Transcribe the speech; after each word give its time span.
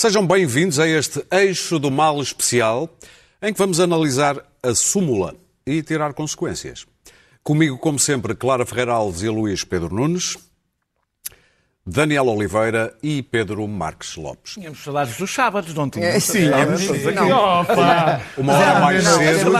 Sejam 0.00 0.26
bem-vindos 0.26 0.78
a 0.78 0.88
este 0.88 1.22
Eixo 1.30 1.78
do 1.78 1.90
Mal 1.90 2.22
especial, 2.22 2.88
em 3.42 3.52
que 3.52 3.58
vamos 3.58 3.78
analisar 3.80 4.42
a 4.62 4.74
súmula 4.74 5.36
e 5.66 5.82
tirar 5.82 6.14
consequências. 6.14 6.86
Comigo, 7.42 7.76
como 7.76 7.98
sempre, 7.98 8.34
Clara 8.34 8.64
Ferreira 8.64 8.94
Alves 8.94 9.20
e 9.20 9.28
Luís 9.28 9.62
Pedro 9.62 9.94
Nunes, 9.94 10.38
Daniel 11.92 12.28
Oliveira 12.28 12.94
e 13.02 13.20
Pedro 13.20 13.66
Marques 13.66 14.14
Lopes. 14.14 14.52
Tínhamos 14.54 14.78
saudades 14.78 15.16
dos 15.16 15.34
sábados, 15.34 15.74
não 15.74 15.90
tínhamos? 15.90 16.14
É, 16.14 16.20
sim. 16.20 16.48
Opa! 16.48 18.20
Uma 18.38 18.52
hora 18.52 18.80
mais 18.80 19.02
cedo. 19.04 19.50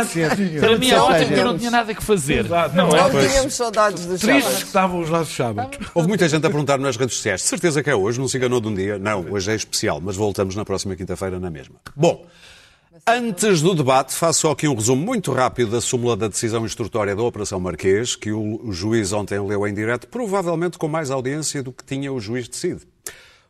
Para 0.61 0.79
mim 0.79 0.91
é 0.91 1.01
ótimo 1.01 1.27
que 1.27 1.41
eu 1.41 1.45
não 1.45 1.59
tinha 1.59 1.71
nada 1.73 1.93
que 1.93 2.03
fazer. 2.03 2.49
Não 2.49 2.91
é? 2.95 3.13
Não 3.13 3.29
tínhamos 3.29 3.55
saudades 3.55 4.07
dos 4.07 4.21
Tristes 4.21 4.45
que 4.45 4.51
sábados. 4.51 4.63
estavam 4.69 5.01
os 5.01 5.11
nossos 5.11 5.35
sábados. 5.35 5.79
Houve 5.93 6.07
muita 6.09 6.29
gente 6.29 6.47
a 6.47 6.51
perguntar 6.51 6.79
nas 6.79 6.97
redes 6.97 7.17
sociais. 7.17 7.43
De 7.43 7.49
certeza 7.49 7.83
que 7.83 7.91
é 7.91 7.97
hoje, 7.97 8.21
não 8.21 8.29
se 8.29 8.37
enganou 8.37 8.61
de 8.61 8.69
um 8.69 8.75
dia. 8.75 8.97
Não, 8.97 9.27
hoje 9.29 9.51
é 9.51 9.57
especial, 9.57 10.01
mas 10.01 10.15
voltamos 10.15 10.55
na 10.55 10.65
próxima 10.65 10.95
quinta-feira 10.95 11.41
na 11.41 11.51
mesma. 11.51 11.75
Bom, 11.97 12.25
antes 13.07 13.61
do 13.63 13.75
debate, 13.75 14.15
faço 14.15 14.41
só 14.41 14.51
aqui 14.51 14.67
um 14.69 14.75
resumo 14.75 15.05
muito 15.05 15.33
rápido 15.33 15.71
da 15.71 15.81
súmula 15.81 16.17
da 16.17 16.29
decisão 16.29 16.65
instrutória 16.65 17.15
da 17.15 17.23
Operação 17.23 17.61
Marquês, 17.61 18.17
que 18.17 18.33
o 18.33 18.73
juiz 18.73 19.13
ontem 19.13 19.41
leu 19.41 19.67
em 19.67 19.75
direto, 19.75 20.09
provavelmente 20.09 20.79
com 20.79 20.89
mais 20.89 21.11
audiência 21.11 21.63
do 21.63 21.73
que 21.73 21.85
tinha 21.85 22.13
o 22.13 22.21
juiz 22.21 22.49
decide. 22.49 22.81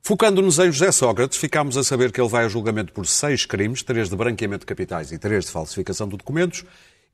Focando-nos 0.02 0.58
em 0.58 0.72
José 0.72 0.90
Sócrates, 0.92 1.38
ficámos 1.38 1.76
a 1.76 1.84
saber 1.84 2.10
que 2.10 2.20
ele 2.20 2.28
vai 2.28 2.44
a 2.44 2.48
julgamento 2.48 2.92
por 2.92 3.06
seis 3.06 3.44
crimes, 3.44 3.82
três 3.82 4.08
de 4.08 4.16
branqueamento 4.16 4.60
de 4.60 4.66
capitais 4.66 5.12
e 5.12 5.18
três 5.18 5.44
de 5.44 5.50
falsificação 5.50 6.08
de 6.08 6.16
documentos, 6.16 6.64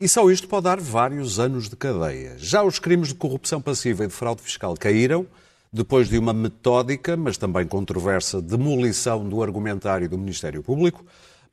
e 0.00 0.08
só 0.08 0.30
isto 0.30 0.46
pode 0.46 0.64
dar 0.64 0.78
vários 0.78 1.40
anos 1.40 1.68
de 1.68 1.76
cadeia. 1.76 2.34
Já 2.38 2.62
os 2.62 2.78
crimes 2.78 3.08
de 3.08 3.14
corrupção 3.14 3.60
passiva 3.60 4.04
e 4.04 4.06
de 4.06 4.12
fraude 4.12 4.42
fiscal 4.42 4.74
caíram, 4.78 5.26
depois 5.72 6.08
de 6.08 6.16
uma 6.16 6.32
metódica, 6.32 7.16
mas 7.16 7.36
também 7.36 7.66
controversa, 7.66 8.40
demolição 8.40 9.28
do 9.28 9.42
argumentário 9.42 10.08
do 10.08 10.16
Ministério 10.16 10.62
Público, 10.62 11.04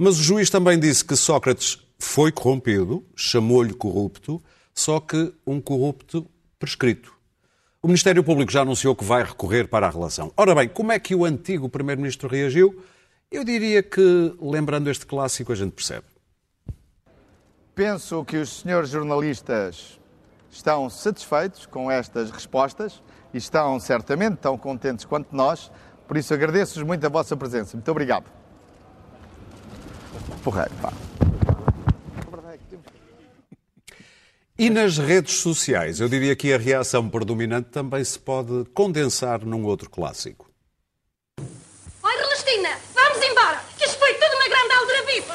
mas 0.04 0.20
o 0.20 0.24
juiz 0.24 0.50
também 0.50 0.78
disse 0.78 1.06
que 1.06 1.16
Sócrates 1.16 1.80
foi 1.98 2.30
corrompido, 2.30 3.06
chamou-lhe 3.16 3.74
corrupto, 3.74 4.44
só 4.76 5.00
que 5.00 5.34
um 5.48 5.62
corrupto 5.62 6.30
prescrito. 6.60 7.14
O 7.82 7.88
Ministério 7.88 8.22
Público 8.22 8.52
já 8.52 8.64
anunciou 8.64 8.94
que 8.98 9.04
vai 9.06 9.24
recorrer 9.24 9.70
para 9.70 9.88
a 9.88 9.90
relação. 9.90 10.30
Ora 10.36 10.54
bem, 10.54 10.68
como 10.68 10.92
é 10.92 11.00
que 11.00 11.16
o 11.16 11.24
antigo 11.24 11.70
Primeiro-Ministro 11.70 12.28
reagiu? 12.28 12.84
Eu 13.32 13.46
diria 13.46 13.82
que, 13.82 14.36
lembrando 14.42 14.90
este 14.90 15.06
clássico, 15.06 15.54
a 15.54 15.56
gente 15.56 15.72
percebe. 15.72 16.06
Penso 17.74 18.26
que 18.26 18.36
os 18.36 18.60
senhores 18.60 18.90
jornalistas 18.90 20.02
estão 20.52 20.90
satisfeitos 20.90 21.66
com 21.66 21.90
estas 21.90 22.30
respostas 22.30 23.02
e 23.34 23.38
estão 23.38 23.80
certamente 23.80 24.36
tão 24.36 24.58
contentes 24.58 25.06
quanto 25.06 25.34
nós. 25.34 25.72
Por 26.10 26.18
isso 26.18 26.34
agradeço-vos 26.34 26.86
muito 26.86 27.06
a 27.06 27.10
vossa 27.10 27.38
presença. 27.38 27.78
Muito 27.78 27.90
obrigado. 27.90 28.43
Porreiro, 30.44 30.72
pá. 30.82 30.92
E 34.58 34.70
nas 34.70 34.98
redes 34.98 35.36
sociais, 35.38 36.00
eu 36.00 36.08
diria 36.08 36.36
que 36.36 36.54
a 36.54 36.58
reação 36.58 37.10
predominante 37.10 37.70
também 37.70 38.04
se 38.04 38.20
pode 38.20 38.66
condensar 38.74 39.44
num 39.44 39.64
outro 39.66 39.90
clássico. 39.90 40.52
Oi, 41.40 42.14
Celestina, 42.18 42.70
vamos 42.94 43.26
embora, 43.26 43.64
que 43.78 43.86
isto 43.86 43.98
foi 43.98 44.14
tudo 44.14 44.36
uma 44.36 44.48
grande 44.48 44.74
aldrabice. 44.74 45.28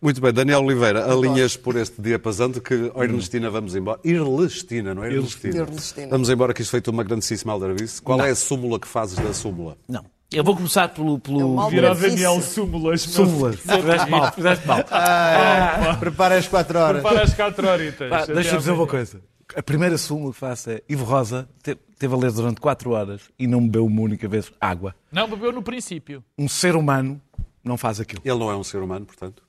Muito 0.00 0.20
bem, 0.20 0.32
Daniel 0.34 0.60
Oliveira, 0.62 1.10
alinhas 1.10 1.56
por 1.56 1.76
este 1.76 2.00
diapasão 2.00 2.50
de 2.50 2.60
que, 2.60 2.92
oh, 2.94 3.02
Ernestina, 3.02 3.48
vamos 3.50 3.74
embora. 3.74 3.98
Irlestina, 4.04 4.94
não 4.94 5.02
é? 5.02 5.10
Irlestina. 5.10 5.56
Irlestina. 5.62 6.08
Vamos 6.08 6.28
embora, 6.28 6.52
que 6.52 6.60
isto 6.60 6.70
foi 6.70 6.82
uma 6.92 7.02
grandíssima 7.02 7.54
aldrabice. 7.54 8.02
Qual 8.02 8.20
é 8.20 8.28
a 8.28 8.34
súmula 8.36 8.78
que 8.78 8.86
fazes 8.86 9.18
da 9.18 9.32
súmula? 9.32 9.78
Não. 9.88 10.04
Eu 10.34 10.44
vou 10.44 10.56
começar 10.56 10.88
pelo. 10.88 11.18
pelo... 11.18 11.58
É 11.58 11.62
Aldrabice. 11.62 12.08
Daniel 12.10 12.40
Súmulas. 12.40 13.02
Súmulas. 13.02 13.56
Fizeste 13.60 14.10
mal, 14.10 14.32
fizeste 14.32 14.66
mal. 14.66 14.84
Prepara 15.98 16.36
as 16.36 16.48
4 16.48 16.78
horas. 16.78 17.02
Para 17.02 17.22
as 17.22 17.34
4 17.34 17.68
horitas. 17.68 18.10
Pá, 18.10 18.18
Até 18.20 18.34
Deixa-me 18.34 18.58
dizer 18.58 18.72
uma 18.72 18.86
coisa. 18.86 19.20
A 19.56 19.62
primeira 19.62 19.96
súmula 19.98 20.32
que 20.32 20.38
faço 20.38 20.70
é 20.70 20.80
Ivo 20.88 21.04
Rosa 21.04 21.48
te- 21.62 21.76
teve 21.98 22.14
a 22.14 22.16
ler 22.16 22.32
durante 22.32 22.60
4 22.60 22.90
horas 22.90 23.20
e 23.38 23.46
não 23.46 23.60
bebeu 23.62 23.86
uma 23.86 24.00
única 24.02 24.26
vez 24.26 24.50
água. 24.60 24.94
Não, 25.12 25.28
bebeu 25.28 25.52
no 25.52 25.62
princípio. 25.62 26.24
Um 26.36 26.48
ser 26.48 26.74
humano 26.74 27.20
não 27.62 27.76
faz 27.76 28.00
aquilo. 28.00 28.20
Ele 28.24 28.38
não 28.38 28.50
é 28.50 28.56
um 28.56 28.64
ser 28.64 28.78
humano, 28.78 29.04
portanto. 29.06 29.42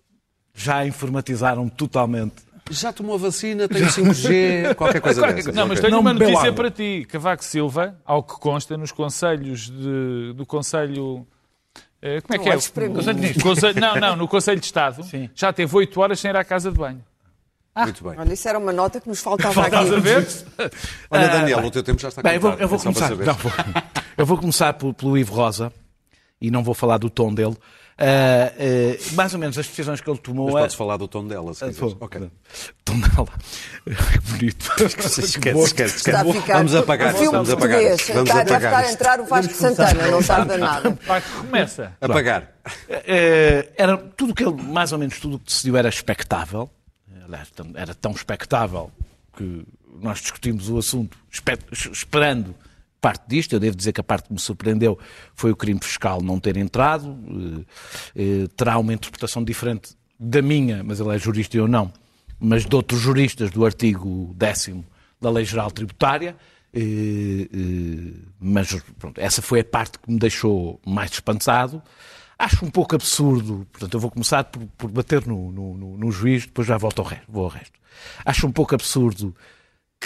Já 0.53 0.85
informatizaram 0.85 1.67
totalmente. 1.67 2.35
Já 2.71 2.91
tomou 2.91 3.17
vacina, 3.19 3.67
tem 3.67 3.83
o 3.83 3.87
5G, 3.87 4.73
qualquer 4.75 4.99
coisa 4.99 5.21
dessas. 5.21 5.53
Não, 5.53 5.67
mas 5.67 5.79
tenho 5.79 5.91
Não 5.91 5.99
uma 5.99 6.13
notícia 6.13 6.51
para 6.51 6.71
ti. 6.71 7.05
Cavaco 7.07 7.43
Silva, 7.43 7.95
ao 8.03 8.23
que 8.23 8.33
consta 8.39 8.75
nos 8.75 8.91
conselhos 8.91 9.69
de- 9.69 10.33
do 10.33 10.45
Conselho. 10.47 11.27
eh, 12.01 12.21
Como 12.21 12.39
é 12.41 12.43
que 12.43 12.49
é? 12.49 12.53
Conselho 12.53 12.89
de 12.89 13.13
Ministros. 13.13 13.43
Conselho- 13.43 13.79
não, 13.79 13.95
não, 13.97 14.15
no 14.15 14.27
Conselho 14.27 14.59
de 14.59 14.65
Estado. 14.65 15.03
Sim. 15.03 15.29
Já 15.35 15.53
teve 15.53 15.75
8 15.75 16.01
horas 16.01 16.19
sem 16.19 16.31
ir 16.31 16.35
à 16.35 16.43
casa 16.43 16.71
de 16.71 16.77
banho. 16.77 17.03
Muito 17.77 18.03
bem. 18.03 18.13
Olha, 18.17 18.33
isso 18.33 18.47
era 18.47 18.57
uma 18.57 18.71
nota 18.73 18.99
que 19.01 19.07
nos 19.09 19.19
faltava 19.19 19.65
Estás 19.65 19.91
a 19.91 19.97
aqui. 19.97 20.01
ver? 20.01 20.27
Olha, 21.11 21.27
Daniel, 21.27 21.59
o 21.65 21.69
teu 21.69 21.83
tempo 21.83 22.01
já 22.01 22.07
está 22.07 22.21
Bem, 22.21 22.35
eu 22.35 22.39
vou, 22.39 22.51
contado, 22.51 22.61
eu 22.63 22.67
vou 22.69 22.77
é 22.77 22.79
só 22.79 22.91
para 22.91 23.07
começar. 23.09 23.25
não, 23.25 23.33
vou- 23.35 23.51
eu 24.17 24.25
vou 24.25 24.37
começar 24.37 24.73
pelo, 24.73 24.93
pelo 24.93 25.17
Ivo 25.17 25.33
Rosa 25.35 25.71
e 26.41 26.49
não 26.49 26.63
vou 26.63 26.73
falar 26.73 26.97
do 26.97 27.09
tom 27.09 27.33
dele. 27.33 27.55
Ah, 27.97 28.51
mais 29.13 29.33
ou 29.33 29.39
menos 29.39 29.57
as 29.57 29.67
decisões 29.67 30.01
que 30.01 30.09
ele 30.09 30.19
tomou. 30.19 30.47
Mas 30.47 30.55
é- 30.55 30.59
podes 30.61 30.75
falar 30.75 30.97
do 30.97 31.07
tom 31.07 31.25
dela, 31.27 31.53
se 31.53 31.63
Ah, 31.63 31.67
quiseres. 31.67 31.93
vou. 31.93 31.97
Ok. 32.01 32.29
Tom 32.83 32.99
dela. 32.99 33.27
Que 33.85 34.19
bonito. 34.31 34.71
Esquece, 34.85 35.21
esquece, 35.21 35.63
esquece. 35.63 36.11
A 36.11 36.25
ficar. 36.25 36.57
Vamos 36.57 36.75
apagar, 36.75 37.13
vamos 37.13 37.49
apagar. 37.49 37.81
Vamos 37.81 37.99
Está- 38.01 38.13
Deve 38.23 38.31
apagar 38.31 38.61
estar 38.63 38.77
a 38.85 38.91
entrar 38.91 39.19
o 39.21 39.25
Vasco 39.25 39.53
Santana, 39.53 40.07
não 40.11 40.21
tarda 40.21 40.57
nada. 40.57 40.97
Começa. 41.39 41.93
Apagar. 42.01 42.51
Eh, 42.89 43.69
era 43.77 43.95
tudo 43.97 44.33
que 44.35 44.43
ele, 44.43 44.61
mais 44.61 44.91
ou 44.91 44.97
menos 44.99 45.19
tudo 45.19 45.37
o 45.37 45.39
que 45.39 45.45
decidiu 45.45 45.77
era 45.77 45.87
expectável. 45.87 46.69
Era 47.75 47.95
tão 47.95 48.11
expectável 48.11 48.91
que 49.37 49.65
nós 50.01 50.19
discutimos 50.19 50.69
o 50.69 50.77
assunto 50.77 51.17
espe- 51.31 51.57
es- 51.71 51.85
esperando 51.91 52.53
parte 53.05 53.23
disto. 53.27 53.53
Eu 53.53 53.59
devo 53.59 53.75
dizer 53.75 53.91
que 53.93 54.01
a 54.01 54.03
parte 54.03 54.27
que 54.27 54.33
me 54.33 54.39
surpreendeu 54.39 54.97
foi 55.35 55.51
o 55.51 55.55
crime 55.55 55.79
fiscal 55.83 56.21
não 56.21 56.39
ter 56.39 56.57
entrado. 56.57 57.17
Eh, 57.27 57.65
eh, 58.43 58.47
terá 58.57 58.77
uma 58.79 58.93
interpretação 58.93 59.43
diferente 59.43 59.95
da 60.19 60.41
minha, 60.41 60.83
mas 60.83 60.99
ele 60.99 61.13
é 61.15 61.19
jurista 61.19 61.55
e 61.55 61.59
eu 61.59 61.67
não, 61.67 61.91
mas 62.39 62.65
de 62.65 62.75
outros 62.75 62.99
juristas 63.01 63.51
do 63.51 63.63
artigo 63.65 64.33
10 64.35 64.69
da 65.21 65.29
Lei 65.29 65.45
Geral 65.45 65.69
Tributária. 65.69 66.35
Eh, 66.73 67.47
mas 68.39 68.73
pronto, 68.99 69.19
essa 69.19 69.41
foi 69.41 69.59
a 69.59 69.63
parte 69.63 69.99
que 69.99 70.11
me 70.11 70.17
deixou 70.19 70.79
mais 70.85 71.11
espantado. 71.11 71.81
Acho 72.37 72.65
um 72.65 72.69
pouco 72.71 72.95
absurdo, 72.95 73.65
portanto, 73.71 73.93
eu 73.93 73.99
vou 73.99 74.11
começar 74.11 74.43
por, 74.45 74.61
por 74.77 74.89
bater 74.89 75.25
no, 75.25 75.51
no- 75.51 75.97
no 75.97 76.11
juiz, 76.11 76.45
depois 76.45 76.67
já 76.67 76.77
volto 76.77 76.99
ao 77.01 77.07
resto, 77.07 77.25
vou 77.29 77.43
ao 77.45 77.49
resto. 77.49 77.79
Acho 78.25 78.45
um 78.47 78.51
pouco 78.51 78.75
absurdo 78.75 79.33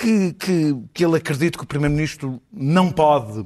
que, 0.02 0.34
que, 0.34 0.76
que 0.94 1.06
ele 1.06 1.18
acredite 1.18 1.58
que 1.58 1.64
o 1.64 1.68
Primeiro-Ministro 1.68 2.42
não 2.52 2.92
pode 2.92 3.46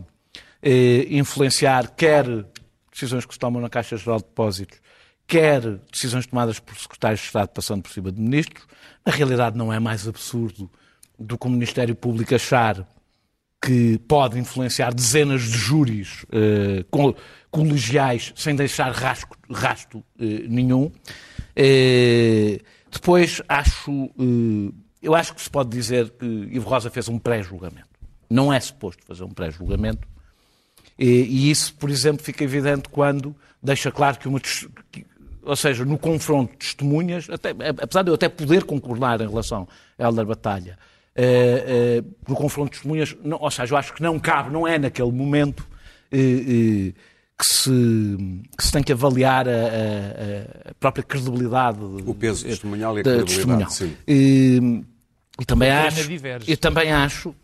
eh, 0.62 1.08
influenciar 1.10 1.90
quer 1.96 2.26
decisões 2.92 3.26
que 3.26 3.34
se 3.34 3.40
tomam 3.40 3.62
na 3.62 3.70
Caixa 3.70 3.98
Geral 3.98 4.20
de 4.20 4.26
Depósitos, 4.26 4.80
quer 5.26 5.62
decisões 5.92 6.26
tomadas 6.28 6.60
por 6.60 6.76
secretários 6.78 7.22
de 7.22 7.26
Estado 7.28 7.50
passando 7.50 7.82
por 7.82 7.92
cima 7.92 8.12
de 8.12 8.22
ministros. 8.22 8.66
Na 9.06 9.12
realidade, 9.12 9.58
não 9.58 9.72
é 9.74 9.80
mais 9.80 10.08
absurdo 10.08 10.70
do 11.18 11.38
que 11.38 11.48
o 11.48 11.50
Ministério 11.50 11.96
Público 11.96 12.36
achar 12.36 12.88
que 13.66 13.98
pode 14.08 14.38
influenciar 14.38 14.94
dezenas 14.94 15.42
de 15.42 15.58
júris 15.58 16.26
eh, 16.32 16.84
co- 16.92 17.16
colegiais 17.50 18.34
sem 18.36 18.56
deixar 18.56 18.92
rasco- 18.92 19.38
rasto 19.50 20.04
eh, 20.20 20.46
nenhum. 20.50 20.92
Eh, 21.56 22.60
depois 22.92 23.42
acho, 23.48 23.92
eh, 24.20 24.72
eu 25.04 25.14
acho 25.14 25.34
que 25.36 25.42
se 25.42 25.50
pode 25.50 25.70
dizer 25.70 26.10
que 26.12 26.26
Ivo 26.26 26.68
Rosa 26.70 26.90
fez 26.90 27.08
um 27.10 27.20
pré-julgamento. 27.20 27.88
Não 28.30 28.52
é 28.52 28.60
suposto 28.60 29.04
fazer 29.06 29.24
um 29.24 29.30
pré-julgamento. 29.30 30.08
E, 30.98 31.06
e 31.06 31.52
isso, 31.52 31.74
por 31.76 31.90
exemplo, 31.90 32.24
fica 32.24 32.44
evidente 32.44 32.90
quando 32.90 33.36
deixa 33.62 33.92
claro 33.92 34.18
que 34.18 34.28
uma. 34.28 34.40
que- 34.40 35.06
ou 35.46 35.56
seja, 35.58 35.84
no 35.84 35.98
confronto 35.98 36.54
de 36.54 36.58
testemunhas, 36.60 37.28
até, 37.30 37.50
apesar 37.82 38.02
de 38.04 38.10
eu 38.10 38.14
até 38.16 38.30
poder 38.30 38.64
concordar 38.64 39.20
em 39.20 39.28
relação 39.28 39.68
a 40.00 40.04
Helder 40.04 40.26
Batalha, 40.26 40.80
eh, 41.14 41.64
eh, 42.00 42.04
no 42.28 42.34
confronto 42.36 42.70
de 42.72 42.78
testemunhas, 42.78 43.14
não- 43.24 43.38
ou 43.42 43.52
seja, 43.52 43.74
eu 43.74 43.78
acho 43.78 43.94
que 43.94 44.02
não 44.02 44.18
cabe, 44.18 44.52
não 44.52 44.66
é 44.66 44.80
naquele 44.80 45.12
momento 45.12 45.68
eh, 46.12 46.18
eh, 46.18 46.94
que, 47.38 47.46
se, 47.46 47.70
que 48.58 48.64
se 48.64 48.72
tem 48.72 48.82
que 48.84 48.94
avaliar 48.94 49.46
a, 49.50 49.52
a- 49.52 50.70
a 50.70 50.74
própria 50.80 51.04
credibilidade. 51.04 51.80
O 51.82 52.14
peso 52.14 52.46
testemunhal 52.46 52.98
e 52.98 53.02
a 53.02 53.04
da 53.04 53.16
credibilidade, 53.16 53.74
sim. 53.74 53.94
E, 54.08 54.84
e 55.40 55.46
também 55.46 55.72
acho, 55.72 56.08
diverge. 56.08 56.52
eu 56.52 56.58
também 56.58 56.92
acho, 56.92 57.36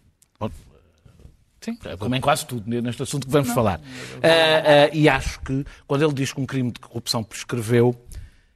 Sim. 1.62 1.77
como 1.97 2.15
em 2.15 2.21
quase 2.21 2.45
tudo 2.45 2.69
neste 2.81 3.03
assunto 3.03 3.25
que 3.27 3.33
vamos 3.33 3.50
falar. 3.50 3.81
Ah, 4.24 4.88
ah, 4.88 4.89
e 4.94 5.09
acho 5.09 5.41
que, 5.41 5.65
quando 5.86 6.03
ele 6.06 6.13
diz 6.13 6.31
que 6.31 6.39
um 6.39 6.45
crime 6.45 6.71
de 6.71 6.80
corrupção 6.80 7.24
prescreveu, 7.24 7.94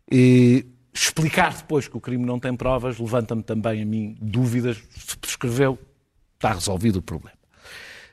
eh, 0.10 0.64
explicar 0.94 1.54
depois 1.54 1.88
que 1.88 1.98
o 1.98 2.00
crime 2.00 2.26
não 2.26 2.40
tem 2.40 2.56
provas 2.56 3.00
levanta-me 3.00 3.44
também 3.44 3.82
a 3.82 3.86
mim 3.86 4.16
dúvidas 4.22 4.78
se 4.96 5.18
prescreveu, 5.18 5.78
está 6.36 6.54
resolvido 6.54 6.98
o 6.98 7.02
problema. 7.02 7.38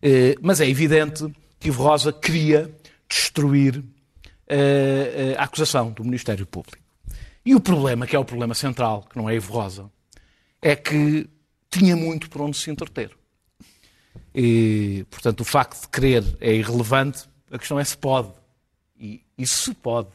Eh, 0.03 0.35
Mas 0.41 0.61
é 0.61 0.69
evidente 0.69 1.31
que 1.59 1.69
Ivo 1.69 1.83
Rosa 1.83 2.13
queria 2.13 2.75
destruir 3.09 3.85
eh, 4.49 5.37
a 5.39 5.45
acusação 5.45 5.93
do 5.93 6.03
Ministério 6.05 6.47
Público. 6.47 6.79
E 7.45 7.55
o 7.55 7.61
problema, 7.61 8.07
que 8.07 8.17
é 8.17 8.19
o 8.19 8.25
problema 8.25 8.55
central, 8.55 9.07
que 9.09 9.17
não 9.17 9.29
é 9.29 9.35
Ivo 9.37 9.53
Rosa, 9.53 9.91
é 10.63 10.77
que 10.77 11.29
tinha 11.71 11.97
muito 11.97 12.29
por 12.29 12.43
onde 12.43 12.57
se 12.57 12.71
entreter. 12.71 13.11
E, 14.35 15.05
portanto, 15.11 15.41
o 15.41 15.45
facto 15.45 15.81
de 15.83 15.89
querer 15.89 16.25
é 16.41 16.55
irrelevante, 16.55 17.29
a 17.51 17.59
questão 17.59 17.79
é 17.79 17.85
se 17.85 17.97
pode. 17.97 18.33
E, 18.99 19.23
se 19.47 19.73
pode. 19.75 20.09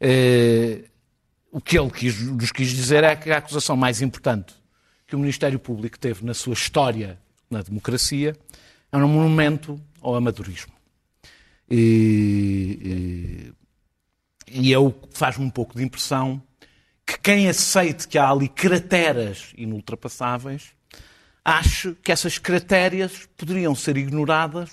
Eh, 0.00 0.84
o 1.50 1.60
que 1.60 1.78
ele 1.78 1.90
quis- 1.90 2.20
nos 2.20 2.52
quis 2.52 2.70
dizer 2.70 3.04
é 3.04 3.14
que 3.16 3.30
a 3.30 3.38
acusação 3.38 3.76
mais 3.76 4.02
importante 4.02 4.54
que 5.06 5.14
o 5.16 5.18
Ministério 5.18 5.58
Público 5.58 5.98
teve 5.98 6.24
na 6.24 6.34
sua 6.34 6.54
história 6.54 7.18
na 7.50 7.62
democracia 7.62 8.36
é 8.90 8.96
um 8.96 9.08
monumento 9.08 9.80
ao 10.00 10.14
amadorismo. 10.14 10.72
E, 11.70 13.52
e, 14.48 14.60
e 14.60 14.72
eu 14.72 14.94
faz-me 15.12 15.44
um 15.44 15.50
pouco 15.50 15.76
de 15.76 15.82
impressão 15.82 16.42
que 17.12 17.18
quem 17.18 17.48
aceite 17.48 18.08
que 18.08 18.16
há 18.16 18.30
ali 18.30 18.48
crateras 18.48 19.52
inultrapassáveis 19.56 20.70
ache 21.44 21.94
que 22.02 22.10
essas 22.10 22.38
crateras 22.38 23.28
poderiam 23.36 23.74
ser 23.74 23.96
ignoradas 23.98 24.70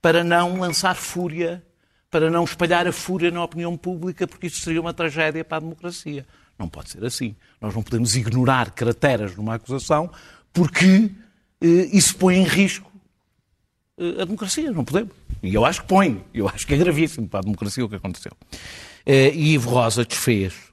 para 0.00 0.22
não 0.22 0.60
lançar 0.60 0.94
fúria, 0.94 1.64
para 2.10 2.30
não 2.30 2.44
espalhar 2.44 2.86
a 2.86 2.92
fúria 2.92 3.30
na 3.30 3.42
opinião 3.42 3.76
pública, 3.76 4.28
porque 4.28 4.46
isso 4.46 4.60
seria 4.60 4.80
uma 4.80 4.92
tragédia 4.92 5.44
para 5.44 5.56
a 5.56 5.60
democracia. 5.60 6.26
Não 6.58 6.68
pode 6.68 6.90
ser 6.90 7.04
assim. 7.04 7.34
Nós 7.60 7.74
não 7.74 7.82
podemos 7.82 8.14
ignorar 8.14 8.70
crateras 8.72 9.34
numa 9.34 9.54
acusação 9.54 10.10
porque 10.52 11.10
eh, 11.60 11.88
isso 11.92 12.14
põe 12.16 12.36
em 12.36 12.44
risco 12.44 12.92
eh, 13.98 14.22
a 14.22 14.24
democracia. 14.24 14.70
Não 14.70 14.84
podemos. 14.84 15.12
E 15.42 15.52
eu 15.52 15.64
acho 15.64 15.82
que 15.82 15.88
põe. 15.88 16.24
Eu 16.32 16.48
acho 16.48 16.64
que 16.66 16.74
é 16.74 16.76
gravíssimo 16.76 17.26
para 17.26 17.40
a 17.40 17.42
democracia 17.42 17.84
o 17.84 17.88
que 17.88 17.96
aconteceu. 17.96 18.32
Eh, 19.04 19.32
E 19.34 19.54
Ivo 19.54 19.70
Rosa 19.70 20.04
desfez 20.04 20.71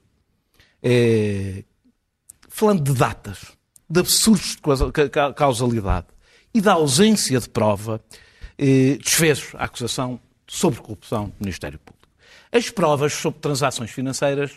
eh, 0.82 1.64
falando 2.48 2.82
de 2.82 2.92
datas, 2.98 3.38
de 3.88 4.00
absurdos 4.00 4.56
de 4.56 4.58
causa- 4.62 4.92
ca- 4.92 5.08
ca- 5.08 5.32
causalidade 5.32 6.06
e 6.54 6.60
da 6.60 6.72
ausência 6.74 7.38
de 7.40 7.48
prova, 7.48 8.00
eh, 8.58 8.98
desfez 9.02 9.48
a 9.54 9.64
acusação 9.64 10.20
sobre 10.46 10.80
corrupção 10.80 11.26
do 11.26 11.34
Ministério 11.40 11.78
Público. 11.78 12.08
As 12.52 12.68
provas 12.70 13.12
sobre 13.12 13.40
transações 13.40 13.90
financeiras, 13.90 14.52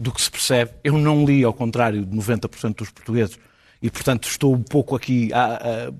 do 0.00 0.12
que 0.12 0.22
se 0.22 0.30
percebe, 0.30 0.72
eu 0.84 0.96
não 0.96 1.24
li, 1.24 1.42
ao 1.42 1.52
contrário 1.52 2.04
de 2.06 2.16
90% 2.16 2.76
dos 2.78 2.90
portugueses, 2.90 3.36
e 3.82 3.90
portanto 3.90 4.28
estou 4.28 4.54
um 4.54 4.62
pouco 4.62 4.94
aqui 4.94 5.32
a- 5.32 5.56
a- 5.88 5.92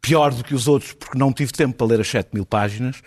pior 0.00 0.32
do 0.32 0.42
que 0.44 0.54
os 0.54 0.66
outros, 0.68 0.92
porque 0.94 1.18
não 1.18 1.32
tive 1.32 1.52
tempo 1.52 1.74
para 1.76 1.86
ler 1.86 2.00
as 2.00 2.08
7 2.08 2.30
mil 2.32 2.46
páginas, 2.46 3.02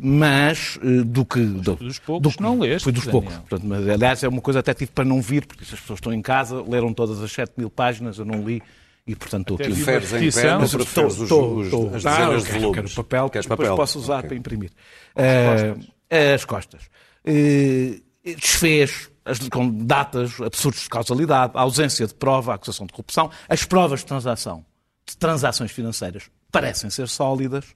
mas 0.00 0.78
eh, 0.82 1.02
do 1.04 1.24
que. 1.24 1.40
do- 1.44 1.76
dos 1.76 1.98
poucos 1.98 2.22
do 2.32 2.36
que- 2.36 2.42
não 2.42 2.58
leste, 2.60 2.84
Foi 2.84 2.92
dos 2.92 3.04
Daniel. 3.04 3.22
poucos. 3.22 3.38
Portanto, 3.48 3.66
mas, 3.68 3.88
aliás, 3.88 4.22
é 4.22 4.28
uma 4.28 4.40
coisa 4.40 4.60
até 4.60 4.72
tive 4.74 4.92
para 4.92 5.04
não 5.04 5.20
vir, 5.20 5.46
porque 5.46 5.64
se 5.64 5.74
as 5.74 5.80
pessoas 5.80 5.98
estão 5.98 6.12
em 6.12 6.22
casa, 6.22 6.62
leram 6.66 6.92
todas 6.92 7.20
as 7.22 7.32
7 7.32 7.52
mil 7.56 7.68
páginas, 7.70 8.18
eu 8.18 8.24
não 8.24 8.42
li, 8.46 8.62
e 9.06 9.14
portanto 9.16 9.54
estou 9.54 9.56
aqui. 9.56 9.74
Preferes 9.74 10.12
em 10.12 10.42
pé 10.42 10.56
Mas 10.58 10.74
preferes 10.74 11.14
os, 11.14 11.22
Estou- 11.22 11.56
os- 11.58 11.64
estou- 11.66 11.94
as 11.94 12.06
Ah, 12.06 12.10
dezenas 12.10 12.32
eu 12.34 12.38
de 12.40 12.46
quero- 12.46 12.60
volumes? 12.60 12.92
Quero 12.92 12.94
papel, 13.04 13.24
que 13.26 13.32
Queres 13.32 13.46
depois 13.46 13.68
papel? 13.68 13.76
posso 13.76 13.98
usar 13.98 14.16
Ok. 14.18 14.28
para 14.28 14.36
imprimir. 14.38 14.70
Ah, 15.16 16.34
as 16.34 16.44
costas. 16.44 16.82
Eh, 17.24 18.00
desfez 18.36 19.10
as- 19.24 19.38
com 19.48 19.68
datas 19.70 20.40
absurdos 20.40 20.82
de 20.82 20.88
causalidade, 20.88 21.52
a 21.54 21.60
ausência 21.62 22.06
de 22.06 22.14
prova, 22.14 22.52
a 22.52 22.54
acusação 22.56 22.86
de 22.86 22.92
corrupção, 22.92 23.30
as 23.48 23.64
provas 23.64 24.00
de 24.00 24.06
transação, 24.06 24.64
de 25.06 25.16
transações 25.16 25.70
financeiras 25.70 26.24
parecem 26.52 26.88
ser 26.90 27.08
sólidas, 27.08 27.64
eh, 27.66 27.74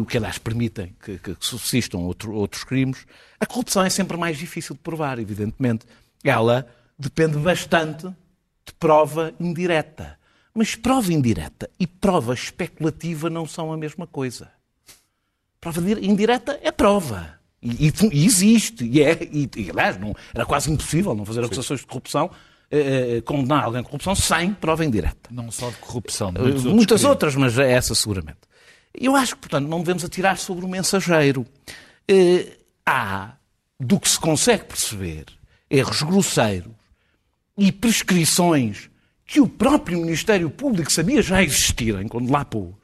o 0.00 0.06
que 0.06 0.16
aliás 0.16 0.38
permitem 0.38 0.94
que, 1.04 1.18
que- 1.18 1.36
subsistam 1.40 1.98
outro- 2.00 2.32
outros 2.32 2.64
crimes. 2.64 3.04
A 3.38 3.46
corrupção 3.46 3.82
é 3.84 3.90
sempre 3.90 4.16
mais 4.16 4.38
difícil 4.38 4.74
de 4.74 4.80
provar, 4.80 5.18
evidentemente. 5.18 5.84
Ela 6.24 6.66
depende 6.98 7.36
bastante 7.38 8.06
de 8.06 8.72
prova 8.78 9.32
indireta. 9.38 10.18
Mas 10.54 10.74
prova 10.74 11.12
indireta 11.12 11.68
e 11.78 11.86
prova 11.86 12.34
especulativa 12.34 13.28
não 13.30 13.46
são 13.46 13.72
a 13.72 13.76
mesma 13.76 14.06
coisa. 14.06 14.50
Prova 15.60 15.80
dir- 15.80 16.02
indireta 16.02 16.58
é 16.62 16.70
prova. 16.72 17.38
E, 17.62 17.88
e 17.88 17.92
e 18.12 18.24
existe. 18.24 18.84
E, 18.84 19.02
é, 19.02 19.18
e, 19.30 19.48
e, 19.56 19.70
aliás, 19.70 19.98
não, 19.98 20.14
era 20.34 20.46
quase 20.46 20.70
impossível 20.72 21.14
não 21.14 21.24
fazer 21.26 21.44
acusações 21.44 21.80
de 21.80 21.86
corrupção, 21.86 22.30
eh, 22.70 23.16
eh, 23.16 23.20
condenar 23.20 23.64
alguém 23.64 23.82
de 23.82 23.86
corrupção 23.88 24.14
sem 24.14 24.54
prova 24.54 24.84
indireta. 24.84 25.28
Não 25.30 25.50
só 25.50 25.68
de 25.68 25.76
corrupção, 25.76 26.32
de 26.32 26.40
Muitas 26.68 27.04
outras, 27.04 27.34
mas 27.36 27.58
é 27.58 27.70
essa 27.72 27.94
seguramente. 27.94 28.38
Eu 28.94 29.14
acho 29.16 29.34
que, 29.34 29.42
portanto, 29.42 29.68
não 29.68 29.78
devemos 29.78 30.04
atirar 30.04 30.38
sobre 30.38 30.64
o 30.64 30.68
mensageiro. 30.68 31.46
Eh, 32.08 32.56
há, 32.84 33.34
do 33.78 33.98
que 34.00 34.08
se 34.08 34.18
consegue 34.18 34.64
perceber, 34.64 35.26
erros 35.70 36.02
grosseiros 36.02 36.72
e 37.56 37.70
prescrições 37.70 38.90
que 39.24 39.40
o 39.40 39.48
próprio 39.48 40.00
Ministério 40.00 40.50
Público 40.50 40.92
sabia 40.92 41.22
já 41.22 41.42
existirem 41.42 42.08
quando 42.08 42.30
lá 42.30 42.44
pôs. 42.44 42.74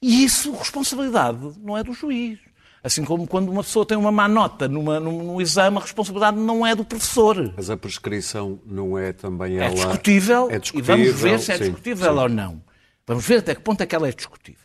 E 0.00 0.24
isso, 0.24 0.52
responsabilidade 0.54 1.38
não 1.60 1.76
é 1.76 1.82
do 1.82 1.92
juiz. 1.92 2.38
Assim 2.82 3.02
como 3.04 3.26
quando 3.26 3.50
uma 3.50 3.62
pessoa 3.62 3.86
tem 3.86 3.96
uma 3.96 4.12
má 4.12 4.28
nota 4.28 4.68
numa, 4.68 5.00
num, 5.00 5.22
num 5.22 5.40
exame, 5.40 5.78
a 5.78 5.80
responsabilidade 5.80 6.36
não 6.38 6.66
é 6.66 6.74
do 6.74 6.84
professor. 6.84 7.54
Mas 7.56 7.70
a 7.70 7.76
prescrição 7.78 8.60
não 8.66 8.98
é 8.98 9.12
também 9.12 9.58
É 9.58 9.64
ela... 9.64 9.74
discutível, 9.74 10.50
É 10.50 10.56
e 10.56 10.58
discutível. 10.58 10.96
vamos 10.96 11.20
ver 11.20 11.38
se 11.40 11.52
é 11.52 11.56
sim, 11.56 11.64
discutível 11.64 12.12
sim. 12.12 12.18
ou 12.18 12.28
não. 12.28 12.62
Vamos 13.06 13.26
ver 13.26 13.38
até 13.38 13.54
que 13.54 13.62
ponto 13.62 13.80
é 13.80 13.86
que 13.86 13.94
ela 13.94 14.08
é 14.08 14.12
discutível. 14.12 14.60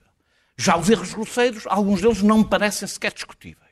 Já 0.61 0.77
os 0.77 0.89
erros 0.89 1.13
grosseiros, 1.13 1.63
alguns 1.67 2.01
deles 2.01 2.21
não 2.21 2.39
me 2.39 2.45
parecem 2.45 2.85
sequer 2.87 3.13
discutíveis. 3.13 3.69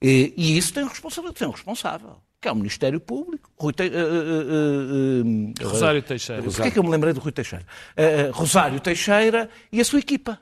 E, 0.00 0.32
e 0.36 0.56
isso 0.56 0.72
tem, 0.72 0.86
responsabilidade, 0.86 1.38
tem 1.38 1.48
um 1.48 1.50
responsável, 1.50 2.16
que 2.40 2.48
é 2.48 2.52
o 2.52 2.56
Ministério 2.56 2.98
Público. 3.00 3.50
Rui 3.58 3.72
Te- 3.74 3.82
eh, 3.82 3.86
eh, 3.86 3.92
eh, 3.92 5.60
eh, 5.60 5.64
Rosário 5.64 6.02
Teixeira. 6.02 6.42
Porquê 6.42 6.62
é 6.62 6.70
que 6.70 6.78
eu 6.78 6.82
me 6.84 6.88
lembrei 6.90 7.12
do 7.12 7.20
Rui 7.20 7.32
Teixeira? 7.32 7.66
Eh, 7.96 8.20
eh, 8.28 8.30
Rosário 8.32 8.80
Teixeira 8.80 9.50
e 9.70 9.80
a 9.80 9.84
sua 9.84 9.98
equipa. 9.98 10.40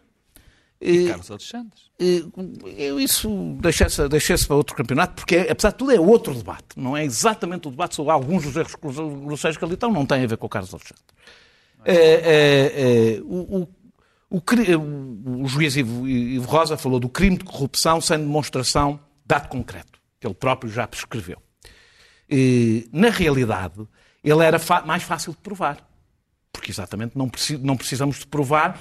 Carlos 1.08 1.30
Alexandre. 1.30 1.72
Eh, 1.98 2.22
Eu 2.76 3.00
isso 3.00 3.56
deixei-se 3.60 4.06
deixei 4.08 4.36
para 4.36 4.56
outro 4.56 4.76
campeonato, 4.76 5.14
porque, 5.16 5.36
apesar 5.50 5.70
de 5.70 5.78
tudo, 5.78 5.90
é 5.90 5.98
outro 5.98 6.34
debate. 6.34 6.66
Não 6.76 6.94
é 6.96 7.02
exatamente 7.04 7.66
o 7.66 7.70
debate 7.70 7.94
sobre 7.96 8.12
alguns 8.12 8.44
dos 8.44 8.54
erros 8.56 8.74
grosseiros 8.74 9.56
que 9.56 9.64
ali 9.64 9.72
estão, 9.74 9.90
não 9.90 10.04
tem 10.06 10.22
a 10.22 10.26
ver 10.26 10.36
com 10.36 10.46
o 10.46 10.50
Carlos 10.50 10.72
Alexandre. 10.74 11.02
Eh, 11.84 11.94
eh, 11.94 12.72
eh, 13.16 13.20
o, 13.24 13.62
o- 13.62 13.68
eh, 14.68 14.76
o- 14.76 15.42
o 15.42 15.48
juiz 15.48 15.76
Ivo, 15.76 16.06
Ivo 16.08 16.46
Rosa 16.46 16.76
falou 16.76 16.98
do 17.00 17.08
crime 17.08 17.36
de 17.38 17.44
corrupção 17.44 18.00
sem 18.00 18.18
demonstração 18.18 18.94
de 18.94 19.00
dado 19.26 19.48
concreto, 19.48 19.98
que 20.20 20.26
ele 20.26 20.34
próprio 20.34 20.70
já 20.70 20.86
prescreveu. 20.86 21.40
Eh, 22.28 22.84
na 22.92 23.10
realidade, 23.10 23.86
ele 24.22 24.42
era 24.44 24.58
mais 24.84 25.02
fácil 25.02 25.32
de 25.32 25.38
provar. 25.38 25.78
Porque 26.52 26.70
exatamente 26.70 27.16
não, 27.16 27.30
não 27.60 27.76
precisamos 27.76 28.18
de 28.20 28.26
provar 28.26 28.80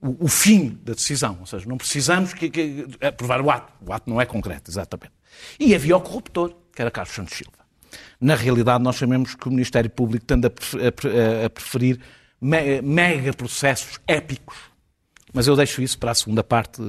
o, 0.00 0.24
o 0.24 0.28
fim 0.28 0.78
da 0.82 0.94
decisão. 0.94 1.36
Ou 1.40 1.46
seja, 1.46 1.66
não 1.68 1.76
precisamos 1.76 2.32
que, 2.32 2.48
que- 2.48 2.86
é 3.00 3.10
provar 3.10 3.40
o 3.40 3.50
ato. 3.50 3.72
O 3.86 3.92
ato 3.92 4.08
não 4.08 4.20
é 4.20 4.24
concreto, 4.26 4.70
exatamente. 4.70 5.12
E 5.58 5.74
havia 5.74 5.96
o 5.96 6.00
corruptor, 6.00 6.54
que 6.74 6.80
era 6.80 6.90
Carlos 6.90 7.14
Santos 7.14 7.34
Silva. 7.36 7.52
Na 8.20 8.34
realidade, 8.34 8.82
nós 8.82 8.96
sabemos 8.96 9.34
que 9.34 9.48
o 9.48 9.50
Ministério 9.50 9.90
Público 9.90 10.24
tende 10.24 10.46
a, 10.46 10.50
pref- 10.50 10.74
a 10.86 10.92
pre- 10.92 11.44
a 11.44 11.50
preferir 11.50 12.00
me- 12.40 12.80
mega 12.80 13.32
processos 13.34 13.98
épicos. 14.06 14.56
Mas 15.32 15.46
eu 15.46 15.56
deixo 15.56 15.80
isso 15.80 15.98
para 15.98 16.10
a 16.10 16.14
segunda 16.14 16.44
parte, 16.44 16.80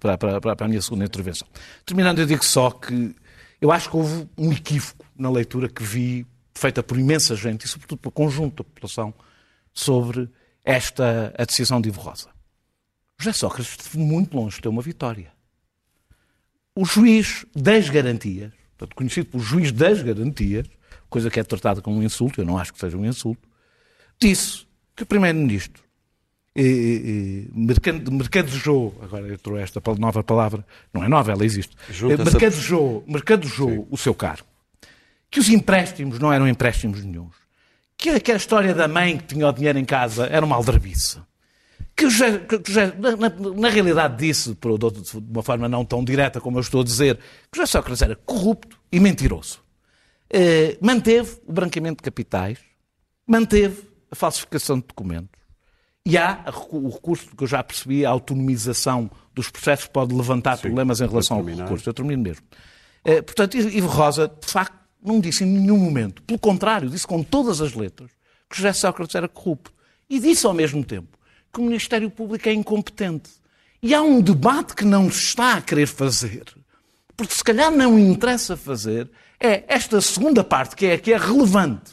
para, 0.00 0.16
para- 0.16 0.40
para 0.40 0.64
a 0.66 0.68
minha 0.68 0.80
segunda 0.80 1.04
intervenção. 1.04 1.46
Terminando, 1.84 2.18
eu 2.20 2.26
digo 2.26 2.44
só 2.44 2.70
que 2.70 3.14
eu 3.60 3.70
acho 3.70 3.90
que 3.90 3.96
houve 3.96 4.26
um 4.38 4.50
equívoco 4.52 5.04
na 5.16 5.30
leitura 5.30 5.68
que 5.68 5.82
vi, 5.82 6.26
feita 6.54 6.82
por 6.82 6.98
imensa 6.98 7.36
gente, 7.36 7.64
e 7.66 7.68
sobretudo 7.68 7.98
pelo 7.98 8.12
conjunto 8.12 8.62
da 8.62 8.64
população, 8.64 9.12
sobre 9.74 10.30
esta 10.64 11.34
a 11.36 11.44
decisão 11.44 11.80
de 11.80 11.88
Ivo 11.90 12.00
Rosa. 12.00 12.28
José 13.18 13.32
Sócrates 13.34 13.72
esteve 13.72 13.98
muito 13.98 14.34
longe 14.34 14.56
de 14.56 14.62
ter 14.62 14.68
uma 14.68 14.80
vitória. 14.80 15.30
O 16.74 16.84
juiz 16.86 17.44
das 17.54 17.90
garantias, 17.90 18.50
portanto, 18.78 18.96
conhecido 18.96 19.26
por 19.26 19.40
juiz 19.40 19.72
das 19.72 20.00
garantias, 20.02 20.66
coisa 21.10 21.28
que 21.30 21.38
é 21.38 21.44
tratada 21.44 21.82
como 21.82 21.98
um 21.98 22.02
insulto, 22.02 22.40
eu 22.40 22.46
não 22.46 22.56
acho 22.56 22.72
que 22.72 22.78
seja 22.78 22.96
um 22.96 23.04
insulto, 23.04 23.46
disse 24.18 24.66
que 24.96 25.02
o 25.02 25.06
Primeiro-Ministro 25.06 25.82
mercan- 27.54 28.02
mercadejou, 28.10 28.94
agora 29.02 29.32
entrou 29.32 29.58
esta 29.58 29.80
pal- 29.80 29.96
nova 29.96 30.22
palavra, 30.22 30.64
não 30.92 31.02
é 31.04 31.08
nova, 31.08 31.32
ela 31.32 31.44
existe, 31.44 31.76
Junta-se 31.90 32.22
Eh, 32.22 32.24
mercadejou, 32.32 33.04
mercadejou 33.06 33.86
o 33.90 33.96
seu 33.96 34.14
cargo, 34.14 34.46
que 35.30 35.40
os 35.40 35.48
empréstimos 35.48 36.18
não 36.18 36.32
eram 36.32 36.48
empréstimos 36.48 37.04
nenhums, 37.04 37.34
que 37.96 38.10
aquela 38.10 38.38
história 38.38 38.74
da 38.74 38.88
mãe 38.88 39.18
que 39.18 39.34
tinha 39.34 39.46
o 39.48 39.52
dinheiro 39.52 39.78
em 39.78 39.84
casa 39.84 40.26
era 40.26 40.44
uma 40.44 40.56
aldrabice, 40.56 41.18
que 41.96 42.08
José- 42.08 42.38
que 42.38 42.58
na, 42.98 43.16
na- 43.16 43.68
realidade 43.68 44.16
disse, 44.26 44.54
por, 44.54 44.78
de 44.78 44.86
uma 45.30 45.42
forma 45.42 45.68
não 45.68 45.84
tão 45.84 46.02
direta 46.04 46.40
como 46.40 46.56
eu 46.58 46.62
estou 46.62 46.80
a 46.80 46.84
dizer, 46.84 47.16
que 47.50 47.56
José 47.58 47.66
Sócrates 47.66 48.02
era 48.02 48.16
corrupto 48.16 48.78
e 48.90 48.98
mentiroso. 48.98 49.60
Eh, 50.32 50.78
manteve 50.80 51.38
o 51.46 51.52
branqueamento 51.52 51.96
de 51.96 52.02
capitais, 52.04 52.58
manteve 53.26 53.82
a 54.10 54.14
falsificação 54.14 54.78
de 54.78 54.86
documentos 54.86 55.39
E 56.06 56.16
há 56.16 56.44
o 56.70 56.88
recurso 56.88 57.36
que 57.36 57.42
eu 57.44 57.46
já 57.46 57.62
percebi, 57.62 58.06
a 58.06 58.10
autonomização 58.10 59.10
dos 59.34 59.50
processos 59.50 59.86
pode 59.86 60.14
levantar 60.14 60.58
problemas 60.58 61.00
em 61.00 61.06
relação 61.06 61.38
ao 61.38 61.44
recurso. 61.44 61.88
Eu 61.88 61.94
termino 61.94 62.22
mesmo. 62.22 62.44
Eh, 63.04 63.22
portanto, 63.22 63.56
Ivo 63.56 63.86
Rosa, 63.86 64.28
de 64.28 64.50
facto, 64.50 64.74
não 65.02 65.20
disse 65.20 65.44
em 65.44 65.46
nenhum 65.46 65.78
momento, 65.78 66.22
pelo 66.22 66.38
contrário, 66.38 66.88
disse 66.88 67.06
com 67.06 67.22
todas 67.22 67.60
as 67.60 67.74
letras 67.74 68.10
que 68.48 68.56
José 68.56 68.72
Sócrates 68.72 69.14
era 69.14 69.28
corrupto. 69.28 69.72
E 70.08 70.18
disse 70.18 70.46
ao 70.46 70.54
mesmo 70.54 70.84
tempo 70.84 71.18
que 71.52 71.60
o 71.60 71.64
Ministério 71.64 72.10
Público 72.10 72.48
é 72.48 72.52
incompetente. 72.52 73.30
E 73.82 73.94
há 73.94 74.02
um 74.02 74.20
debate 74.20 74.74
que 74.74 74.84
não 74.84 75.10
se 75.10 75.20
está 75.20 75.54
a 75.54 75.62
querer 75.62 75.86
fazer, 75.86 76.44
porque 77.16 77.34
se 77.34 77.44
calhar 77.44 77.70
não 77.70 77.98
interessa 77.98 78.56
fazer, 78.56 79.10
é 79.38 79.64
esta 79.68 80.00
segunda 80.00 80.44
parte, 80.44 80.76
que 80.76 80.86
é 80.86 80.94
a 80.94 80.98
que 80.98 81.12
é 81.12 81.16
relevante 81.16 81.92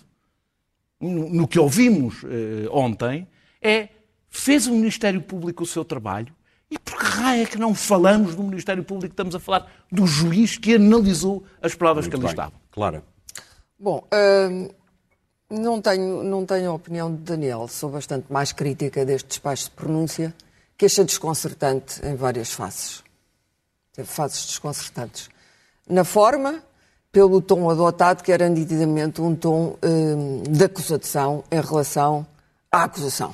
no 1.00 1.30
no 1.30 1.48
que 1.48 1.60
ouvimos 1.60 2.24
eh, 2.26 2.68
ontem, 2.72 3.28
é 3.62 3.90
fez 4.30 4.68
o 4.68 4.74
Ministério 4.74 5.22
Público 5.22 5.64
o 5.64 5.66
seu 5.66 5.84
trabalho 5.86 6.34
e 6.70 6.78
por 6.78 6.98
que 6.98 7.06
raio 7.06 7.44
é 7.44 7.46
que 7.46 7.58
não 7.58 7.74
falamos 7.74 8.36
do 8.36 8.44
Ministério 8.44 8.84
Público, 8.84 9.14
estamos 9.14 9.34
a 9.34 9.40
falar 9.40 9.72
do 9.92 10.06
juiz 10.06 10.58
que 10.58 10.76
analisou 10.76 11.46
as 11.62 11.74
provas 11.74 12.08
que 12.08 12.16
ali 12.16 12.24
Bem, 12.24 12.32
estavam. 12.32 12.60
Clara. 12.72 13.04
Bom, 13.80 14.06
hum, 14.52 14.70
não, 15.50 15.82
tenho, 15.82 16.24
não 16.24 16.46
tenho 16.46 16.72
a 16.72 16.74
opinião 16.74 17.14
de 17.14 17.22
Daniel, 17.22 17.68
sou 17.70 17.90
bastante 17.90 18.32
mais 18.32 18.52
crítica 18.52 19.06
deste 19.06 19.30
despacho 19.30 19.66
de 19.66 19.72
pronúncia, 19.72 20.36
que 20.78 20.86
achei 20.86 21.06
desconcertante 21.06 22.06
em 22.06 22.16
várias 22.16 22.52
faces. 22.52 23.02
Teve 23.94 24.08
fases 24.08 24.46
desconcertantes. 24.46 25.30
Na 25.90 26.04
forma, 26.04 26.62
pelo 27.12 27.42
tom 27.42 27.70
adotado, 27.70 28.24
que 28.24 28.32
era 28.32 28.50
nitidamente 28.50 29.22
um 29.22 29.36
tom 29.36 29.78
hum, 29.82 30.44
de 30.44 30.66
acusação 30.66 31.46
em 31.50 31.62
relação 31.62 32.28
à 32.70 32.84
acusação. 32.84 33.34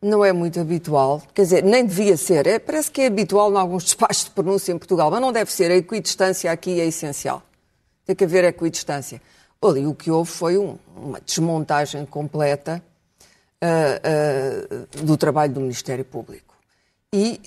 Não 0.00 0.24
é 0.24 0.32
muito 0.32 0.60
habitual, 0.60 1.20
quer 1.34 1.42
dizer, 1.42 1.64
nem 1.64 1.84
devia 1.84 2.16
ser. 2.16 2.46
É, 2.46 2.58
parece 2.60 2.88
que 2.90 3.00
é 3.00 3.06
habitual 3.06 3.52
em 3.52 3.56
alguns 3.56 3.82
despachos 3.84 4.24
de 4.24 4.30
pronúncia 4.30 4.72
em 4.72 4.78
Portugal, 4.78 5.10
mas 5.10 5.20
não 5.20 5.32
deve 5.32 5.52
ser. 5.52 5.70
A 5.72 5.76
equidistância 5.76 6.52
aqui 6.52 6.80
é 6.80 6.86
essencial. 6.86 7.42
Tem 8.06 8.14
que 8.14 8.24
haver 8.24 8.44
equidistância. 8.44 9.20
Ali 9.60 9.86
o 9.86 9.94
que 9.94 10.08
houve 10.10 10.30
foi 10.30 10.56
um- 10.56 10.78
uma 10.96 11.20
desmontagem 11.20 12.06
completa 12.06 12.80
ah, 13.60 14.00
ah, 14.04 14.86
do 15.02 15.16
trabalho 15.16 15.52
do 15.52 15.60
Ministério 15.60 16.04
Público. 16.04 16.54
E 17.12 17.40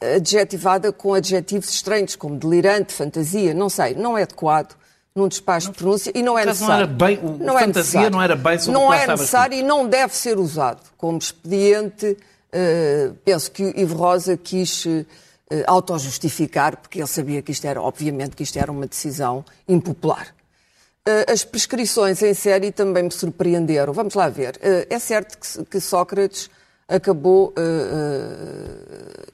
eh, 0.00 0.16
adjetivada 0.16 0.90
com 0.92 1.12
adjetivos 1.12 1.68
estranhos, 1.68 2.16
como 2.16 2.36
delirante, 2.38 2.94
fantasia, 2.94 3.52
não 3.52 3.68
sei, 3.68 3.94
não 3.94 4.16
é 4.16 4.22
adequado 4.22 4.74
num 5.16 5.26
despacho 5.28 5.72
de 5.72 5.78
pronúncia 5.78 6.12
e 6.14 6.22
não 6.22 6.38
é 6.38 6.42
Por 6.42 6.50
acaso 6.50 6.66
não 6.66 6.68
necessário. 6.78 6.84
era 6.84 6.94
bem- 6.94 7.18
o- 7.18 7.38
fantasia 7.58 7.66
necessário. 7.66 8.10
não 8.10 8.22
era 8.22 8.36
bem 8.36 8.58
Não 8.68 8.94
é 8.94 9.06
necessário 9.06 9.58
e 9.58 9.62
não 9.62 9.88
deve 9.88 10.14
ser 10.14 10.38
usado 10.38 10.80
como 10.98 11.18
expediente. 11.18 12.16
eh, 12.52 13.10
penso 13.24 13.50
que 13.50 13.64
o 13.64 13.80
Ivo 13.80 13.96
Rosa 13.96 14.36
quis 14.36 14.86
eh, 14.86 15.04
autojustificar, 15.66 16.76
porque 16.76 16.98
ele 17.00 17.06
sabia 17.08 17.40
que 17.42 17.50
isto 17.52 17.64
era, 17.66 17.80
obviamente, 17.82 18.34
que 18.36 18.42
isto 18.42 18.58
era 18.58 18.70
uma 18.70 18.86
decisão 18.86 19.44
impopular. 19.68 20.28
Eh, 21.04 21.32
As 21.32 21.44
prescrições 21.44 22.22
em 22.22 22.34
série 22.34 22.70
também 22.72 23.02
me 23.04 23.10
surpreenderam. 23.12 23.92
Vamos 23.92 24.14
lá 24.14 24.28
ver. 24.28 24.58
Eh, 24.62 24.86
É 24.90 24.98
certo 24.98 25.38
que- 25.38 25.64
que 25.64 25.80
Sócrates 25.80 26.48
acabou 26.88 27.52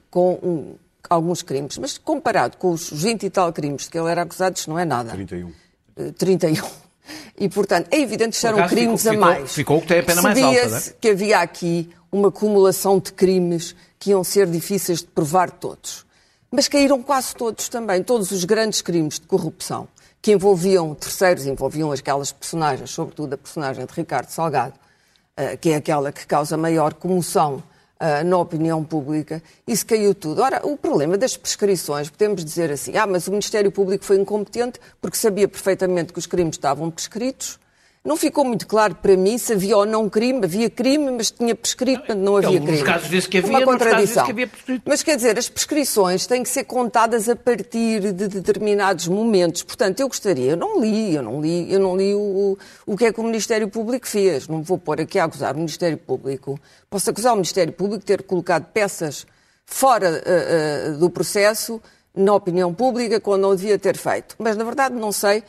com 0.09 0.39
um- 0.43 0.75
alguns 1.09 1.41
crimes, 1.41 1.77
mas 1.77 1.97
comparado 1.97 2.57
com 2.57 2.71
os 2.71 2.89
20 2.91 3.23
e 3.25 3.29
tal 3.29 3.51
crimes 3.53 3.83
de 3.83 3.89
que 3.89 3.97
ele 3.97 4.09
era 4.09 4.21
acusado, 4.23 4.55
isto 4.57 4.69
não 4.69 4.79
é 4.79 4.85
nada. 4.85 5.11
31. 5.11 5.51
Eh, 5.97 6.11
31. 6.17 6.67
E, 7.37 7.49
portanto, 7.49 7.87
é 7.91 7.99
evidente 7.99 8.39
que 8.39 8.47
eram 8.47 8.59
acaso, 8.59 8.73
crimes 8.75 9.01
ficou- 9.01 9.17
a 9.17 9.19
mais. 9.19 9.53
ficou 9.53 9.81
que 9.81 9.87
tem 9.87 9.99
a 9.99 10.03
pena 10.03 10.21
mais 10.21 10.41
alta, 10.41 10.69
não 10.69 10.77
é? 10.77 10.81
que 11.01 11.09
havia 11.09 11.39
aqui 11.39 11.89
uma 12.11 12.29
acumulação 12.29 12.99
de 12.99 13.11
crimes 13.11 13.75
que 13.99 14.11
iam 14.11 14.23
ser 14.23 14.47
difíceis 14.47 14.99
de 14.99 15.07
provar 15.07 15.49
todos. 15.51 16.05
Mas 16.51 16.67
caíram 16.67 17.01
quase 17.01 17.35
todos 17.35 17.67
também, 17.67 18.03
todos 18.03 18.31
os 18.31 18.45
grandes 18.45 18.81
crimes 18.81 19.19
de 19.19 19.25
corrupção 19.27 19.87
que 20.21 20.31
envolviam 20.31 20.93
terceiros, 20.95 21.45
envolviam 21.45 21.91
aquelas 21.91 22.31
personagens, 22.31 22.91
sobretudo 22.91 23.33
a 23.33 23.37
personagem 23.37 23.85
de 23.85 23.91
Ricardo 23.93 24.29
Salgado, 24.29 24.75
eh, 25.35 25.57
que 25.57 25.71
é 25.71 25.75
aquela 25.75 26.11
que 26.11 26.25
causa 26.25 26.55
maior 26.55 26.93
comoção 26.93 27.61
eh, 28.05 28.21
na 28.21 28.37
opinião 28.37 28.83
pública, 28.83 29.41
isso 29.65 29.85
caiu 29.85 30.13
tudo. 30.13 30.41
Ora, 30.41 30.59
o 30.67 30.75
problema 30.75 31.17
das 31.17 31.37
prescrições, 31.37 32.09
podemos 32.09 32.43
dizer 32.43 32.69
assim, 32.69 32.97
ah, 32.97 33.07
mas 33.07 33.27
o 33.27 33.31
Ministério 33.31 33.71
Público 33.71 34.03
foi 34.03 34.17
incompetente 34.19 34.77
porque 35.01 35.15
sabia 35.15 35.47
perfeitamente 35.47 36.11
que 36.11 36.19
os 36.19 36.25
crimes 36.25 36.55
estavam 36.55 36.91
prescritos. 36.91 37.57
Não 38.05 38.17
ficou 38.17 38.43
muito 38.43 38.67
claro 38.67 38.95
para 38.95 39.15
mim 39.15 39.37
se 39.37 39.53
havia 39.53 39.77
ou 39.77 39.85
não 39.85 40.09
crime, 40.09 40.43
havia 40.43 40.69
crime, 40.69 41.09
mas 41.09 41.31
tinha 41.31 41.55
prescrito, 41.55 41.99
portanto 41.99 42.19
não 42.19 42.35
havia 42.35 42.59
crime. 42.59 42.83
casos 42.83 43.09
disse 43.09 43.29
que 43.29 43.37
havia, 43.37 43.49
Uma 43.51 43.63
contradição. 43.63 44.25
que 44.25 44.31
havia. 44.31 44.49
Mas 44.83 45.01
quer 45.01 45.15
dizer, 45.15 45.39
as 45.39 45.47
prescrições 45.47 46.27
têm 46.27 46.43
que 46.43 46.49
ser 46.49 46.65
contadas 46.65 47.29
a 47.29 47.35
partir 47.35 48.11
de 48.11 48.27
determinados 48.27 49.07
momentos. 49.07 49.63
Portanto, 49.63 50.01
eu 50.01 50.09
gostaria, 50.09 50.51
eu 50.51 50.57
não 50.57 50.81
li, 50.81 51.15
eu 51.15 51.23
não 51.23 51.39
li, 51.41 51.71
eu 51.71 51.79
não 51.79 51.95
li 51.95 52.13
o, 52.13 52.57
o, 52.85 52.97
que 52.97 53.05
é 53.05 53.13
que 53.13 53.21
o 53.21 53.23
Ministério 53.23 53.69
Público 53.69 54.05
fez. 54.05 54.49
Não 54.49 54.57
me 54.57 54.63
vou 54.65 54.77
pôr 54.77 54.99
aqui 54.99 55.17
a 55.17 55.23
acusar 55.23 55.53
o 55.53 55.59
Ministério 55.59 55.97
Público. 55.97 56.59
Posso 56.89 57.09
acusar 57.09 57.31
o 57.31 57.37
Ministério 57.37 57.71
Público 57.71 57.99
de 57.99 58.05
ter 58.05 58.23
colocado 58.23 58.65
peças 58.65 59.25
fora 59.65 60.21
eh, 60.25 60.87
eh, 60.89 60.91
do 60.99 61.09
processo, 61.09 61.81
na 62.13 62.35
opinião 62.35 62.73
pública, 62.73 63.21
quando 63.21 63.43
não 63.43 63.55
devia 63.55 63.79
ter 63.79 63.95
feito. 63.95 64.35
Mas, 64.37 64.57
na 64.57 64.65
verdade, 64.65 64.93
não 64.93 65.13
sei 65.13 65.41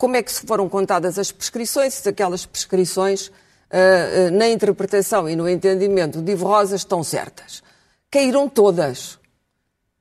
como 0.00 0.16
é 0.16 0.22
que 0.22 0.32
se 0.32 0.46
foram 0.46 0.66
contadas 0.66 1.18
as 1.18 1.30
prescrições, 1.30 1.92
se 1.92 2.08
aquelas 2.08 2.46
prescrições, 2.46 3.30
eh, 3.70 4.28
eh, 4.28 4.30
na 4.30 4.48
interpretação 4.48 5.28
e 5.28 5.36
no 5.36 5.46
entendimento 5.46 6.22
de 6.22 6.32
Ivo 6.32 6.46
Rosa, 6.46 6.74
estão 6.74 7.04
certas. 7.04 7.62
Caíram 8.10 8.48
todas 8.48 9.18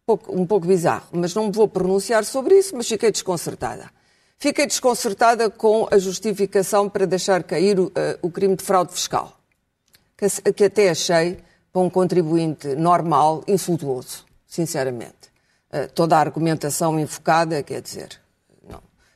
pouco- 0.06 0.32
um 0.34 0.48
pouco 0.48 0.66
bizarro, 0.66 1.10
mas 1.12 1.36
não 1.36 1.48
me 1.48 1.52
vou 1.52 1.68
pronunciar 1.68 2.24
sobre 2.24 2.58
isso, 2.58 2.74
mas 2.78 2.88
fiquei 2.88 3.12
desconcertada. 3.12 3.92
Fiquei 4.38 4.66
desconcertada 4.66 5.50
com 5.50 5.86
a 5.92 5.98
justificação 5.98 6.88
para 6.90 7.06
deixar 7.06 7.44
cair 7.44 7.78
o, 7.78 7.92
eh, 7.94 8.18
o 8.22 8.32
crime 8.32 8.56
de 8.56 8.64
fraude 8.64 8.94
fiscal, 8.94 9.38
que, 10.16 10.54
que 10.54 10.64
até 10.64 10.92
achei, 10.92 11.40
para 11.74 11.82
um 11.82 11.90
contribuinte 11.90 12.74
normal, 12.74 13.44
infrutuoso, 13.46 14.24
sinceramente. 14.48 15.28
Toda 15.94 16.16
a 16.16 16.20
argumentação 16.20 17.00
enfocada, 17.00 17.62
quer 17.62 17.82
dizer, 17.82 18.20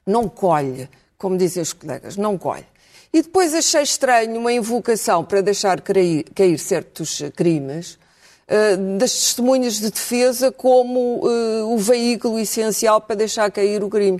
não, 0.05 0.27
colhe, 0.27 0.89
como 1.17 1.37
dizem 1.37 1.61
os 1.63 1.73
colegas, 1.73 2.17
não 2.17 2.37
colhe. 2.37 2.65
E 3.13 3.21
depois 3.21 3.53
achei 3.53 3.83
estranho 3.83 4.39
uma 4.39 4.51
invocação 4.51 5.23
para 5.23 5.41
deixar 5.41 5.79
cair, 5.81 6.23
cair 6.33 6.57
certos 6.57 7.21
crimes 7.35 7.99
eh, 8.47 8.75
das 8.97 9.11
testemunhas 9.11 9.75
de 9.75 9.91
defesa 9.91 10.51
como 10.51 11.21
eh, 11.25 11.63
o 11.63 11.77
veículo 11.77 12.39
essencial 12.39 12.99
para 12.99 13.15
deixar 13.15 13.51
cair 13.51 13.83
o 13.83 13.89
crime. 13.89 14.19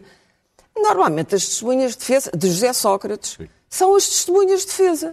Normalmente 0.77 1.33
as 1.35 1.45
testemunhas 1.45 1.93
de 1.93 1.97
defesa 1.99 2.31
de 2.35 2.47
José 2.47 2.71
Sócrates 2.71 3.37
são 3.69 3.95
as 3.95 4.07
testemunhas 4.07 4.61
de 4.61 4.67
defesa. 4.67 5.11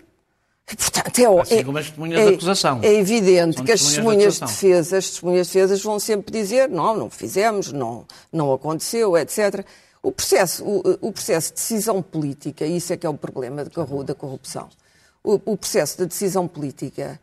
E, 0.70 0.76
portanto, 0.76 1.18
é, 1.18 1.40
Assim 1.40 1.54
é- 1.56 1.64
como 1.64 1.78
as 1.78 1.86
testemunhas 1.86 2.20
é- 2.20 2.26
de 2.28 2.34
acusação. 2.34 2.80
É 2.82 2.94
evidente 2.94 3.56
São 3.56 3.64
que 3.64 3.72
as 3.72 3.80
testemunhas 3.80 4.34
de 4.34 4.40
de 4.40 4.46
defesa, 4.46 4.98
as 4.98 5.10
testemunhas 5.10 5.46
de 5.48 5.52
defesa 5.54 5.82
vão 5.82 5.98
sempre 5.98 6.32
dizer 6.32 6.68
não, 6.68 6.94
não 6.94 7.10
fizemos, 7.10 7.72
não, 7.72 8.06
não 8.32 8.52
aconteceu, 8.52 9.16
etc. 9.16 9.64
O 10.02 10.10
processo, 10.10 10.64
o, 10.64 11.08
o 11.08 11.12
processo 11.12 11.48
de 11.48 11.54
decisão 11.60 12.00
política, 12.02 12.64
isso 12.64 12.92
é 12.92 12.96
que 12.96 13.06
é 13.06 13.10
o 13.10 13.14
problema 13.14 13.64
de 13.64 13.70
da 14.04 14.14
corrupção, 14.14 14.68
o, 15.22 15.34
o 15.44 15.56
processo 15.56 15.98
da 15.98 16.06
decisão 16.06 16.48
política 16.48 17.20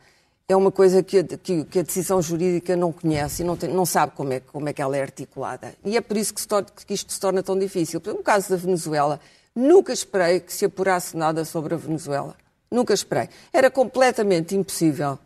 é 0.48 0.56
uma 0.56 0.72
coisa 0.72 1.02
que 1.02 1.18
a, 1.18 1.24
que- 1.24 1.64
que 1.66 1.80
a 1.80 1.82
decisão 1.82 2.22
jurídica 2.22 2.76
não 2.76 2.92
conhece 2.92 3.42
e 3.42 3.46
não, 3.46 3.58
tem- 3.58 3.74
não 3.74 3.86
sabe 3.86 4.14
como 4.16 4.32
é, 4.32 4.40
como 4.40 4.70
é 4.70 4.74
que 4.74 4.82
ela 4.82 4.96
é 4.96 5.02
articulada. 5.02 5.74
E 5.84 5.98
é 5.98 6.02
por 6.02 6.16
isso 6.16 6.34
que, 6.34 6.48
torna- 6.48 6.68
que 6.86 6.94
isto 6.94 7.12
se 7.12 7.20
torna 7.20 7.42
tão 7.42 7.58
difícil. 7.58 8.00
No 8.06 8.24
caso 8.24 8.50
da 8.52 8.56
Venezuela, 8.56 9.20
nunca 9.56 9.92
esperei 9.92 10.40
que 10.40 10.54
se 10.54 10.64
apurasse 10.66 11.18
nada 11.18 11.44
sobre 11.44 11.74
a 11.74 11.78
Venezuela. 11.78 12.36
Nunca 12.72 12.94
esperei. 12.94 13.28
Era 13.52 13.72
completamente 13.72 14.56
impossível 14.56 15.18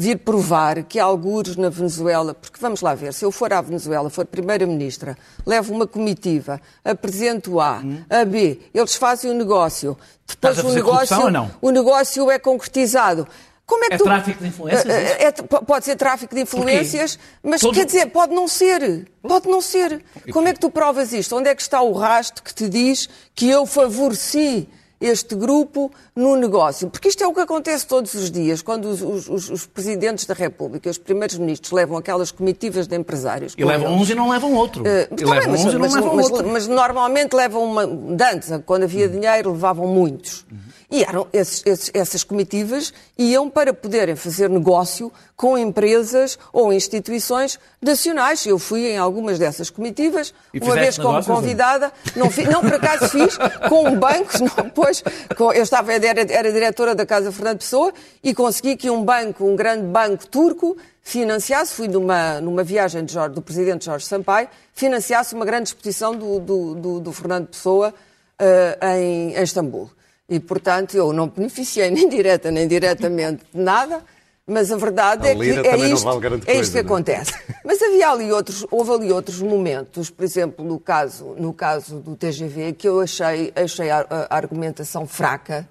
vir 0.00 0.16
provar 0.18 0.82
que 0.84 0.98
há 0.98 1.04
algures 1.04 1.56
na 1.56 1.68
Venezuela, 1.68 2.32
porque 2.34 2.58
vamos 2.58 2.80
lá 2.80 2.94
ver, 2.94 3.12
se 3.12 3.24
eu 3.24 3.30
for 3.30 3.52
à 3.52 3.60
Venezuela, 3.60 4.08
for 4.08 4.24
Primeira-Ministra, 4.24 5.16
levo 5.46 5.74
uma 5.74 5.86
comitiva, 5.86 6.58
apresento 6.82 7.60
A, 7.60 7.82
a 8.08 8.24
B, 8.24 8.60
eles 8.72 8.94
fazem 8.94 9.30
o 9.30 9.34
negócio, 9.34 9.98
depois 10.26 10.58
o 10.58 10.72
negócio, 10.72 11.16
o 11.60 11.70
negócio 11.70 12.30
é 12.30 12.38
concretizado. 12.38 13.28
Como 13.66 13.84
é 13.84 13.88
que 13.88 13.94
É 13.94 13.98
tu... 13.98 14.04
tráfico 14.04 14.42
de 14.42 14.48
influências, 14.48 14.86
É, 14.86 15.04
isso? 15.04 15.14
é- 15.22 15.24
é- 15.26 15.32
pode 15.60 15.84
ser 15.84 15.96
tráfico 15.96 16.34
de 16.34 16.40
influências, 16.40 17.18
mas 17.42 17.60
Todo- 17.60 17.74
quer 17.74 17.84
dizer, 17.84 18.06
pode 18.06 18.34
não 18.34 18.48
ser. 18.48 19.06
Pode 19.22 19.48
não 19.48 19.60
ser. 19.60 20.02
Como 20.32 20.48
é 20.48 20.52
que 20.52 20.58
tu 20.60 20.70
provas 20.70 21.12
isto? 21.12 21.36
Onde 21.36 21.50
é 21.50 21.54
que 21.54 21.62
está 21.62 21.80
o 21.82 21.92
rastro 21.92 22.42
que 22.42 22.52
te 22.54 22.68
diz 22.68 23.08
que 23.34 23.48
eu 23.48 23.64
favoreci 23.66 24.68
este 25.00 25.34
grupo 25.36 25.90
no 26.20 26.36
negócio? 26.36 26.88
Porque 26.90 27.08
isto 27.08 27.22
é 27.24 27.26
o 27.26 27.32
que 27.34 27.40
acontece 27.40 27.86
todos 27.86 28.12
os 28.14 28.30
dias, 28.30 28.60
quando 28.62 28.84
os, 28.86 29.00
os- 29.28 29.50
os- 29.50 29.66
presidentes 29.66 30.26
da 30.26 30.34
República, 30.34 30.90
os 30.90 30.98
primeiros 30.98 31.38
ministros, 31.38 31.72
levam 31.72 31.96
aquelas 31.96 32.30
comitivas 32.30 32.86
de 32.86 32.96
empresários. 32.96 33.54
E 33.56 33.64
levam 33.64 33.88
eles. 33.88 34.00
uns 34.02 34.10
e 34.10 34.14
não 34.14 34.28
levam 34.28 34.52
outro. 34.54 34.86
Eh, 34.86 35.08
e 35.10 35.14
bem, 35.14 35.26
levam 35.26 35.50
mas, 35.52 35.60
uns 35.64 35.72
e 35.72 35.74
não 35.74 35.80
mas- 35.80 35.94
levam 35.94 36.14
mas- 36.16 36.30
outro. 36.30 36.48
mas 36.48 36.66
normalmente 36.68 37.34
levam 37.34 37.64
uma. 37.64 37.86
de 37.86 38.24
Antes, 38.24 38.50
quando 38.66 38.84
havia 38.84 39.08
dinheiro, 39.08 39.50
levavam 39.52 39.86
muitos. 39.86 40.44
E 40.92 41.04
eram 41.04 41.28
esses- 41.32 41.62
esses- 41.64 41.90
essas 41.94 42.24
comitivas 42.24 42.92
iam 43.16 43.48
para 43.48 43.72
poderem 43.72 44.16
fazer 44.16 44.50
negócio 44.50 45.12
com 45.36 45.56
empresas 45.56 46.36
ou 46.52 46.72
instituições 46.72 47.60
nacionais. 47.80 48.44
Eu 48.44 48.58
fui 48.58 48.88
em 48.88 48.98
algumas 48.98 49.38
dessas 49.38 49.70
comitivas, 49.70 50.34
uma 50.60 50.74
vez 50.74 50.96
como 50.96 51.10
negócios, 51.10 51.34
convidada. 51.36 51.92
Não, 52.16 52.28
fi- 52.28 52.42
não, 52.44 52.60
por 52.60 52.74
acaso 52.74 53.08
fiz, 53.08 53.38
com 53.68 53.88
um 53.88 53.96
banco, 54.00 54.32
não, 54.42 54.68
pois, 54.70 55.02
com- 55.36 55.52
eu 55.52 55.62
estava, 55.62 55.92
era, 56.10 56.32
era 56.32 56.52
diretora 56.52 56.94
da 56.94 57.06
Casa 57.06 57.32
Fernando 57.32 57.58
Pessoa 57.58 57.92
e 58.22 58.34
consegui 58.34 58.76
que 58.76 58.90
um 58.90 59.04
banco, 59.04 59.44
um 59.44 59.56
grande 59.56 59.86
banco 59.86 60.26
turco, 60.26 60.76
financiasse, 61.02 61.74
fui 61.74 61.88
numa, 61.88 62.40
numa 62.40 62.62
viagem 62.62 63.06
Jorge- 63.08 63.34
do 63.34 63.42
presidente 63.42 63.84
Jorge 63.86 64.04
Sampaio, 64.06 64.48
financiasse 64.74 65.34
uma 65.34 65.44
grande 65.44 65.68
exposição 65.70 66.14
do, 66.14 66.38
do, 66.38 66.74
do- 66.74 67.00
do 67.00 67.12
Fernando 67.12 67.46
Pessoa 67.48 67.92
eh, 68.38 68.78
em, 68.98 69.34
em 69.34 69.42
Istambul. 69.42 69.90
E, 70.28 70.38
portanto, 70.38 70.94
eu 70.96 71.12
não 71.12 71.26
beneficiei 71.28 71.90
nem 71.90 72.08
direta 72.08 72.50
nem 72.50 72.68
diretamente 72.68 73.42
de 73.52 73.60
nada, 73.60 74.02
mas 74.46 74.70
a 74.72 74.76
verdade 74.76 75.26
A 75.28 75.30
é 75.30 75.34
que 75.34 75.42
é 75.42 75.76
isto, 75.90 76.04
vale 76.04 76.26
é 76.26 76.30
coisa, 76.30 76.52
isto 76.60 76.72
que 76.72 76.76
não 76.76 76.80
é? 76.82 76.84
acontece. 76.84 77.32
Mas 77.64 77.80
havia 77.82 78.08
ali 78.10 78.32
outros, 78.32 78.66
houve 78.70 78.90
ali 78.92 79.12
outros 79.12 79.40
momentos, 79.40 80.10
por 80.10 80.24
exemplo, 80.24 80.64
no 80.64 80.80
caso, 80.80 81.36
no 81.38 81.52
caso 81.52 81.96
do 82.00 82.16
TGV, 82.16 82.72
que 82.72 82.88
eu 82.88 83.00
achei, 83.00 83.52
achei 83.54 83.90
a, 83.90 84.04
a 84.10 84.34
argumentação 84.36 85.06
fraca 85.06 85.68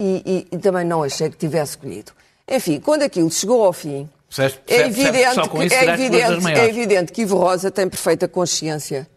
e, 0.00 0.22
e- 0.50 0.56
e 0.56 0.58
também 0.58 0.84
não 0.84 1.02
achei 1.02 1.28
que 1.30 1.36
tivesse 1.36 1.72
escolhido. 1.72 2.12
Enfim, 2.48 2.80
quando 2.80 3.02
aquilo 3.02 3.30
chegou 3.30 3.64
ao 3.64 3.72
fim, 3.72 4.08
Percebes- 4.28 4.60
é 4.66 4.76
evidente, 4.86 5.34
que, 5.68 5.74
é, 5.74 5.84
evidente, 5.94 6.24
é 6.60 6.68
evidente 6.68 7.12
que 7.12 7.22
Ivo 7.22 7.36
Rosa 7.36 7.70
tem 7.70 7.88
perfeita 7.88 8.26
consciência 8.26 9.08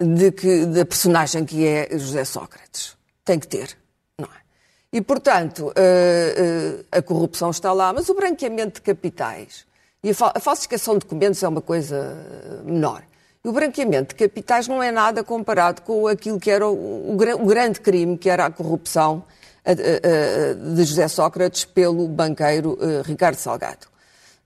de 0.00 0.30
que, 0.32 0.66
da 0.66 0.84
personagem 0.84 1.44
que 1.44 1.66
é 1.66 1.88
José 1.92 2.24
Sócrates. 2.24 2.96
Tem 3.24 3.38
que 3.38 3.46
ter, 3.48 3.76
não 4.18 4.26
é? 4.26 4.38
E, 4.92 5.00
portanto, 5.00 5.72
eh, 5.76 6.34
eh, 6.90 6.98
a 6.98 7.02
corrupção 7.02 7.50
está 7.50 7.72
lá, 7.72 7.92
mas 7.92 8.08
o 8.08 8.14
branqueamento 8.14 8.74
de 8.74 8.80
capitais 8.82 9.64
e 10.02 10.10
a, 10.10 10.14
fal- 10.14 10.32
a 10.34 10.40
falsificação 10.40 10.94
de 10.94 11.00
documentos 11.00 11.42
é 11.42 11.48
uma 11.48 11.60
coisa 11.62 11.96
eh, 11.96 12.62
menor. 12.70 13.02
E 13.44 13.48
o 13.48 13.52
branqueamento 13.52 14.14
de 14.14 14.26
capitais 14.26 14.68
não 14.68 14.82
é 14.82 14.90
nada 14.90 15.22
comparado 15.24 15.82
com 15.82 16.06
aquilo 16.08 16.38
que 16.40 16.50
era 16.50 16.66
o, 16.66 16.72
o 16.72 17.12
o 17.14 17.46
grande 17.46 17.80
crime, 17.80 18.16
que 18.18 18.28
era 18.28 18.46
a 18.46 18.50
corrupção 18.50 19.22
de 19.74 20.84
José 20.84 21.08
Sócrates 21.08 21.64
pelo 21.64 22.06
banqueiro 22.08 22.78
eh, 22.80 23.02
Ricardo 23.04 23.36
Salgado. 23.36 23.86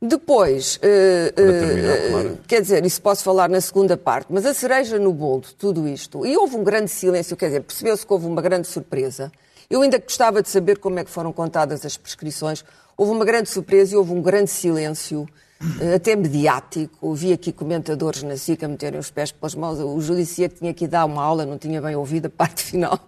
Depois, 0.01 0.79
eh, 0.81 1.33
eh, 1.37 2.09
claro. 2.11 2.39
quer 2.49 2.63
dizer, 2.63 2.87
isso 2.87 3.03
posso 3.03 3.23
falar 3.23 3.51
na 3.51 3.61
segunda 3.61 3.99
parte, 3.99 4.29
mas 4.31 4.47
a 4.47 4.55
cereja 4.55 4.99
no 4.99 5.13
bolo 5.13 5.43
de 5.43 5.55
tudo 5.55 5.87
isto, 5.87 6.25
e 6.25 6.35
houve 6.39 6.57
um 6.57 6.65
grande 6.65 6.91
silêncio, 6.91 7.37
quer 7.37 7.49
dizer, 7.49 7.61
percebeu-se 7.61 8.07
que 8.07 8.13
houve 8.13 8.25
uma 8.25 8.41
grande 8.41 8.67
surpresa. 8.67 9.31
Eu 9.69 9.83
ainda 9.83 9.99
gostava 9.99 10.43
de 10.43 10.49
saber 10.49 10.79
como 10.79 10.99
é 10.99 11.05
que 11.05 11.11
foram 11.11 11.33
contadas 11.35 11.85
as 11.85 11.99
prescrições. 11.99 12.65
Houve 12.97 13.13
uma 13.13 13.25
grande 13.27 13.51
surpresa 13.51 13.95
e 13.95 13.97
houve 13.97 14.13
um 14.13 14.23
grande 14.23 14.51
silêncio, 14.51 15.29
até 15.95 16.17
mediático. 16.17 16.97
Ouvi 17.01 17.33
aqui 17.33 17.53
comentadores 17.53 18.23
na 18.23 18.37
SIC 18.37 18.65
a 18.65 18.69
meterem 18.69 18.99
os 18.99 19.11
pés 19.11 19.31
pelas 19.31 19.55
mãos. 19.55 19.79
O 19.79 20.01
judiciário 20.01 20.57
tinha 20.57 20.73
que 20.73 20.87
dar 20.87 21.05
uma 21.05 21.23
aula, 21.23 21.45
não 21.45 21.59
tinha 21.59 21.81
bem 21.83 21.95
ouvido 21.95 22.27
a 22.27 22.31
parte 22.31 22.63
final. 22.63 22.99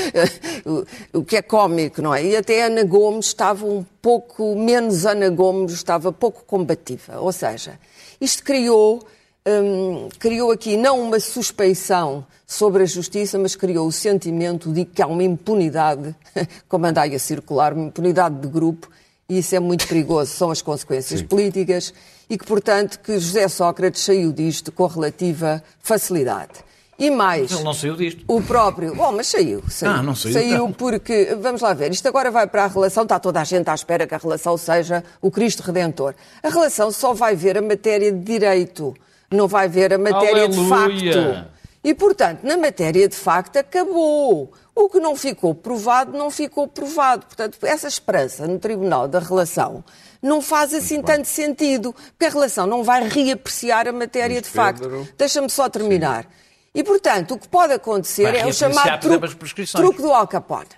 o, 0.64 1.18
o 1.18 1.24
que 1.24 1.36
é 1.36 1.42
cómico, 1.42 2.00
não 2.00 2.14
é? 2.14 2.24
E 2.24 2.36
até 2.36 2.64
Ana 2.64 2.84
Gomes 2.84 3.26
estava 3.26 3.66
um 3.66 3.84
pouco, 4.00 4.56
menos 4.56 5.04
Ana 5.04 5.28
Gomes, 5.28 5.72
estava 5.72 6.10
pouco 6.12 6.44
combativa. 6.44 7.20
Ou 7.20 7.32
seja, 7.32 7.78
isto 8.18 8.42
criou, 8.42 9.06
hum, 9.46 10.08
criou 10.18 10.50
aqui 10.50 10.78
não 10.78 11.00
uma 11.02 11.20
suspeição 11.20 12.26
sobre 12.46 12.84
a 12.84 12.86
justiça, 12.86 13.38
mas 13.38 13.54
criou 13.54 13.86
o 13.86 13.92
sentimento 13.92 14.72
de 14.72 14.86
que 14.86 15.02
há 15.02 15.06
uma 15.06 15.24
impunidade, 15.24 16.14
como 16.68 16.86
anda 16.86 17.02
aí 17.02 17.14
a 17.14 17.18
circular, 17.18 17.74
uma 17.74 17.84
impunidade 17.84 18.36
de 18.36 18.48
grupo, 18.48 18.88
e 19.32 19.38
isso 19.38 19.54
é 19.54 19.60
muito 19.60 19.86
perigoso, 19.88 20.30
são 20.32 20.50
as 20.50 20.60
consequências 20.62 21.22
políticas, 21.22 21.92
e 22.28 22.36
que, 22.38 22.44
portanto, 22.46 22.98
que 23.00 23.18
José 23.18 23.48
Sócrates 23.48 24.02
saiu 24.02 24.32
disto 24.32 24.70
com 24.72 24.86
relativa 24.86 25.62
facilidade. 25.80 26.52
E 26.98 27.10
mais, 27.10 27.50
Ele 27.50 27.64
não 27.64 27.74
saiu 27.74 27.96
disto. 27.96 28.22
o 28.28 28.40
próprio. 28.42 28.94
Bom, 28.94 29.10
mas 29.12 29.26
saiu. 29.26 29.62
Saiu, 29.68 29.92
Ah, 29.92 30.02
não 30.02 30.14
saiu, 30.14 30.34
Saiu 30.34 30.54
então. 30.54 30.72
porque, 30.72 31.34
vamos 31.40 31.60
lá 31.60 31.72
ver, 31.74 31.90
isto 31.90 32.06
agora 32.06 32.30
vai 32.30 32.46
para 32.46 32.64
a 32.64 32.66
relação, 32.68 33.02
está 33.02 33.18
toda 33.18 33.40
a 33.40 33.44
gente 33.44 33.68
à 33.68 33.74
espera 33.74 34.06
que 34.06 34.14
a 34.14 34.18
relação 34.18 34.56
seja 34.56 35.02
o 35.20 35.30
Cristo 35.30 35.60
Redentor. 35.62 36.14
A 36.42 36.48
relação 36.48 36.92
só 36.92 37.12
vai 37.14 37.34
ver 37.34 37.58
a 37.58 37.62
matéria 37.62 38.12
de 38.12 38.18
direito, 38.20 38.94
não 39.30 39.48
vai 39.48 39.68
ver 39.68 39.92
a 39.94 39.98
matéria 39.98 40.48
de 40.48 40.58
Aleluia! 40.58 41.12
facto. 41.12 41.52
E, 41.84 41.94
portanto, 41.94 42.40
na 42.44 42.56
matéria 42.56 43.08
de 43.08 43.16
facto, 43.16 43.56
acabou. 43.56 44.52
O 44.74 44.88
que 44.88 44.98
não 44.98 45.14
ficou 45.14 45.54
provado, 45.54 46.16
não 46.16 46.30
ficou 46.30 46.66
provado. 46.66 47.26
Portanto, 47.26 47.58
essa 47.62 47.86
esperança 47.86 48.46
no 48.46 48.58
Tribunal 48.58 49.06
da 49.06 49.18
Relação 49.18 49.84
não 50.22 50.40
faz 50.40 50.72
assim 50.72 51.02
tanto 51.02 51.26
sentido, 51.26 51.92
porque 51.92 52.26
a 52.26 52.30
relação 52.30 52.66
não 52.66 52.84
vai 52.84 53.06
reapreciar 53.08 53.88
a 53.88 53.92
matéria 53.92 54.40
de 54.40 54.48
facto. 54.48 54.88
Deixa-me 55.18 55.50
só 55.50 55.68
terminar. 55.68 56.26
E, 56.74 56.82
portanto, 56.82 57.34
o 57.34 57.38
que 57.38 57.48
pode 57.48 57.72
acontecer 57.74 58.30
Vai 58.30 58.40
é 58.40 58.46
o 58.46 58.52
chamado 58.52 59.00
truque, 59.00 59.66
truque 59.66 60.00
do 60.00 60.12
Al 60.12 60.26
Capone. 60.26 60.68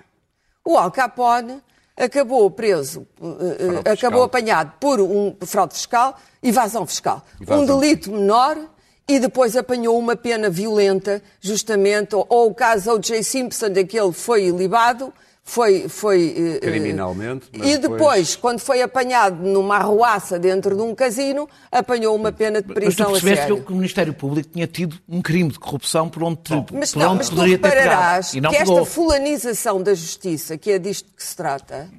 O 0.64 0.76
Al 0.76 0.90
Capone 0.90 1.62
acabou 1.96 2.50
preso, 2.50 3.06
eh, 3.20 3.26
eh, 3.26 3.56
Fraude 3.56 3.78
acabou 3.78 4.22
fiscal. 4.22 4.22
apanhado 4.22 4.72
por 4.80 5.00
um 5.00 5.36
fraude 5.46 5.74
fiscal, 5.74 6.18
evasão 6.42 6.86
fiscal. 6.86 7.22
Evasão. 7.40 7.62
Um 7.62 7.66
delito 7.66 8.10
menor 8.10 8.58
e 9.06 9.18
depois 9.18 9.56
apanhou 9.56 9.98
uma 9.98 10.16
pena 10.16 10.48
violenta, 10.48 11.22
justamente, 11.40 12.14
ou, 12.14 12.26
ou 12.28 12.50
o 12.50 12.54
caso 12.54 12.92
O.J. 12.92 13.22
Simpson, 13.22 13.68
daquele 13.70 14.12
foi 14.12 14.46
ilibado, 14.46 15.12
foi... 15.42 15.90
foi 15.90 16.34
eh, 16.36 16.56
eh, 16.56 16.70
Criminalmente, 16.70 17.46
mas 17.54 17.68
E 17.68 17.76
depois, 17.76 17.98
depois- 17.98 18.36
quando 18.36 18.60
foi 18.60 18.80
apanhado 18.80 19.42
numa 19.46 19.76
arruaça 19.76 20.38
dentro 20.38 20.74
de 20.74 20.80
um 20.80 20.94
casino, 20.94 21.46
apanhou 21.70 22.16
uma 22.16 22.32
pena 22.32 22.62
de 22.62 22.68
Mas 22.68 22.74
tu 22.76 22.80
prisão 22.80 23.14
a 23.14 23.20
sério. 23.20 23.62
que 23.62 23.72
o 23.72 23.76
Ministério 23.76 24.14
Público 24.14 24.48
tinha 24.50 24.66
tido 24.66 24.98
um 25.06 25.20
crime 25.20 25.50
de 25.50 25.58
corrupção 25.58 26.08
por 26.08 26.22
onde, 26.22 26.38
Mas, 26.72 26.92
por 26.92 26.98
não, 27.00 27.08
onde 27.10 27.18
mas 27.18 27.28
tu 27.28 27.34
poderia 27.36 27.58
ter 27.58 27.68
repararás 27.68 28.30
pegado. 28.30 28.38
E 28.38 28.40
não 28.40 28.50
que 28.50 28.56
esta 28.56 28.84
fulanização 28.86 29.82
da 29.82 29.92
justiça, 29.92 30.56
que 30.56 30.70
é 30.70 30.78
disto 30.78 31.12
que 31.14 31.22
se 31.22 31.36
trata, 31.36 31.90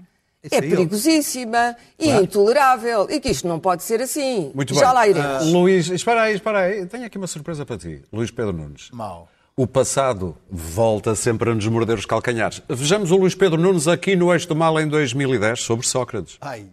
é 0.51 0.55
aí, 0.55 0.69
perigosíssima 0.69 1.75
e 1.99 2.09
intolerável 2.11 3.07
e 3.09 3.19
que 3.19 3.29
isto 3.29 3.47
não 3.47 3.59
pode 3.59 3.83
ser 3.83 4.01
assim. 4.01 4.51
Muito 4.53 4.73
Já 4.73 4.87
bem. 4.87 4.93
lá 4.93 5.07
iremos. 5.07 5.51
Luís, 5.51 5.89
espera 5.89 6.23
aí, 6.23 6.35
espera 6.35 6.59
aí. 6.59 6.85
Tenho 6.85 7.05
aqui 7.05 7.17
uma 7.17 7.27
surpresa 7.27 7.65
para 7.65 7.77
ti. 7.77 8.01
Luís 8.11 8.31
Pedro 8.31 8.53
Nunes. 8.53 8.89
Mau. 8.91 9.29
O 9.57 9.65
passado 9.65 10.35
volta 10.51 11.15
sempre 11.15 11.49
a 11.49 11.55
nos 11.55 11.65
morder 11.67 11.97
os 11.97 12.05
calcanhares. 12.05 12.61
Vejamos 12.67 13.11
o 13.11 13.15
Luís 13.15 13.33
Pedro 13.33 13.59
Nunes 13.59 13.87
aqui 13.87 14.15
no 14.15 14.33
Eixo 14.33 14.47
do 14.49 14.55
Mal 14.55 14.77
em 14.79 14.87
2010 14.87 15.61
sobre 15.61 15.87
Sócrates. 15.87 16.37
Ai. 16.41 16.65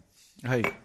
Ei. 0.45 0.82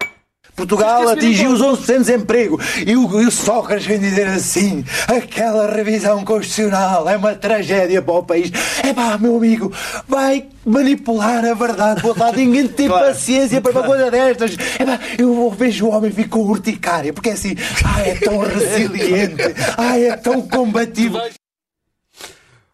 Portugal 0.57 1.07
atingiu 1.07 1.51
os 1.51 1.61
11% 1.61 1.85
de 1.85 1.97
desemprego 1.99 2.59
e 2.83 2.97
o, 2.97 3.21
e 3.21 3.27
o 3.27 3.31
Sócrates 3.31 3.85
vem 3.85 3.99
dizer 3.99 4.27
assim: 4.27 4.83
aquela 5.07 5.71
revisão 5.71 6.25
constitucional 6.25 7.07
é 7.07 7.15
uma 7.15 7.35
tragédia 7.35 8.01
para 8.01 8.13
o 8.15 8.23
país. 8.23 8.51
É 8.83 8.91
pá, 8.91 9.19
meu 9.19 9.37
amigo, 9.37 9.71
vai 10.07 10.47
manipular 10.65 11.45
a 11.45 11.53
verdade 11.53 12.03
o 12.03 12.07
outro 12.07 12.23
lado. 12.23 12.37
Ninguém 12.37 12.67
tem 12.67 12.89
paciência 12.89 13.61
para 13.61 13.71
uma 13.71 13.83
coisa 13.83 14.09
destas. 14.09 14.57
É 14.79 14.83
pá, 14.83 14.99
eu 15.19 15.51
vejo 15.51 15.85
o 15.85 15.91
homem 15.91 16.11
ficar 16.11 16.29
com 16.29 16.39
urticária 16.39 17.13
porque 17.13 17.29
é 17.29 17.33
assim, 17.33 17.55
ah, 17.85 18.01
é 18.01 18.15
tão 18.15 18.39
resiliente, 18.41 19.43
ah, 19.77 19.99
é 19.99 20.17
tão 20.17 20.41
combativo. 20.41 21.19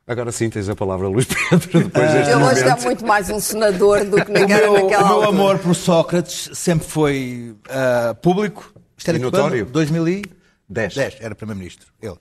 Agora 0.05 0.31
sim 0.33 0.49
tens 0.49 0.67
a 0.67 0.75
palavra, 0.75 1.07
Luís 1.07 1.25
Pedro, 1.25 1.83
depois 1.85 2.11
deste 2.11 2.31
Ele 2.33 2.43
hoje 2.43 2.53
está 2.55 2.69
momento. 2.71 2.83
muito 2.85 3.05
mais 3.05 3.29
um 3.29 3.39
senador 3.39 4.03
do 4.03 4.17
que 4.25 4.31
O 4.31 4.33
naquela, 4.33 4.47
meu, 4.71 4.85
o 4.85 4.89
meu 4.89 4.99
altura. 4.99 5.27
amor 5.29 5.59
por 5.59 5.73
Sócrates 5.73 6.49
sempre 6.53 6.85
foi 6.87 7.55
ah, 7.69 8.13
público. 8.15 8.73
Isto 8.97 9.09
era 9.09 9.17
E 9.17 9.21
notório. 9.21 9.65
quando? 9.65 9.71
2010. 9.71 10.93
Dez. 10.93 11.15
era 11.21 11.33
Primeiro-Ministro. 11.33 11.87
Ele. 12.01 12.17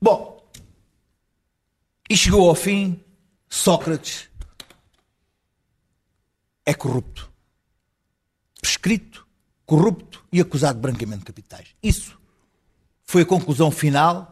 Bom, 0.00 0.44
e 2.10 2.16
chegou 2.16 2.48
ao 2.48 2.56
fim, 2.56 3.00
Sócrates 3.48 4.28
é 6.66 6.74
corrupto. 6.74 7.30
Prescrito, 8.60 9.24
corrupto 9.64 10.24
e 10.32 10.40
acusado 10.40 10.74
de 10.74 10.82
branqueamento 10.82 11.20
de 11.20 11.26
capitais. 11.26 11.68
Isso 11.80 12.18
foi 13.04 13.22
a 13.22 13.26
conclusão 13.26 13.70
final 13.70 14.31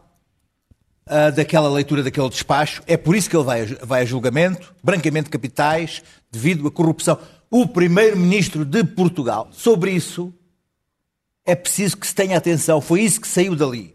ah, 1.13 1.29
daquela 1.29 1.69
leitura 1.69 2.01
daquele 2.01 2.29
despacho. 2.29 2.81
É 2.87 2.95
por 2.95 3.17
isso 3.17 3.29
que 3.29 3.35
ele 3.35 3.43
vai 3.43 3.61
a, 3.63 3.85
vai 3.85 4.01
a 4.01 4.05
julgamento, 4.05 4.73
branqueamento 4.81 5.25
de 5.25 5.31
capitais, 5.31 6.01
devido 6.31 6.65
à 6.65 6.71
corrupção. 6.71 7.19
O 7.49 7.67
primeiro-ministro 7.67 8.63
de 8.63 8.81
Portugal, 8.85 9.49
sobre 9.51 9.91
isso, 9.91 10.33
é 11.45 11.53
preciso 11.53 11.97
que 11.97 12.07
se 12.07 12.15
tenha 12.15 12.37
atenção. 12.37 12.79
Foi 12.79 13.01
isso 13.01 13.19
que 13.19 13.27
saiu 13.27 13.57
dali. 13.57 13.93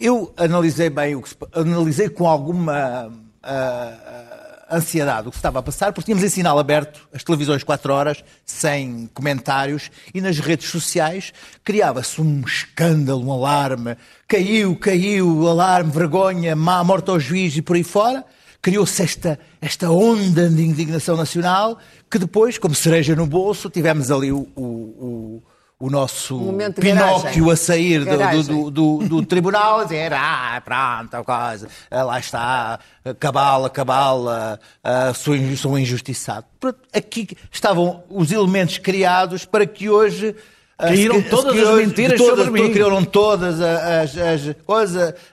Eu 0.00 0.32
analisei 0.34 0.88
bem, 0.88 1.14
o 1.14 1.20
que 1.20 1.28
se, 1.28 1.36
analisei 1.52 2.08
com 2.08 2.26
alguma 2.26 3.12
ah, 3.42 4.31
ansiedade 4.76 5.28
o 5.28 5.30
que 5.30 5.36
estava 5.36 5.58
a 5.58 5.62
passar, 5.62 5.92
porque 5.92 6.06
tínhamos 6.06 6.24
em 6.24 6.28
sinal 6.28 6.58
aberto 6.58 7.08
as 7.12 7.22
televisões 7.22 7.62
4 7.62 7.92
horas, 7.92 8.24
sem 8.44 9.08
comentários, 9.12 9.90
e 10.14 10.20
nas 10.20 10.38
redes 10.38 10.68
sociais 10.68 11.32
criava-se 11.62 12.20
um 12.20 12.42
escândalo, 12.42 13.26
um 13.26 13.32
alarme. 13.32 13.96
Caiu, 14.26 14.76
caiu, 14.76 15.48
alarme, 15.48 15.90
vergonha, 15.90 16.56
má 16.56 16.82
morte 16.82 17.10
ao 17.10 17.20
juiz 17.20 17.56
e 17.56 17.62
por 17.62 17.76
aí 17.76 17.84
fora. 17.84 18.24
criou-se 18.60 19.02
esta, 19.02 19.38
esta 19.60 19.90
onda 19.90 20.48
de 20.48 20.62
indignação 20.62 21.16
nacional 21.16 21.78
que 22.08 22.18
depois, 22.18 22.58
como 22.58 22.74
cereja 22.74 23.16
no 23.16 23.26
bolso, 23.26 23.68
tivemos 23.68 24.10
ali 24.10 24.30
o, 24.30 24.46
o, 24.54 24.62
o, 24.62 25.42
o 25.82 25.90
nosso 25.90 26.38
Pinóquio 26.78 27.46
garagem. 27.46 27.50
a 27.50 27.56
sair 27.56 28.04
do, 28.04 28.16
do, 28.16 28.42
do, 28.42 28.70
do, 28.70 29.08
do 29.08 29.26
tribunal 29.26 29.80
a 29.80 29.82
dizer, 29.82 30.12
ah, 30.12 30.62
pronto, 30.64 31.12
a 31.12 31.24
coisa, 31.24 31.66
ah, 31.90 32.04
lá 32.04 32.20
está, 32.20 32.78
cabala, 33.18 33.68
cabala, 33.68 34.60
ah, 34.84 35.12
sou, 35.12 35.34
sou 35.56 35.76
injustiçado. 35.76 36.46
Pronto, 36.60 36.78
aqui 36.94 37.30
estavam 37.50 38.04
os 38.08 38.30
elementos 38.30 38.78
criados 38.78 39.44
para 39.44 39.66
que 39.66 39.90
hoje... 39.90 40.36
ah, 40.78 40.86
Caíram 40.86 41.20
todas 41.20 41.58
as 41.58 41.74
mentiras 41.74 42.16
todas, 42.16 42.44
sobre 42.44 42.62
mim. 42.62 42.72
Caíram 42.72 43.04
todas 43.04 43.60
as, 43.60 44.16
as, 44.16 44.56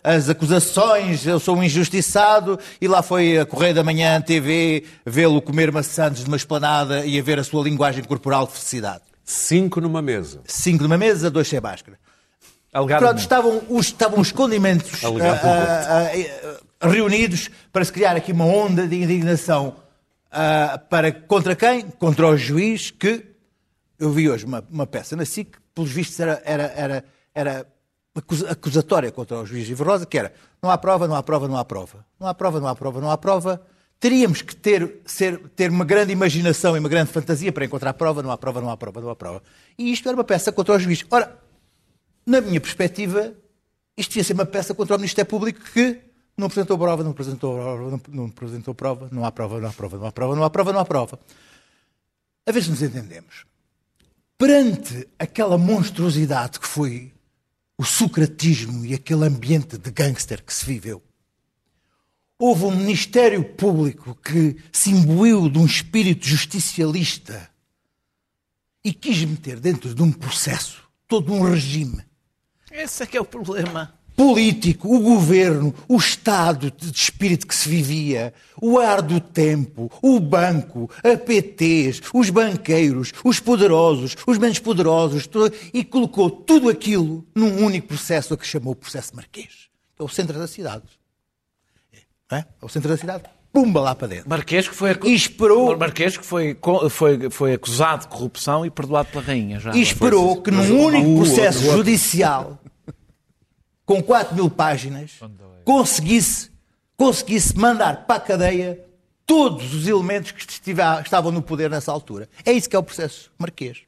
as 0.04 0.30
acusações, 0.30 1.28
eu 1.28 1.40
sou 1.40 1.58
um 1.58 1.64
injustiçado, 1.64 2.58
e 2.82 2.88
lá 2.88 3.04
foi 3.04 3.38
a 3.38 3.46
Correio 3.46 3.76
da 3.76 3.84
Manhã, 3.84 4.20
TV, 4.20 4.84
vê-lo 5.06 5.44
comer 5.44 5.72
maçãs 5.72 6.18
de 6.18 6.26
uma 6.26 6.38
esplanada 6.38 7.06
e 7.06 7.20
a 7.20 7.22
ver 7.22 7.38
a 7.38 7.44
sua 7.44 7.64
linguagem 7.64 8.04
corporal 8.04 8.48
de 8.48 8.54
felicidade. 8.54 9.09
Cinco 9.32 9.80
numa 9.80 10.02
mesa. 10.02 10.42
Cinco 10.46 10.82
numa 10.82 10.98
mesa, 10.98 11.30
dois 11.30 11.48
sem 11.48 11.62
máscara. 11.62 12.00
Pronto, 13.00 13.20
estavam 13.20 13.62
os, 13.70 13.86
estavam 13.86 14.20
os 14.20 14.32
condimentos 14.32 15.04
ah, 15.04 15.40
ah, 15.44 16.58
ah, 16.82 16.88
reunidos 16.90 17.50
para 17.72 17.86
se 17.86 17.92
criar 17.92 18.16
aqui 18.16 18.32
uma 18.32 18.46
onda 18.46 18.88
de 18.88 18.96
indignação 18.96 19.76
ah, 20.32 20.82
para 20.90 21.12
contra 21.12 21.56
quem? 21.56 21.82
Contra 21.92 22.28
o 22.28 22.36
juiz 22.36 22.90
que 22.90 23.24
eu 24.00 24.12
vi 24.12 24.28
hoje 24.28 24.46
uma, 24.46 24.64
uma 24.68 24.88
peça 24.88 25.16
na 25.16 25.26
SIC, 25.26 25.52
que, 25.52 25.60
pelos 25.76 25.92
vistos 25.92 26.20
era, 26.20 26.42
era, 26.44 26.64
era, 26.76 27.06
era 27.36 27.68
acusa- 28.16 28.50
acusatória 28.50 29.12
contra 29.12 29.38
o 29.38 29.46
juiz 29.46 29.70
Ivo 29.70 29.84
Rosa, 29.84 30.08
que 30.08 30.18
era 30.18 30.34
não 30.62 30.72
há 30.72 30.78
prova, 30.78 31.08
não 31.08 31.16
há 31.16 31.22
prova, 31.22 31.48
não 31.48 31.56
há 31.56 31.64
prova. 31.64 32.04
Não 32.20 32.28
há 32.28 32.34
prova, 32.34 32.60
não 32.60 32.68
há 32.68 32.76
prova, 32.76 33.00
não 33.00 33.12
há 33.12 33.18
prova. 33.18 33.62
Teríamos 34.00 34.42
que 34.42 34.56
ter, 34.56 35.02
ser, 35.06 35.38
ter 35.50 35.70
uma 35.70 35.84
grande 35.84 36.14
imaginação 36.14 36.76
e 36.76 36.80
uma 36.80 36.88
grande 36.88 37.12
fantasia 37.12 37.52
para 37.52 37.66
encontrar 37.66 37.94
prova, 37.94 38.24
não 38.24 38.32
há 38.32 38.38
prova, 38.38 38.62
não 38.62 38.70
há 38.70 38.78
prova, 38.78 39.02
não 39.02 39.10
há 39.10 39.16
prova. 39.16 39.44
E 39.78 39.92
isto 39.92 40.08
era 40.08 40.18
uma 40.18 40.24
peça 40.24 40.52
contra 40.52 40.76
o 40.76 40.80
juiz. 40.80 41.06
Ora, 41.12 41.38
na 42.26 42.40
minha 42.40 42.62
perspectiva, 42.62 43.34
isto 43.98 44.12
devia 44.12 44.24
ser 44.24 44.34
uma 44.34 44.46
peça 44.46 44.74
contra 44.74 44.96
o 44.96 45.00
Ministério 45.00 45.30
Público 45.30 45.60
que 45.74 46.00
não 46.38 46.48
apresentou 46.48 46.78
prova, 46.78 47.04
não 47.04 47.12
apresentou 47.12 47.54
prova, 47.54 47.92
não, 47.92 48.02
não 48.08 48.26
apresentou 48.28 48.74
prova, 48.74 49.10
não 49.12 49.26
há 49.26 49.32
prova, 49.32 49.60
não 49.60 49.70
há 49.70 49.74
prova, 49.74 49.98
não 49.98 50.08
há 50.08 50.12
prova, 50.12 50.36
não 50.36 50.44
há 50.44 50.50
prova, 50.50 50.74
não 50.74 50.80
há 50.80 50.86
prova. 50.86 51.20
A 52.48 52.52
ver 52.52 52.64
se 52.64 52.70
nos 52.70 52.82
entendemos. 52.82 53.46
Perante 54.38 55.10
aquela 55.20 55.58
monstruosidade 55.58 56.60
que 56.60 56.68
foi 56.68 57.12
o 57.78 57.84
socratismo 57.84 58.86
e 58.86 58.94
aquele 58.94 59.26
ambiente 59.26 59.78
de 59.78 59.92
gangster 59.92 60.42
que 60.42 60.54
se 60.54 60.66
viveu, 60.66 61.04
houve 62.40 62.64
um 62.66 62.72
Ministério 62.76 63.44
Público 63.44 64.16
que 64.24 64.56
se 64.72 64.90
imbuiu 64.92 65.50
de 65.50 65.60
um 65.60 65.66
espírito 65.66 66.26
justicialista 66.26 67.50
e 68.84 68.94
quis 68.94 69.24
meter 69.26 69.60
dentro 69.60 69.94
de 69.94 70.02
um 70.02 70.12
processo 70.12 70.82
todo 71.08 71.34
um 71.34 71.42
regime 71.42 72.02
Esse 72.72 73.04
é 73.04 73.06
que 73.06 73.18
é 73.18 73.22
o 73.22 73.26
problema. 73.26 73.94
político, 74.16 74.94
o 74.96 75.00
governo, 75.02 75.74
o 75.88 75.98
estado 75.98 76.70
de 76.72 76.92
espírito 76.92 77.46
que 77.48 77.56
se 77.56 77.68
vivia, 77.70 78.34
o 78.62 78.78
ar 78.80 79.02
do 79.02 79.20
tempo, 79.20 79.90
o 80.02 80.20
banco, 80.20 80.90
a 81.04 81.18
PTs, 81.18 82.02
os 82.14 82.30
banqueiros, 82.30 83.12
os 83.24 83.40
poderosos, 83.40 84.16
os 84.28 84.38
menos 84.38 84.60
poderosos, 84.60 85.26
to- 85.28 85.52
e 85.74 85.84
colocou 85.86 86.30
tudo 86.30 86.68
aquilo 86.70 87.26
num 87.36 87.64
único 87.66 87.88
processo 87.88 88.34
a 88.34 88.38
que 88.38 88.46
chamou 88.46 88.74
o 88.74 88.76
processo 88.76 89.16
Marquês. 89.16 89.70
É 89.98 90.04
o 90.04 90.08
centro 90.10 90.38
da 90.38 90.48
cidade. 90.48 90.99
É? 92.32 92.38
É 92.38 92.46
o 92.62 92.70
centro 92.70 92.90
da 92.90 92.98
cidade. 92.98 93.24
Pumba 93.52 93.82
lá 93.82 93.96
para 93.96 94.08
dentro. 94.08 94.30
Marquês 94.30 94.68
que 94.68 94.76
foi, 94.76 94.92
acu- 94.92 95.08
esperou- 95.08 95.76
Marquês 95.76 96.16
que 96.16 96.24
foi, 96.26 96.56
foi, 96.92 97.30
foi 97.32 97.54
acusado 97.54 98.04
de 98.04 98.08
corrupção 98.10 98.64
e 98.66 98.70
perdoado 98.70 99.10
pela 99.10 99.24
rainha. 99.24 99.60
Já 99.60 99.72
E 99.74 99.82
esperou 99.82 100.40
que 100.42 100.52
num 100.52 100.80
único 100.86 101.16
processo 101.24 101.64
judicial, 101.72 102.60
com 103.86 104.04
4 104.04 104.36
mil 104.36 104.50
páginas, 104.52 105.14
conseguisse, 105.66 106.52
conseguisse 106.96 107.58
mandar 107.58 108.06
para 108.06 108.18
a 108.18 108.20
cadeia 108.20 108.86
todos 109.26 109.74
os 109.74 109.88
elementos 109.88 110.32
que 110.32 110.42
estiva- 110.42 111.02
estavam 111.04 111.32
no 111.32 111.42
poder 111.42 111.72
nessa 111.72 111.92
altura. 111.92 112.30
É 112.46 112.52
isso 112.52 112.70
que 112.70 112.76
é 112.76 112.80
o 112.80 112.84
processo 112.84 113.32
marquês. 113.38 113.80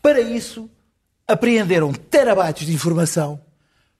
Para 0.00 0.20
isso, 0.20 0.70
apreenderam 1.26 1.92
terabytes 1.92 2.64
de 2.66 2.72
informação, 2.72 3.40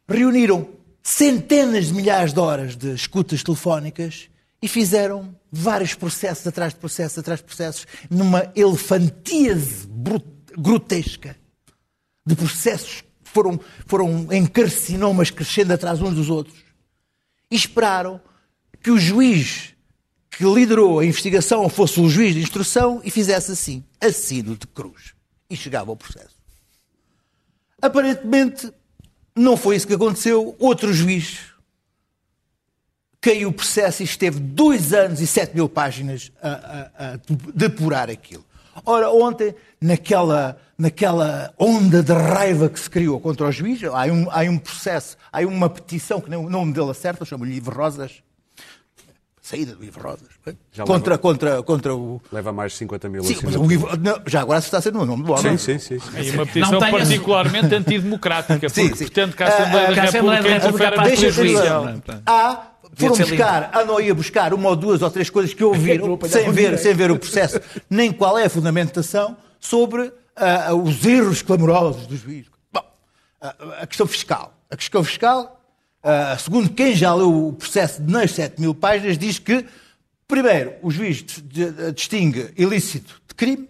reuniram 0.09 0.69
centenas 1.09 1.87
de 1.87 1.95
milhares 1.95 2.35
de 2.35 2.39
horas 2.39 2.77
de 2.77 2.93
escutas 2.93 3.43
telefónicas 3.43 4.29
e 4.61 4.69
fizeram 4.69 5.35
vários 5.51 5.95
processos 5.95 6.47
atrás 6.47 6.75
de 6.75 6.79
processos 6.79 7.17
atrás 7.17 7.41
de 7.41 7.47
processos 7.47 7.87
numa 8.11 8.53
elefantíase 8.55 9.89
grotesca 10.59 11.35
de 12.27 12.37
processos 12.37 13.01
que 13.25 13.31
foram, 13.31 13.59
foram 13.87 14.29
em 14.31 14.45
carcinomas 14.45 15.31
crescendo 15.31 15.73
atrás 15.73 16.03
uns 16.03 16.15
dos 16.15 16.29
outros. 16.29 16.59
E 17.51 17.57
esperaram 17.57 18.21
que 18.83 18.91
o 18.91 18.99
juiz 18.99 19.75
que 20.31 20.45
liderou 20.45 20.99
a 20.99 21.07
investigação 21.07 21.71
fosse 21.71 21.99
o 22.01 22.09
juiz 22.09 22.35
de 22.35 22.43
instrução 22.43 23.01
e 23.03 23.11
fizesse 23.11 23.53
assim, 23.53 23.83
assino 23.99 24.55
de 24.55 24.67
cruz. 24.67 25.15
E 25.49 25.57
chegava 25.57 25.91
ao 25.91 25.97
processo. 25.97 26.37
Aparentemente, 27.81 28.71
não 29.39 29.57
foi 29.57 29.77
isso 29.77 29.87
que 29.87 29.95
aconteceu. 29.95 30.55
Outro 30.59 30.93
juiz 30.93 31.39
caiu 33.21 33.49
o 33.49 33.53
processo 33.53 34.03
e 34.03 34.05
esteve 34.05 34.39
dois 34.39 34.93
anos 34.93 35.21
e 35.21 35.27
sete 35.27 35.55
mil 35.55 35.69
páginas 35.69 36.31
a, 36.43 36.49
a- 36.49 36.91
a 37.15 37.19
depurar 37.55 38.09
aquilo. 38.11 38.45
Ora, 38.87 39.11
ontem, 39.11 39.55
naquela, 39.81 40.57
naquela 40.79 41.53
onda 41.59 42.01
de 42.03 42.13
raiva 42.13 42.69
que 42.69 42.79
se 42.79 42.89
criou 42.89 43.19
contra 43.19 43.47
o 43.49 43.53
juiz, 43.53 43.83
há 43.83 44.05
um, 44.07 44.31
há 44.31 44.41
um 44.43 44.57
processo, 44.59 45.17
há 45.33 45.41
uma 45.41 45.69
petição, 45.69 46.21
que 46.21 46.31
nem 46.31 46.39
o 46.39 46.49
nome 46.49 46.73
dele 46.73 46.91
acerta, 46.91 47.25
chama-lhe 47.25 47.57
Ivo 47.57 47.73
Rosas, 47.73 48.23
saída 49.49 49.75
do 49.75 49.85
Ivo 49.85 50.01
Rosas, 50.01 50.29
Já 50.73 50.85
contra, 50.85 51.13
leva- 51.15 51.19
contra, 51.23 51.63
contra 51.63 51.95
o... 51.95 52.21
Leva 52.31 52.53
mais 52.53 52.73
de 52.73 52.79
50 52.79 53.09
mil 53.09 53.23
Sim, 53.25 53.35
mas 53.43 53.55
assinaturas. 53.55 53.69
o 53.69 53.73
Ivo, 53.73 53.97
não, 53.97 54.21
já 54.27 54.41
agora 54.43 54.61
se 54.61 54.67
está 54.67 54.79
a 54.79 54.81
ser 54.83 54.95
o 54.95 55.05
nome 55.07 55.25
do 55.25 55.33
homem. 55.33 55.57
Sim, 55.57 55.79
sim, 55.79 55.99
sim. 55.99 55.99
sim. 55.99 56.21
E 56.23 56.31
uma 56.33 56.45
petição 56.47 56.79
particularmente 56.79 57.75
antidemocrática, 57.75 58.69
Sim, 58.69 58.89
porque 58.89 58.97
sim. 58.99 59.05
pretende 59.11 59.37
que 59.37 59.43
a 59.43 59.49
Assembleia 59.49 59.89
Ah, 59.89 59.93
da 59.95 60.03
a 60.03 60.05
Assembleia 60.05 60.43
da 60.43 60.49
República 60.51 60.87
interfere 60.89 61.17
Justiça. 61.17 62.03
há, 62.27 62.63
foram 62.95 63.17
buscar, 63.17 63.71
ah, 63.73 63.85
não 63.85 64.01
ia 64.01 64.15
buscar 64.15 64.53
uma 64.55 64.69
ou 64.71 64.77
duas 64.77 65.03
ou 65.03 65.11
três 65.11 65.31
coisas 65.31 65.55
que 65.55 65.65
ouviram, 65.65 66.19
sem 66.29 66.51
ver, 66.53 66.79
sem 66.79 66.95
ver 66.95 67.11
o 67.11 67.19
processo, 67.19 67.61
nem 67.89 68.13
qual 68.13 68.37
é 68.39 68.45
a 68.45 68.51
fundamentação 68.51 69.37
sobre 69.61 70.13
ah, 70.37 70.75
os 70.75 71.05
erros 71.07 71.43
clamorosos 71.43 72.07
do 72.07 72.17
juiz. 72.17 72.47
Bom, 72.73 72.83
ah, 73.41 73.55
a 73.81 73.87
questão 73.87 74.07
fiscal. 74.07 74.53
A 74.71 74.77
questão 74.77 75.03
fiscal, 75.03 75.58
ah, 76.03 76.37
segundo 76.39 76.71
quem 76.71 76.95
já 76.95 77.15
leu 77.15 77.49
o 77.49 77.53
processo 77.53 78.03
de 78.03 78.11
nas 78.13 78.31
7 78.33 78.61
mil 78.61 78.75
páginas, 78.75 79.19
diz 79.19 79.39
que, 79.39 79.65
primeiro, 80.27 80.75
o 80.83 80.91
juiz 80.91 81.25
distingue 81.95 82.51
ilícito 82.57 83.21
de 83.29 83.35
crime 83.35 83.69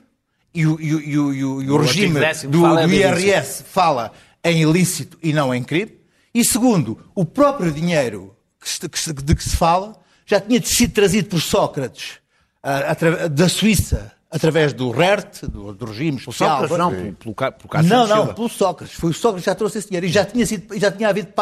e 0.55 0.67
o, 0.67 0.81
e 0.81 0.95
o- 0.95 1.01
e 1.01 1.19
o- 1.19 1.33
e 1.33 1.45
o- 1.45 1.63
o 1.71 1.77
regime 1.87 2.15
do, 2.49 2.61
fala 2.63 2.81
do 2.87 2.89
IRS 3.29 3.65
fala 3.65 4.13
em 4.45 4.63
ilícito 4.63 5.19
e 5.23 5.33
não 5.33 5.55
em 5.55 5.63
crime. 5.63 5.93
E 6.35 6.45
segundo, 6.45 6.99
o 7.15 7.25
próprio 7.25 7.71
dinheiro 7.73 8.35
que 8.61 8.69
se- 8.69 8.89
que 8.89 8.99
se- 8.99 9.13
de 9.13 9.35
que 9.35 9.43
se 9.43 9.57
fala 9.57 9.97
já 10.27 10.41
tinha 10.41 10.61
sido 10.63 10.93
trazido 10.93 11.29
por 11.29 11.41
Sócrates 11.41 12.19
atra- 12.63 13.29
da 13.29 13.49
Suíça 13.49 14.13
através 14.31 14.73
do 14.73 14.91
RERT, 14.91 15.45
do, 15.45 15.73
do 15.73 15.87
regime 15.87 16.21
social. 16.21 16.69
Sócrates, 16.69 16.79
não, 16.79 16.91
pelo, 16.91 17.35
pelo, 17.35 17.35
pelo 17.35 17.83
Não, 17.85 18.07
não, 18.07 18.35
pelo 18.35 18.49
Sócrates. 18.49 18.95
Foi 18.95 19.11
o 19.11 19.15
Sócrates 19.15 19.45
que 19.45 19.51
já 19.51 19.55
trouxe 19.55 19.79
esse 19.79 19.89
dinheiro 19.89 20.07
e 20.07 20.11
já 20.11 20.25
tinha, 20.25 20.45
sido, 20.47 20.79
já 20.79 20.91
tinha 20.91 21.09
havido, 21.09 21.33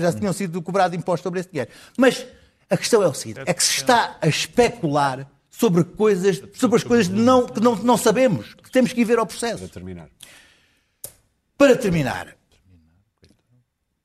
já 0.00 0.12
tinham 0.12 0.32
sido 0.32 0.62
cobrado 0.62 0.96
impostos 0.96 1.22
sobre 1.22 1.40
esse 1.40 1.50
dinheiro. 1.50 1.70
Mas 1.96 2.26
a 2.70 2.76
questão 2.76 3.02
é 3.02 3.06
o 3.06 3.14
seguinte: 3.14 3.40
é 3.46 3.52
que 3.52 3.62
se 3.62 3.72
está 3.72 4.16
a 4.20 4.26
especular 4.26 5.26
sobre 5.50 5.84
coisas, 5.84 6.42
sobre 6.54 6.76
as 6.76 6.84
coisas 6.84 7.08
não, 7.08 7.46
que 7.46 7.60
não, 7.60 7.76
não 7.76 7.96
sabemos, 7.96 8.54
que 8.54 8.70
temos 8.70 8.92
que 8.92 9.02
ir 9.02 9.04
ver 9.04 9.18
ao 9.18 9.26
processo. 9.26 9.58
Para 9.58 9.68
terminar. 9.68 10.08
Para 11.58 11.76
terminar, 11.76 12.28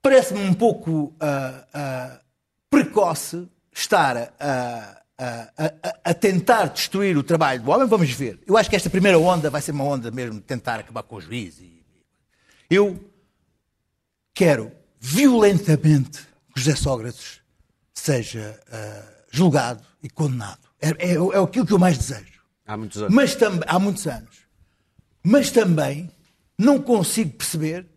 parece-me 0.02 0.42
um 0.42 0.54
pouco 0.54 1.16
ah, 1.20 1.63
ah, 1.74 2.20
precoce 2.70 3.48
estar 3.74 4.18
a, 4.18 4.30
a- 4.40 4.98
a- 5.17 5.51
a- 5.58 5.99
a 6.12 6.13
tentar 6.13 6.65
destruir 6.67 7.17
o 7.17 7.23
trabalho 7.23 7.62
do 7.63 7.71
homem. 7.71 7.88
Vamos 7.88 8.10
ver. 8.12 8.39
Eu 8.45 8.56
acho 8.58 8.69
que 8.69 8.75
esta 8.75 8.89
primeira 8.89 9.17
onda 9.17 9.49
vai 9.49 9.62
ser 9.62 9.71
uma 9.71 9.84
onda 9.84 10.12
mesmo 10.12 10.36
de 10.36 10.41
tentar 10.41 10.80
acabar 10.80 11.03
com 11.03 11.15
o 11.15 11.21
juiz. 11.21 11.60
E- 11.60 11.84
Eu 12.69 12.99
quero 14.34 14.71
violentamente 14.99 16.19
que 16.53 16.60
José 16.62 16.75
Sócrates 16.75 17.41
seja 17.93 18.60
ah, 18.71 19.03
julgado 19.32 19.84
e 20.03 20.10
condenado. 20.10 20.60
É, 20.82 20.89
é, 20.89 21.13
é 21.15 21.39
aquilo 21.43 21.65
que 21.65 21.73
eu 21.73 21.80
mais 21.80 21.97
desejo. 21.97 22.38
Há 22.65 22.77
muitos 22.77 23.01
anos. 23.01 23.13
Mas 23.13 23.36
também, 23.36 23.62
há 23.67 23.80
muitos 23.80 24.06
anos. 24.08 24.38
Mas 25.23 25.49
também 25.51 26.12
não 26.58 26.82
consigo 26.82 27.32
perceber 27.32 27.88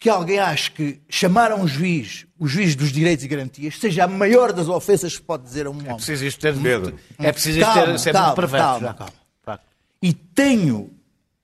que 0.00 0.08
alguém 0.08 0.38
ache 0.40 0.70
que 0.70 1.00
chamar 1.10 1.52
a 1.52 1.56
um 1.56 1.68
juiz, 1.68 2.26
o 2.38 2.48
juiz 2.48 2.74
dos 2.74 2.90
direitos 2.90 3.22
e 3.24 3.28
garantias, 3.28 3.78
seja 3.78 4.04
a 4.04 4.08
maior 4.08 4.50
das 4.52 4.66
ofensas 4.66 5.12
que 5.12 5.18
se 5.18 5.22
pode 5.22 5.42
dizer 5.44 5.66
a 5.66 5.70
um 5.70 5.74
homem. 5.76 5.90
É 5.90 5.94
preciso 5.94 6.24
isto 6.24 6.40
ter 6.40 6.54
muito, 6.56 6.98
é 7.18 7.30
preciso 7.30 7.58
isto 7.60 7.70
Calma, 7.72 7.86
ter, 7.92 7.98
ser 7.98 8.12
calma, 8.12 8.26
muito 8.28 8.36
perverso. 8.36 8.64
calma, 8.80 8.94
calma. 8.94 9.12
Facto. 9.44 9.64
E 10.02 10.12
tenho 10.14 10.90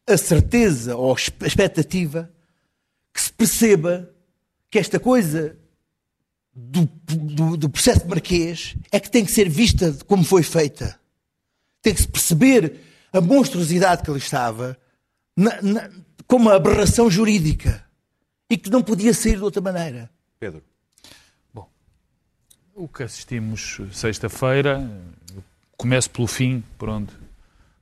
a 0.09 0.17
certeza 0.17 0.97
ou 0.97 1.13
a 1.13 1.17
expectativa 1.47 2.31
que 3.13 3.21
se 3.21 3.31
perceba 3.33 4.11
que 4.71 4.79
esta 4.79 4.99
coisa 4.99 5.55
do, 6.55 6.89
do- 7.05 7.57
do 7.59 7.69
processo 7.69 8.01
de 8.01 8.09
Marquês 8.09 8.75
é 8.91 8.99
que 8.99 9.11
tem 9.11 9.23
que 9.25 9.33
ser 9.33 9.51
vista 9.51 9.95
como 10.07 10.25
foi 10.25 10.43
feita. 10.43 10.99
Tem 11.83 11.93
que 11.95 12.01
se 12.01 12.09
perceber 12.09 12.81
a 13.13 13.21
monstruosidade 13.21 14.03
que 14.03 14.11
ali 14.11 14.19
estava 14.19 14.79
na- 15.37 15.61
na- 15.61 15.91
como 16.27 16.47
uma 16.47 16.55
aberração 16.57 17.11
jurídica 17.11 17.85
e 18.49 18.57
que 18.57 18.71
não 18.71 18.83
podia 18.83 19.13
sair 19.13 19.37
de 19.37 19.43
outra 19.43 19.61
maneira. 19.61 20.11
Pedro. 20.39 20.63
O 22.79 22.87
que 22.87 23.03
assistimos 23.03 23.81
sexta-feira, 23.91 24.87
começo 25.79 26.11
pelo 26.11 26.27
fim, 26.27 26.63
por 26.77 26.91
onde 26.91 27.11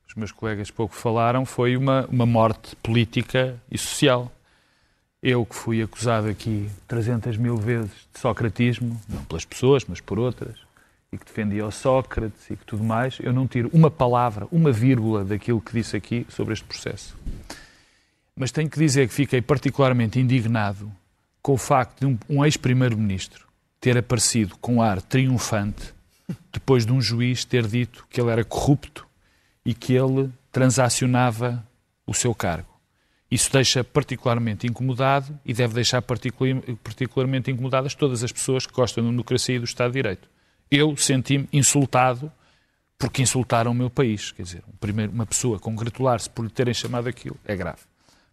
os 0.07 0.15
meus 0.15 0.31
colegas 0.31 0.71
pouco 0.71 0.95
falaram, 0.95 1.45
foi 1.45 1.77
uma, 1.77 2.07
uma 2.07 2.25
morte 2.25 2.77
política 2.77 3.61
e 3.69 3.77
social. 3.77 4.31
Eu 5.21 5.45
que 5.45 5.57
fui 5.57 5.83
acusado 5.83 6.29
aqui 6.29 6.71
300 6.87 7.37
mil 7.37 7.57
vezes 7.57 7.91
de 8.13 8.21
socratismo, 8.21 9.01
não 9.09 9.25
pelas 9.25 9.45
pessoas, 9.45 9.85
mas 9.85 10.01
por 10.01 10.17
outras, 10.17 10.57
e 11.13 11.19
que 11.19 11.25
defendia 11.25 11.67
o 11.67 11.73
Sócrates 11.73 12.49
e 12.49 12.57
que 12.57 12.65
tudo 12.65 12.85
mais, 12.85 13.19
eu 13.21 13.33
não 13.33 13.49
tiro 13.49 13.69
uma 13.73 13.91
palavra, 13.91 14.47
uma 14.53 14.71
vírgula 14.71 15.25
daquilo 15.25 15.61
que 15.61 15.73
disse 15.73 15.97
aqui 15.97 16.25
sobre 16.29 16.53
este 16.53 16.65
processo. 16.65 17.17
Mas 18.37 18.51
tenho 18.51 18.69
que 18.69 18.79
dizer 18.79 19.09
que 19.09 19.15
fiquei 19.15 19.41
particularmente 19.41 20.19
indignado 20.19 20.91
com 21.41 21.53
o 21.53 21.59
facto 21.59 22.01
de 22.01 22.07
um, 22.07 22.19
um 22.29 22.45
ex-primeiro-ministro 22.45 23.47
ter 23.81 23.97
aparecido 23.99 24.57
com 24.59 24.83
ar 24.83 25.01
triunfante 25.03 25.95
depois 26.53 26.87
de 26.87 26.93
um 26.93 27.01
juiz 27.01 27.45
ter 27.45 27.67
dito 27.67 28.07
que 28.09 28.21
ele 28.21 28.31
era 28.31 28.45
corrupto 28.45 29.07
e 29.65 29.75
que 29.75 29.93
ele 29.93 30.31
transacionava 30.51 31.67
o 32.07 32.15
seu 32.15 32.35
cargo. 32.35 32.69
Isso 33.31 33.51
deixa 33.53 33.83
particularmente 33.83 34.67
incomodado 34.67 35.39
e 35.45 35.53
deve 35.53 35.75
deixar 35.75 36.03
particular- 36.03 36.63
particularmente 36.83 37.51
incomodadas 37.51 37.95
todas 37.95 38.23
as 38.23 38.33
pessoas 38.33 38.67
que 38.67 38.73
gostam 38.73 39.05
da 39.05 39.11
democracia 39.11 39.57
e 39.57 39.59
do 39.59 39.65
Estado 39.65 39.93
de 39.93 39.99
Direito. 39.99 40.29
Eu 40.71 40.97
senti-me 40.97 41.49
insultado 41.53 42.31
porque 42.99 43.23
insultaram 43.23 43.73
o 43.73 43.75
meu 43.75 43.91
país. 43.91 44.33
Quer 44.33 44.43
dizer, 44.43 44.63
um 44.69 44.77
primeiro, 44.77 45.13
uma 45.13 45.27
pessoa 45.27 45.59
congratular-se 45.59 46.31
por 46.31 46.45
lhe 46.45 46.51
terem 46.51 46.73
chamado 46.75 47.09
aquilo 47.09 47.37
é 47.45 47.57
grave. 47.57 47.81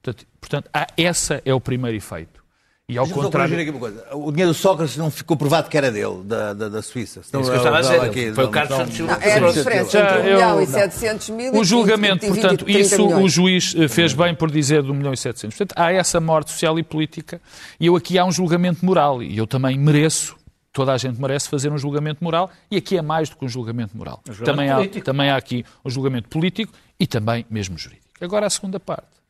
Portanto, 0.01 0.25
portanto 0.39 0.69
há, 0.73 0.87
essa 0.97 1.41
é 1.45 1.53
o 1.53 1.61
primeiro 1.61 1.95
efeito. 1.97 2.41
E 2.89 2.97
ao 2.97 3.07
contrário. 3.07 3.57
aqui 3.57 3.69
uma 3.69 3.79
coisa. 3.79 4.05
O 4.11 4.31
dinheiro 4.31 4.51
do 4.51 4.53
Sócrates 4.53 4.97
não 4.97 5.09
ficou 5.09 5.37
provado 5.37 5.69
que 5.69 5.77
era 5.77 5.89
dele, 5.89 6.23
da, 6.25 6.53
da, 6.53 6.67
da 6.67 6.81
Suíça. 6.81 7.23
Senão 7.23 7.39
Isso 7.41 7.49
que 7.49 7.55
eu 7.55 7.59
estava 7.59 7.77
a 7.77 7.81
dizer. 7.81 8.01
aqui, 8.01 8.33
Foi 8.33 8.43
o 8.43 8.49
Carlos 8.49 8.75
Santos 8.77 8.95
Silva 8.95 9.13
Não, 9.13 9.21
é 9.21 9.33
a 9.33 9.51
diferença 9.51 9.99
entre 9.99 10.13
1 10.13 10.17
eu- 10.17 10.23
milhão 10.23 10.61
e 10.61 10.65
não. 10.65 10.73
700 10.73 11.29
mil 11.29 11.55
O 11.55 11.63
julgamento, 11.63 12.25
20, 12.25 12.33
portanto, 12.33 12.65
30 12.65 12.79
isso 12.81 13.07
o 13.07 13.29
juiz 13.29 13.73
eh, 13.77 13.87
fez 13.87 14.11
bem 14.13 14.35
por 14.35 14.51
dizer 14.51 14.83
de 14.83 14.91
1 14.91 14.93
milhão 14.93 15.13
e 15.13 15.17
700. 15.17 15.57
Portanto, 15.57 15.79
há 15.79 15.93
essa 15.93 16.19
morte 16.19 16.51
social 16.51 16.77
e 16.77 16.83
política 16.83 17.39
e 17.79 17.85
eu 17.85 17.95
aqui 17.95 18.17
há 18.19 18.25
um 18.25 18.31
julgamento 18.31 18.85
moral 18.85 19.23
e 19.23 19.37
eu 19.37 19.47
também 19.47 19.77
mereço, 19.79 20.35
toda 20.73 20.91
a 20.91 20.97
gente 20.97 21.21
merece 21.21 21.47
fazer 21.47 21.71
um 21.71 21.77
julgamento 21.77 22.21
moral 22.21 22.51
e 22.69 22.75
aqui 22.75 22.97
é 22.97 23.01
mais 23.01 23.29
do 23.29 23.37
que 23.37 23.45
um 23.45 23.49
julgamento 23.49 23.95
moral. 23.95 24.21
julgamento 24.29 24.45
também, 24.45 24.69
há, 24.69 25.03
também 25.03 25.29
há 25.29 25.37
aqui 25.37 25.63
um 25.85 25.89
julgamento 25.89 26.27
político 26.27 26.73
e 26.99 27.07
também 27.07 27.45
mesmo 27.49 27.77
jurídico. 27.77 28.05
Agora 28.19 28.47
a 28.47 28.49
segunda 28.49 28.81
parte. 28.81 29.20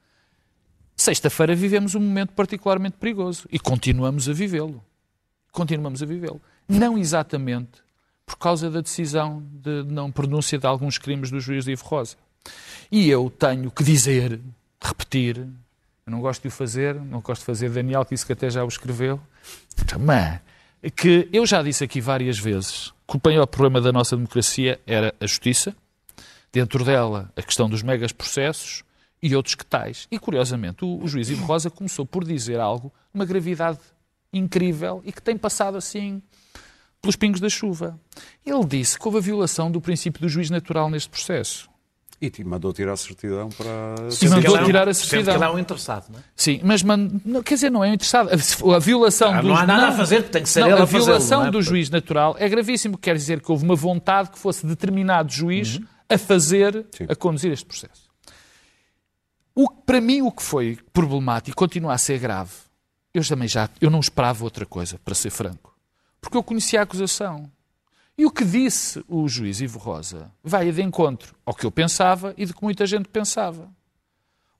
Sexta-feira 1.01 1.55
vivemos 1.55 1.95
um 1.95 1.99
momento 1.99 2.31
particularmente 2.33 2.95
perigoso 2.95 3.47
e 3.51 3.57
continuamos 3.57 4.29
a 4.29 4.33
vivê-lo. 4.33 4.85
Continuamos 5.51 6.03
a 6.03 6.05
vivê-lo. 6.05 6.39
Não 6.69 6.95
exatamente 6.95 7.81
por 8.23 8.37
causa 8.37 8.69
da 8.69 8.81
decisão 8.81 9.43
de 9.51 9.81
não 9.85 10.11
pronúncia 10.11 10.59
de 10.59 10.67
alguns 10.67 10.99
crimes 10.99 11.31
do 11.31 11.39
juiz 11.39 11.65
Ivo 11.65 11.83
Rosa. 11.85 12.17
E 12.91 13.09
eu 13.09 13.31
tenho 13.31 13.71
que 13.71 13.83
dizer, 13.83 14.39
repetir, 14.79 15.37
eu 15.37 15.47
não 16.05 16.21
gosto 16.21 16.43
de 16.43 16.49
o 16.49 16.51
fazer, 16.51 16.93
não 16.93 17.19
gosto 17.19 17.41
de 17.41 17.45
fazer 17.47 17.71
Daniel, 17.71 18.05
que 18.05 18.13
disse 18.13 18.23
que 18.23 18.33
até 18.33 18.47
já 18.51 18.63
o 18.63 18.67
escreveu, 18.67 19.19
também, 19.87 20.39
que 20.95 21.27
eu 21.33 21.47
já 21.47 21.63
disse 21.63 21.83
aqui 21.83 21.99
várias 21.99 22.37
vezes 22.37 22.93
que 23.07 23.17
o 23.17 23.21
maior 23.25 23.47
problema 23.47 23.81
da 23.81 23.91
nossa 23.91 24.15
democracia 24.15 24.79
era 24.85 25.15
a 25.19 25.25
justiça, 25.25 25.75
dentro 26.53 26.85
dela 26.85 27.31
a 27.35 27.41
questão 27.41 27.67
dos 27.67 27.81
megas 27.81 28.11
processos 28.11 28.83
e 29.21 29.35
outros 29.35 29.55
que 29.55 29.65
tais. 29.65 30.07
E, 30.11 30.17
curiosamente, 30.17 30.83
o, 30.83 31.03
o 31.03 31.07
juiz 31.07 31.29
Ivo 31.29 31.45
Rosa 31.45 31.69
começou 31.69 32.05
por 32.05 32.23
dizer 32.23 32.59
algo 32.59 32.91
de 33.13 33.19
uma 33.19 33.25
gravidade 33.25 33.79
incrível 34.33 35.01
e 35.05 35.11
que 35.11 35.21
tem 35.21 35.37
passado 35.37 35.77
assim 35.77 36.21
pelos 37.01 37.15
pingos 37.15 37.39
da 37.39 37.49
chuva. 37.49 37.99
Ele 38.45 38.63
disse 38.65 38.97
que 38.97 39.05
houve 39.07 39.17
a 39.17 39.21
violação 39.21 39.71
do 39.71 39.81
princípio 39.81 40.21
do 40.21 40.29
juiz 40.29 40.49
natural 40.49 40.89
neste 40.89 41.09
processo. 41.09 41.69
E 42.21 42.29
te 42.29 42.43
mandou 42.43 42.71
tirar 42.71 42.93
a 42.93 42.97
certidão 42.97 43.49
para. 43.49 43.95
E 44.11 44.15
que 44.15 44.29
mandou 44.29 44.55
é 44.55 44.61
um- 44.61 44.65
tirar 44.65 44.87
a 44.87 44.93
sendo 44.93 45.03
que 45.05 45.09
certidão. 45.09 45.35
ele 45.35 45.43
é 45.43 45.49
um 45.49 45.57
interessado, 45.57 46.11
não 46.11 46.19
é? 46.19 46.23
Sim, 46.35 46.61
mas 46.63 46.83
man- 46.83 47.09
não, 47.25 47.41
quer 47.41 47.55
dizer, 47.55 47.71
não 47.71 47.83
é 47.83 47.91
interessado. 47.91 48.29
A, 48.29 48.75
a 48.75 48.79
violação 48.79 49.33
Ah, 49.33 49.41
não 49.41 49.55
há 49.57 49.65
nada 49.65 49.87
a 49.87 49.91
fazer, 49.93 50.29
tem 50.29 50.43
que 50.43 50.49
ser 50.49 50.59
não, 50.59 50.67
ele 50.67 50.79
a 50.79 50.83
a 50.83 50.85
violação 50.85 51.39
não 51.41 51.47
é? 51.47 51.51
do 51.51 51.63
juiz 51.63 51.89
natural 51.89 52.35
é 52.37 52.47
gravíssimo, 52.47 52.95
quer 52.95 53.15
dizer 53.15 53.41
que 53.41 53.51
houve 53.51 53.63
uma 53.65 53.75
vontade 53.75 54.29
que 54.29 54.37
fosse 54.37 54.63
determinado 54.67 55.31
juiz 55.33 55.79
a 56.07 56.15
fazer, 56.15 56.85
Sim. 56.95 57.07
a 57.09 57.15
conduzir 57.15 57.51
este 57.51 57.65
processo. 57.65 58.10
O, 59.53 59.69
para 59.69 59.99
mim, 59.99 60.21
o 60.21 60.31
que 60.31 60.41
foi 60.43 60.79
problemático 60.93 61.57
continua 61.57 61.93
a 61.93 61.97
ser 61.97 62.19
grave, 62.19 62.51
eu 63.13 63.27
também 63.27 63.47
já 63.47 63.69
eu 63.81 63.89
não 63.89 63.99
esperava 63.99 64.43
outra 64.43 64.65
coisa, 64.65 64.99
para 65.03 65.13
ser 65.13 65.29
franco. 65.29 65.75
Porque 66.21 66.37
eu 66.37 66.43
conhecia 66.43 66.79
a 66.79 66.83
acusação. 66.83 67.51
E 68.17 68.25
o 68.25 68.31
que 68.31 68.45
disse 68.45 69.03
o 69.07 69.27
juiz 69.27 69.61
Ivo 69.61 69.79
Rosa 69.79 70.31
vai 70.43 70.71
de 70.71 70.81
encontro 70.81 71.35
ao 71.45 71.55
que 71.55 71.65
eu 71.65 71.71
pensava 71.71 72.33
e 72.37 72.45
de 72.45 72.53
que 72.53 72.63
muita 72.63 72.85
gente 72.85 73.09
pensava. 73.09 73.69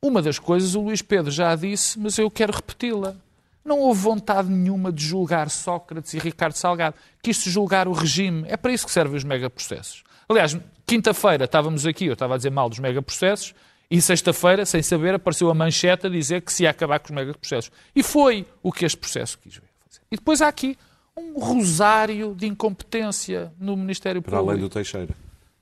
Uma 0.02 0.22
das 0.22 0.40
coisas 0.40 0.74
o 0.74 0.82
Luís 0.82 1.02
Pedro 1.02 1.30
já 1.30 1.56
disse, 1.56 2.00
mas 2.00 2.18
eu 2.18 2.32
quero 2.32 2.54
repeti-la. 2.54 3.16
Não 3.64 3.80
houve 3.80 4.02
vontade 4.02 4.50
nenhuma 4.50 4.92
de 4.92 5.06
julgar 5.06 5.50
Sócrates 5.52 6.14
e 6.16 6.20
Ricardo 6.20 6.54
Salgado. 6.54 6.96
Quis-se 7.22 7.52
julgar 7.52 7.88
o 7.88 7.94
regime. 7.94 8.44
É 8.48 8.58
para 8.58 8.74
isso 8.74 8.86
que 8.86 8.92
servem 8.92 9.16
os 9.16 9.24
megaprocessos. 9.24 10.04
Aliás, 10.28 10.58
quinta-feira 10.88 11.46
estávamos 11.46 11.86
aqui, 11.86 12.06
eu 12.06 12.14
estava 12.14 12.34
a 12.34 12.38
dizer 12.38 12.50
mal 12.50 12.68
dos 12.68 12.80
megaprocessos, 12.80 13.54
e 13.92 14.02
sexta-feira, 14.02 14.66
sem 14.66 14.82
saber, 14.82 15.16
apareceu 15.16 15.50
a 15.50 15.54
manchete 15.54 16.08
a 16.08 16.10
dizer 16.10 16.42
que 16.42 16.54
se 16.54 16.64
ia 16.64 16.70
acabar 16.70 16.98
com 17.00 17.08
os 17.08 17.12
megaprocessos. 17.12 17.70
E 17.94 18.02
foi 18.02 18.48
o 18.64 18.72
que 18.72 18.86
este 18.86 18.98
processo 18.98 19.38
quis 19.38 19.56
ver 19.56 19.70
fazer. 19.86 20.02
E 20.10 20.16
depois 20.16 20.42
há 20.42 20.48
aqui 20.48 20.78
um 21.16 21.38
rosário 21.38 22.34
de 22.34 22.48
incompetência 22.48 23.52
no 23.60 23.76
Ministério 23.76 24.22
Para 24.22 24.38
Público. 24.38 24.50
além 24.52 24.62
do 24.62 24.70
Teixeira. 24.70 25.14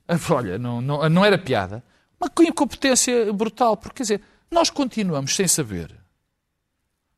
Ah, 0.07 0.15
Olha, 0.29 0.59
não, 0.59 0.79
não, 0.79 1.09
não 1.09 1.25
era 1.25 1.39
piada. 1.39 1.83
Uma 2.21 2.29
incompetência 2.47 3.33
brutal, 3.33 3.75
porque 3.75 3.97
quer 3.97 4.03
dizer, 4.03 4.21
nós 4.51 4.69
continuamos 4.69 5.35
sem 5.35 5.47
saber 5.47 5.87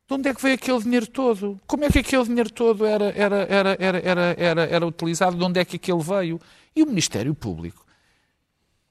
de 0.07 0.15
onde 0.15 0.29
é 0.29 0.33
que 0.33 0.41
veio 0.41 0.55
aquele 0.55 0.81
dinheiro 0.81 1.07
todo. 1.07 1.59
Como 1.67 1.83
é 1.83 1.89
que 1.89 1.99
aquele 1.99 2.23
dinheiro 2.23 2.49
todo 2.49 2.85
era, 2.85 3.11
era, 3.17 3.47
era, 3.49 3.77
era, 3.79 3.99
era, 3.99 4.35
era, 4.37 4.61
era 4.63 4.87
utilizado, 4.87 5.37
de 5.37 5.43
onde 5.43 5.59
é 5.59 5.65
que 5.65 5.75
aquele 5.75 6.01
veio. 6.01 6.39
E 6.73 6.83
o 6.83 6.85
Ministério 6.85 7.33
Público 7.35 7.85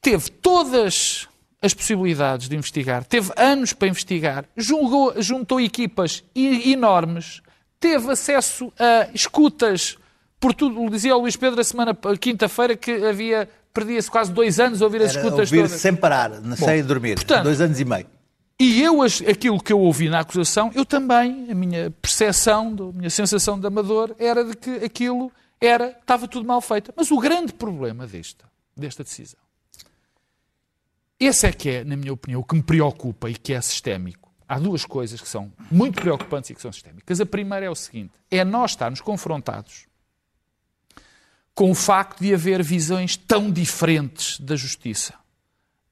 teve 0.03 0.31
todas 0.31 1.29
as 1.63 1.75
possibilidades 1.75 2.49
de 2.49 2.57
investigar, 2.57 3.05
teve 3.05 3.31
anos 3.37 3.73
para 3.73 3.89
investigar, 3.89 4.45
julgou, 4.57 5.15
juntou 5.23 5.61
equipas 5.61 6.25
enormes, 6.35 7.43
teve 7.79 8.11
acesso 8.11 8.73
a 8.79 9.09
escutas 9.15 9.97
por 10.39 10.55
tudo. 10.55 10.89
Dizia 10.91 11.17
o 11.17 11.21
Luís 11.21 11.37
Pedro 11.37 11.61
a 11.61 11.65
semana 11.65 11.97
quinta-feira 12.19 12.77
que 12.77 12.91
havia 13.05 13.49
perdia-se 13.73 14.11
quase 14.11 14.33
dois 14.33 14.59
anos 14.59 14.83
a 14.83 14.85
ouvir 14.87 15.03
as 15.03 15.11
Era 15.15 15.21
escutas 15.21 15.51
ouvir 15.51 15.63
todas. 15.69 15.81
sem 15.81 15.95
parar, 15.95 16.33
sem 16.57 16.83
dormir. 16.83 17.15
portanto- 17.17 17.45
Dois 17.45 17.61
anos 17.61 17.79
e 17.79 17.85
meio. 17.85 18.07
E 18.59 18.83
eu, 18.83 19.01
aquilo 19.03 19.59
que 19.63 19.73
eu 19.73 19.81
ouvi 19.81 20.09
na 20.11 20.21
acusação, 20.21 20.71
eu 20.75 20.85
também, 20.85 21.47
a 21.51 21.55
minha 21.55 21.91
percepção, 22.03 22.75
a 22.93 22.97
minha 22.97 23.09
sensação 23.09 23.59
de 23.59 23.67
amador, 23.67 24.15
era 24.19 24.45
de 24.45 24.55
que 24.57 24.71
aquilo 24.85 25.31
era, 25.61 25.97
estava 25.99 26.27
tudo 26.29 26.47
mal 26.47 26.61
feito. 26.61 26.93
Mas 26.97 27.11
o 27.11 27.19
grande 27.19 27.53
problema 27.55 28.07
desta, 28.07 28.45
desta 28.77 29.03
decisão, 29.03 29.41
esse 31.21 31.47
é 31.47 31.53
que 31.53 31.69
é, 31.69 31.85
na 31.85 31.97
minha 31.97 32.13
opinião, 32.13 32.41
o 32.41 32.45
que 32.45 32.57
me 32.57 32.63
preocupa 32.63 33.29
e 33.29 33.35
que 33.35 33.53
é 33.53 33.61
sistémico. 33.61 34.33
Há 34.49 34.59
duas 34.59 34.85
coisas 34.85 35.21
que 35.21 35.29
são 35.29 35.53
muito 35.71 36.01
preocupantes 36.01 36.51
e 36.51 36.55
que 36.55 36.63
são 36.63 36.73
sistémicas. 36.73 37.21
A 37.21 37.27
primeira 37.27 37.67
é 37.67 37.71
o 37.71 37.75
seguinte, 37.75 38.13
é 38.31 38.45
nós 38.45 38.73
estarmos 38.73 39.01
confrontados 39.01 39.87
com 41.55 41.71
o 41.71 41.75
facto 41.75 42.21
de 42.21 42.33
haver 42.33 42.63
visões 42.63 43.17
tão 43.17 43.51
diferentes 43.51 44.41
da 44.41 44.57
justiça 44.57 45.15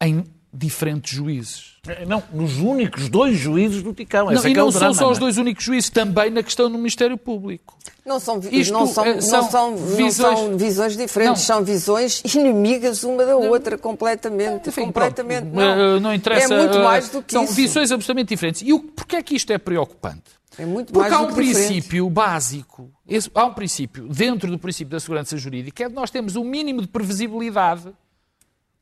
em 0.00 0.24
diferentes 0.52 1.14
juízes. 1.16 1.76
Não, 2.06 2.22
nos 2.32 2.58
únicos 2.58 3.08
dois 3.08 3.36
juízes 3.38 3.82
do 3.82 3.92
Ticão. 3.94 4.26
Não, 4.26 4.32
Esse 4.32 4.46
é 4.46 4.50
e 4.50 4.52
é 4.52 4.56
não 4.56 4.68
o 4.68 4.72
são 4.72 4.80
drama, 4.80 4.94
só 4.94 5.10
os 5.10 5.18
não 5.18 5.26
é? 5.26 5.30
dois 5.30 5.38
únicos 5.38 5.64
juízes, 5.64 5.90
também 5.90 6.30
na 6.30 6.42
questão 6.42 6.70
do 6.70 6.76
Ministério 6.76 7.16
Público. 7.16 7.76
Não 8.04 8.18
são, 8.18 8.40
Isto, 8.50 8.72
não 8.72 8.86
são, 8.86 9.04
eh, 9.04 9.14
não 9.14 9.20
são 9.20 9.50
são, 9.50 9.70
não 9.72 9.76
visões- 9.96 10.38
são 10.38 10.56
visões 10.56 10.96
diferentes, 10.96 11.40
Não. 11.40 11.56
são 11.56 11.64
visões 11.64 12.22
inimigas 12.34 13.04
uma 13.04 13.24
da 13.24 13.36
outra, 13.36 13.76
completamente. 13.78 14.68
Enfim, 14.70 14.82
completamente 14.86 15.42
pronto, 15.50 15.54
não. 15.54 15.96
eh, 15.96 16.00
não 16.00 16.14
interessa. 16.14 16.54
É 16.54 16.58
muito 16.58 16.78
eh, 16.78 16.84
mais 16.84 17.08
do 17.10 17.22
que 17.22 17.32
São 17.32 17.44
isso. 17.44 17.52
visões 17.54 17.92
absolutamente 17.92 18.28
diferentes. 18.30 18.62
E 18.62 18.72
o, 18.72 18.80
porquê 18.80 19.16
é 19.16 19.22
que 19.22 19.34
isto 19.34 19.52
é 19.52 19.58
preocupante? 19.58 20.22
É 20.58 20.66
muito 20.66 20.92
Porque 20.92 21.08
mais 21.08 21.12
há 21.12 21.20
um 21.24 21.28
que 21.32 21.40
diferente. 21.42 21.66
princípio 21.68 22.10
básico, 22.10 22.90
esse- 23.06 23.30
há 23.34 23.44
um 23.44 23.52
princípio 23.54 24.08
dentro 24.08 24.50
do 24.50 24.58
princípio 24.58 24.90
da 24.90 24.98
segurança 25.00 25.36
jurídica, 25.36 25.84
é 25.84 25.88
de 25.88 25.94
nós 25.94 26.10
temos 26.10 26.34
um 26.34 26.42
mínimo 26.44 26.80
de 26.80 26.88
previsibilidade 26.88 27.88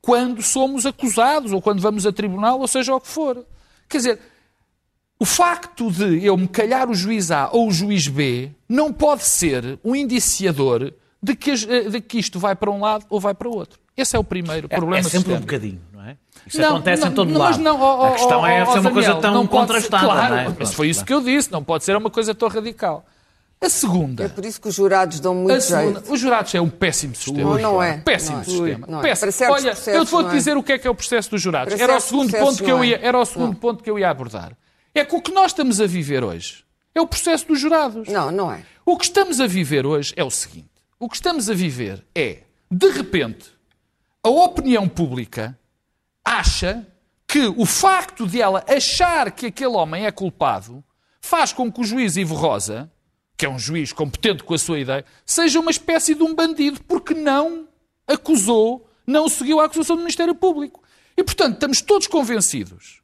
quando 0.07 0.40
somos 0.40 0.87
acusados 0.87 1.51
ou 1.51 1.61
quando 1.61 1.81
vamos 1.81 2.07
a 2.07 2.12
tribunal, 2.12 2.61
ou 2.61 2.69
seja 2.69 2.95
o 2.95 3.01
que 3.01 3.09
for. 3.09 3.45
Quer 3.88 3.97
dizer, 3.97 4.19
o 5.19 5.25
facto 5.25 5.90
de 5.90 6.25
eu 6.25 6.37
me 6.37 6.47
calhar 6.47 6.88
o 6.88 6.95
juiz 6.95 7.33
A 7.33 7.49
ou 7.53 7.66
o 7.66 7.73
juiz 7.73 8.07
B 8.07 8.53
não 8.69 8.92
pode 8.92 9.25
ser 9.25 9.81
um 9.85 9.97
indiciador 9.97 10.95
de 11.21 11.35
que, 11.35 11.51
eh, 11.51 11.88
de 11.90 12.01
que 12.01 12.19
isto 12.21 12.38
vai 12.38 12.55
para 12.55 12.71
um 12.71 12.81
lado 12.81 13.05
ou 13.11 13.19
vai 13.19 13.35
para 13.35 13.49
o 13.49 13.57
outro. 13.57 13.81
Esse 13.97 14.14
é 14.14 14.19
o 14.19 14.23
primeiro 14.23 14.69
É, 14.71 14.77
problema 14.77 15.01
é 15.01 15.03
sempre 15.11 15.33
um 15.33 15.38
sistémico. 15.38 15.47
bocadinho, 15.47 15.81
não 15.92 16.03
é? 16.05 16.16
Isso 16.47 16.61
Não, 16.61 16.69
acontece 16.77 17.03
não, 17.03 17.11
em 17.11 17.14
todo 17.14 17.33
não, 17.33 17.40
lado. 17.40 17.49
Mas 17.55 17.59
não, 17.64 17.81
ó, 17.81 18.07
a 18.07 18.12
questão 18.12 18.40
ó, 18.42 18.47
é 18.47 18.62
ó, 18.62 18.66
ser 18.73 18.79
uma 18.79 18.90
coisa 18.92 19.09
Daniel, 19.09 19.23
tão 19.23 19.35
não 19.35 19.47
pode 19.49 19.66
ser- 19.66 19.73
contrastada, 19.75 20.05
claro, 20.05 20.35
não 20.35 20.40
é? 20.40 20.57
Mas 20.57 20.73
foi 20.73 20.88
isso 20.88 21.05
que 21.05 21.12
eu 21.12 21.21
disse, 21.21 21.51
não 21.51 21.64
pode 21.64 21.83
ser 21.83 21.97
uma 21.97 22.11
coisa 22.11 22.33
tão 22.33 22.49
radical. 22.49 23.05
A 23.66 23.68
segunda, 23.68 24.24
É 24.24 24.29
por 24.29 24.44
isso 24.44 24.61
que 24.61 24.68
os 24.68 24.74
jurados 24.76 25.18
dão 25.18 25.35
muito 25.35 25.57
a 25.57 25.61
segunda 25.61 25.98
jeito. 25.98 26.12
os 26.12 26.20
jurados 26.20 26.55
é 26.55 26.61
um 26.61 26.70
péssimo 26.70 27.16
sistema. 27.16 27.55
Não, 27.55 27.59
não 27.59 27.83
é. 27.83 27.98
Péssimo 27.98 28.37
Não 28.37 28.40
é. 28.40 28.44
sistema. 28.44 28.87
Não 28.87 28.98
é. 29.00 29.02
Péssimo. 29.02 29.50
Olha, 29.50 29.72
processos, 29.72 29.87
eu 29.88 30.05
vou-te 30.05 30.26
não 30.26 30.33
é. 30.33 30.37
dizer 30.37 30.57
o 30.57 30.62
que 30.62 30.72
é 30.72 30.79
que 30.79 30.87
é 30.87 30.90
o 30.90 30.94
processo 30.94 31.31
dos 31.31 31.42
jurados. 31.42 31.74
Era 31.79 31.96
o 31.96 32.00
segundo 32.00 32.31
ponto 32.33 32.62
que 32.62 32.70
eu 32.70 32.83
é. 32.83 32.87
ia, 32.87 33.00
era 33.02 33.18
o 33.18 33.24
segundo 33.24 33.57
ponto 33.57 33.83
que 33.83 33.90
eu 33.90 33.98
ia 33.98 34.09
abordar. 34.09 34.57
É 34.94 35.05
que 35.05 35.14
o 35.16 35.20
que 35.20 35.33
nós 35.33 35.50
estamos 35.50 35.81
a 35.81 35.87
viver 35.87 36.22
hoje 36.22 36.64
é 36.94 37.00
o 37.00 37.07
processo 37.09 37.48
dos 37.48 37.59
jurados. 37.61 38.09
Não, 38.09 38.31
não 38.31 38.52
é. 38.52 38.62
O 38.85 38.96
que 38.96 39.05
estamos 39.05 39.40
a 39.40 39.48
viver 39.48 39.85
hoje 39.85 40.14
é 40.16 40.22
o 40.22 40.31
seguinte: 40.31 40.70
o 41.00 41.09
que 41.09 41.16
estamos 41.16 41.50
a 41.50 41.55
viver 41.55 42.07
é, 42.14 42.42
de 42.70 42.90
repente, 42.90 43.50
a 44.22 44.29
opinião 44.29 44.88
pública 44.88 45.59
acha 46.24 46.87
que 47.26 47.52
o 47.57 47.66
facto 47.66 48.26
de 48.29 48.40
ela 48.40 48.64
achar 48.68 49.33
que 49.33 49.46
aquele 49.46 49.74
homem 49.74 50.07
é 50.07 50.12
culpado 50.12 50.85
faz 51.20 51.52
com 51.52 51.70
que 51.72 51.81
o 51.81 51.85
juiz 51.85 52.16
Ivo 52.16 52.37
Rosa, 52.37 52.88
que 53.37 53.46
é 53.46 53.49
um 53.49 53.59
juiz 53.59 53.92
competente 53.92 54.42
com 54.42 54.55
a 54.55 54.59
sua 54.59 54.79
ideia, 54.79 55.05
seja 55.25 55.61
uma 55.61 55.70
espécie 55.70 56.14
de 56.14 56.22
um 56.22 56.35
bandido, 56.35 56.81
porque 56.85 57.14
não 57.14 57.68
acusou, 58.07 58.88
não 59.07 59.29
seguiu 59.29 59.61
a 59.61 59.66
acusação 59.66 59.96
do 59.96 60.01
Ministério 60.01 60.35
Público. 60.35 60.83
E, 61.16 61.22
portanto, 61.22 61.55
estamos 61.55 61.81
todos 61.81 62.07
convencidos 62.07 63.03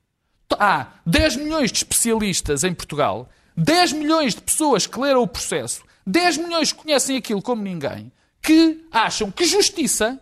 há 0.59 0.93
10 1.07 1.37
milhões 1.37 1.71
de 1.71 1.79
especialistas 1.79 2.65
em 2.65 2.75
Portugal, 2.75 3.29
10 3.57 3.93
milhões 3.93 4.35
de 4.35 4.41
pessoas 4.41 4.87
que 4.87 4.99
leram 4.99 5.23
o 5.23 5.27
processo, 5.27 5.83
10 6.07 6.39
milhões 6.39 6.73
que 6.73 6.83
conhecem 6.83 7.17
aquilo 7.17 7.43
como 7.43 7.63
ninguém, 7.63 8.11
que 8.41 8.87
acham 8.91 9.31
que 9.31 9.45
justiça 9.45 10.21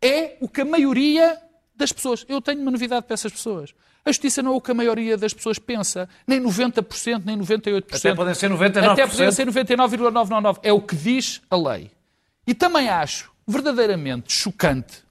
é 0.00 0.36
o 0.40 0.48
que 0.48 0.60
a 0.60 0.64
maioria 0.64 1.40
das 1.74 1.92
pessoas. 1.92 2.24
Eu 2.28 2.40
tenho 2.40 2.60
uma 2.62 2.70
novidade 2.70 3.06
para 3.06 3.14
essas 3.14 3.32
pessoas. 3.32 3.74
A 4.06 4.10
justiça 4.10 4.40
não 4.40 4.52
é 4.52 4.56
o 4.56 4.60
que 4.60 4.70
a 4.70 4.74
maioria 4.74 5.16
das 5.16 5.34
pessoas 5.34 5.58
pensa, 5.58 6.08
nem 6.24 6.40
90%, 6.40 7.24
nem 7.24 7.36
98%. 7.36 7.96
Até 7.96 8.14
podem 8.14 8.34
ser 8.34 8.48
99%. 8.50 8.92
Até 8.92 9.04
podem 9.04 9.32
ser 9.32 9.46
99,999. 9.46 10.60
É 10.62 10.72
o 10.72 10.80
que 10.80 10.94
diz 10.94 11.42
a 11.50 11.56
lei. 11.56 11.90
E 12.46 12.54
também 12.54 12.88
acho 12.88 13.32
verdadeiramente 13.44 14.32
chocante 14.32 15.04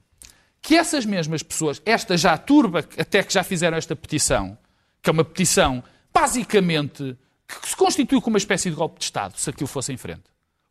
que 0.61 0.75
essas 0.75 1.05
mesmas 1.05 1.43
pessoas, 1.43 1.81
esta 1.85 2.15
já 2.15 2.37
turba, 2.37 2.79
até 2.97 3.21
que 3.21 3.33
já 3.33 3.43
fizeram 3.43 3.77
esta 3.77 3.97
petição, 3.97 4.57
que 5.03 5.09
é 5.09 5.13
uma 5.13 5.25
petição 5.25 5.83
basicamente 6.13 7.17
que 7.47 7.69
se 7.69 7.75
constitui 7.75 8.21
como 8.21 8.33
uma 8.35 8.39
espécie 8.39 8.69
de 8.69 8.75
golpe 8.77 8.97
de 8.97 9.03
Estado, 9.03 9.37
se 9.37 9.49
aquilo 9.49 9.67
fosse 9.67 9.91
em 9.91 9.97
frente. 9.97 10.23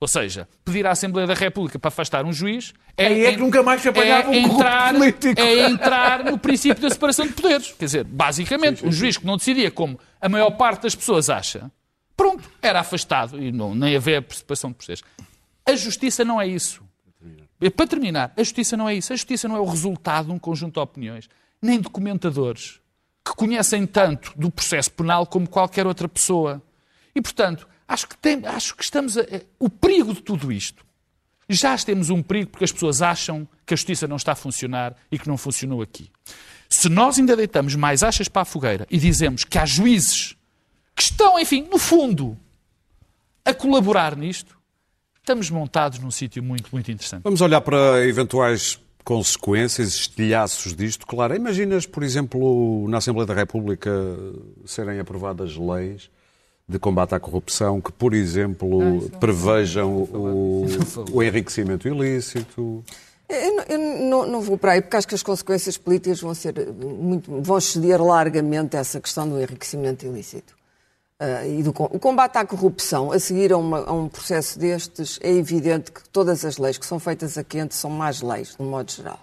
Ou 0.04 0.08
seja, 0.08 0.46
pedir 0.62 0.86
à 0.86 0.90
Assembleia 0.90 1.26
da 1.26 1.32
República 1.32 1.78
para 1.78 1.88
afastar 1.88 2.26
um 2.26 2.32
juiz 2.32 2.74
é, 2.94 3.06
Aí 3.06 3.24
é 3.24 3.32
que 3.32 3.38
nunca 3.38 3.62
mais 3.62 3.80
se 3.80 3.88
apanhava 3.88 4.28
um 4.28 4.42
corrupto 4.42 4.60
entrar, 4.60 4.92
político. 4.92 5.40
é 5.40 5.60
entrar 5.60 6.24
no 6.24 6.38
princípio 6.38 6.82
da 6.82 6.90
separação 6.90 7.26
de 7.26 7.32
poderes. 7.32 7.72
Quer 7.72 7.86
dizer, 7.86 8.04
basicamente, 8.04 8.86
um 8.86 8.92
juiz 8.92 9.16
que 9.16 9.24
não 9.24 9.38
decidia 9.38 9.70
como 9.70 9.98
a 10.20 10.28
maior 10.28 10.50
parte 10.50 10.82
das 10.82 10.94
pessoas 10.94 11.30
acha, 11.30 11.72
pronto, 12.14 12.44
era 12.60 12.80
afastado 12.80 13.42
e 13.42 13.50
não, 13.50 13.74
nem 13.74 13.96
havia 13.96 14.22
separação 14.28 14.72
de 14.72 14.76
poderes. 14.76 15.02
A 15.64 15.74
justiça 15.74 16.22
não 16.22 16.38
é 16.38 16.46
isso. 16.46 16.82
Para 17.74 17.86
terminar, 17.86 18.30
a 18.36 18.42
justiça 18.42 18.76
não 18.76 18.86
é 18.86 18.94
isso. 18.94 19.10
A 19.10 19.16
justiça 19.16 19.48
não 19.48 19.56
é 19.56 19.60
o 19.60 19.64
resultado 19.64 20.26
de 20.26 20.32
um 20.32 20.38
conjunto 20.38 20.74
de 20.74 20.80
opiniões, 20.80 21.30
nem 21.62 21.80
de 21.80 21.88
comentadores 21.88 22.78
que 23.26 23.34
conhecem 23.34 23.86
tanto 23.86 24.34
do 24.36 24.50
processo 24.50 24.90
penal 24.90 25.26
como 25.26 25.48
qualquer 25.48 25.86
outra 25.86 26.06
pessoa. 26.06 26.60
E, 27.14 27.22
portanto, 27.22 27.66
acho 27.88 28.08
que, 28.08 28.16
tem- 28.16 28.44
acho 28.46 28.74
que 28.76 28.82
estamos 28.84 29.16
a. 29.18 29.22
O 29.58 29.68
perigo 29.68 30.12
de 30.14 30.22
tudo 30.22 30.50
isto. 30.52 30.84
Já 31.48 31.76
temos 31.78 32.08
um 32.08 32.22
perigo 32.22 32.50
porque 32.50 32.64
as 32.64 32.72
pessoas 32.72 33.02
acham 33.02 33.46
que 33.66 33.74
a 33.74 33.76
justiça 33.76 34.08
não 34.08 34.16
está 34.16 34.32
a 34.32 34.34
funcionar 34.36 34.96
e 35.12 35.18
que 35.18 35.28
não 35.28 35.36
funcionou 35.36 35.82
aqui. 35.82 36.10
Se 36.70 36.88
nós 36.88 37.18
ainda 37.18 37.36
deitamos 37.36 37.74
mais 37.74 38.02
achas 38.02 38.28
para 38.28 38.42
a 38.42 38.44
fogueira 38.46 38.86
e 38.90 38.96
dizemos 38.98 39.44
que 39.44 39.58
há 39.58 39.66
juízes 39.66 40.34
que 40.96 41.02
estão, 41.02 41.38
enfim, 41.38 41.68
no 41.70 41.78
fundo, 41.78 42.38
a 43.44 43.52
colaborar 43.52 44.16
nisto, 44.16 44.56
estamos 45.18 45.50
montados 45.50 45.98
num 45.98 46.10
sítio 46.10 46.42
muito, 46.42 46.70
muito 46.72 46.90
interessante. 46.90 47.22
Vamos 47.24 47.42
olhar 47.42 47.60
para 47.60 48.06
eventuais 48.06 48.80
consequências, 49.04 49.94
estilhaços 49.94 50.74
disto. 50.74 51.06
Claro, 51.06 51.36
imaginas, 51.36 51.84
por 51.84 52.02
exemplo, 52.02 52.88
na 52.88 52.96
Assembleia 52.98 53.26
da 53.26 53.34
República 53.34 53.90
serem 54.64 54.98
aprovadas 54.98 55.56
leis 55.56 56.10
de 56.68 56.78
combate 56.78 57.14
à 57.14 57.20
corrupção 57.20 57.80
que, 57.80 57.92
por 57.92 58.14
exemplo, 58.14 59.08
prevejam 59.20 59.96
o, 59.96 60.66
o 61.12 61.22
enriquecimento 61.22 61.86
ilícito. 61.86 62.82
Eu, 63.28 63.56
não- 63.56 63.64
eu 63.64 63.78
não, 64.08 64.26
não 64.26 64.40
vou 64.40 64.56
para 64.58 64.72
aí, 64.72 64.80
porque 64.82 64.96
acho 64.96 65.08
que 65.08 65.14
as 65.14 65.22
consequências 65.22 65.76
políticas 65.78 66.20
vão 66.20 66.34
ser 66.34 66.58
eh, 66.58 66.66
muito, 66.66 67.40
vão 67.42 67.58
exceder 67.58 68.02
largamente 68.02 68.76
essa 68.76 69.00
questão 69.00 69.28
do 69.28 69.40
enriquecimento 69.40 70.04
ilícito. 70.06 70.54
Ah, 71.18 71.46
e 71.46 71.62
do, 71.62 71.70
o 71.70 71.98
combate 71.98 72.36
à 72.36 72.44
corrupção, 72.44 73.12
a 73.12 73.18
seguir 73.18 73.52
a, 73.52 73.56
uma- 73.58 73.84
a 73.86 73.92
um 73.92 74.08
processo 74.08 74.58
destes, 74.58 75.18
é 75.22 75.30
evidente 75.32 75.90
que 75.92 76.06
todas 76.10 76.44
as 76.44 76.58
leis 76.58 76.76
que 76.76 76.84
são 76.86 76.98
feitas 76.98 77.38
a 77.38 77.44
quente 77.44 77.74
são 77.74 77.90
más 77.90 78.20
leis, 78.20 78.56
de 78.56 78.62
um 78.62 78.68
modo 78.70 78.90
geral. 78.90 79.20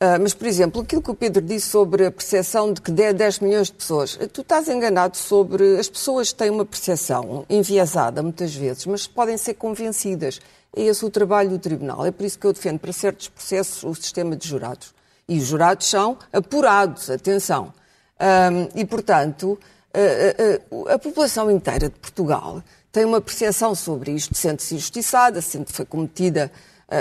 Ah, 0.00 0.18
mas, 0.18 0.34
por 0.34 0.46
exemplo, 0.46 0.82
aquilo 0.82 1.00
que 1.00 1.10
o 1.10 1.14
Pedro 1.14 1.40
disse 1.40 1.68
sobre 1.68 2.04
a 2.06 2.10
percepção 2.10 2.72
de 2.72 2.80
que 2.82 2.90
10 2.90 3.14
10 3.14 3.38
milhões 3.38 3.68
de 3.68 3.74
pessoas, 3.74 4.18
tu 4.32 4.40
estás 4.42 4.68
enganado 4.68 5.16
sobre. 5.16 5.78
As 5.78 5.88
pessoas 5.88 6.32
têm 6.32 6.50
uma 6.50 6.64
percepção 6.64 7.46
enviesada 7.48 8.22
muitas 8.22 8.54
vezes, 8.54 8.84
mas 8.86 9.06
podem 9.06 9.36
ser 9.38 9.54
convencidas. 9.54 10.40
É 10.76 10.82
esse 10.82 11.04
o 11.04 11.10
trabalho 11.10 11.50
do 11.50 11.58
Tribunal. 11.58 12.04
É 12.04 12.10
por 12.10 12.26
isso 12.26 12.38
que 12.38 12.46
eu 12.46 12.52
defendo 12.52 12.80
para 12.80 12.92
certos 12.92 13.28
processos 13.28 13.84
o 13.84 13.94
sistema 13.94 14.34
de 14.36 14.46
jurados. 14.48 14.92
E 15.28 15.38
os 15.38 15.44
jurados 15.46 15.86
são 15.88 16.18
apurados, 16.32 17.08
atenção. 17.08 17.72
Ahm, 18.18 18.68
e, 18.74 18.84
portanto, 18.84 19.58
a, 19.94 20.90
a- 20.90 20.94
a- 20.94 20.98
população 20.98 21.50
inteira 21.50 21.88
de 21.88 21.94
Portugal 21.98 22.62
tem 22.90 23.04
uma 23.04 23.20
percepção 23.20 23.74
sobre 23.74 24.10
isto, 24.12 24.34
sente-se 24.36 24.74
injustiçada, 24.74 25.40
sente 25.40 25.66
que 25.66 25.72
foi 25.72 25.84
cometida. 25.86 26.50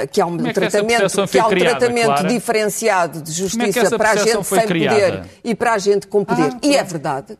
Ah, 0.01 0.07
que 0.07 0.19
há 0.19 0.25
um 0.25 0.35
Como 0.35 0.47
é 0.47 0.53
que 0.53 0.59
tratamento, 0.59 1.27
que 1.27 1.39
há 1.39 1.45
um 1.45 1.49
criada, 1.49 1.77
tratamento 1.77 2.05
Clara? 2.05 2.27
diferenciado 2.27 3.21
de 3.21 3.31
é 3.31 3.33
justiça 3.33 3.79
essa 3.81 3.97
para 3.97 4.11
a 4.11 4.15
gente 4.15 4.43
sem 4.43 4.65
criada? 4.67 4.95
poder 4.95 5.23
e 5.43 5.55
para 5.55 5.73
a 5.73 5.77
gente 5.77 6.07
com 6.07 6.25
poder. 6.25 6.51
Ah, 6.53 6.59
e 6.61 6.69
é 6.69 6.73
claro. 6.73 6.87
verdade. 6.89 7.37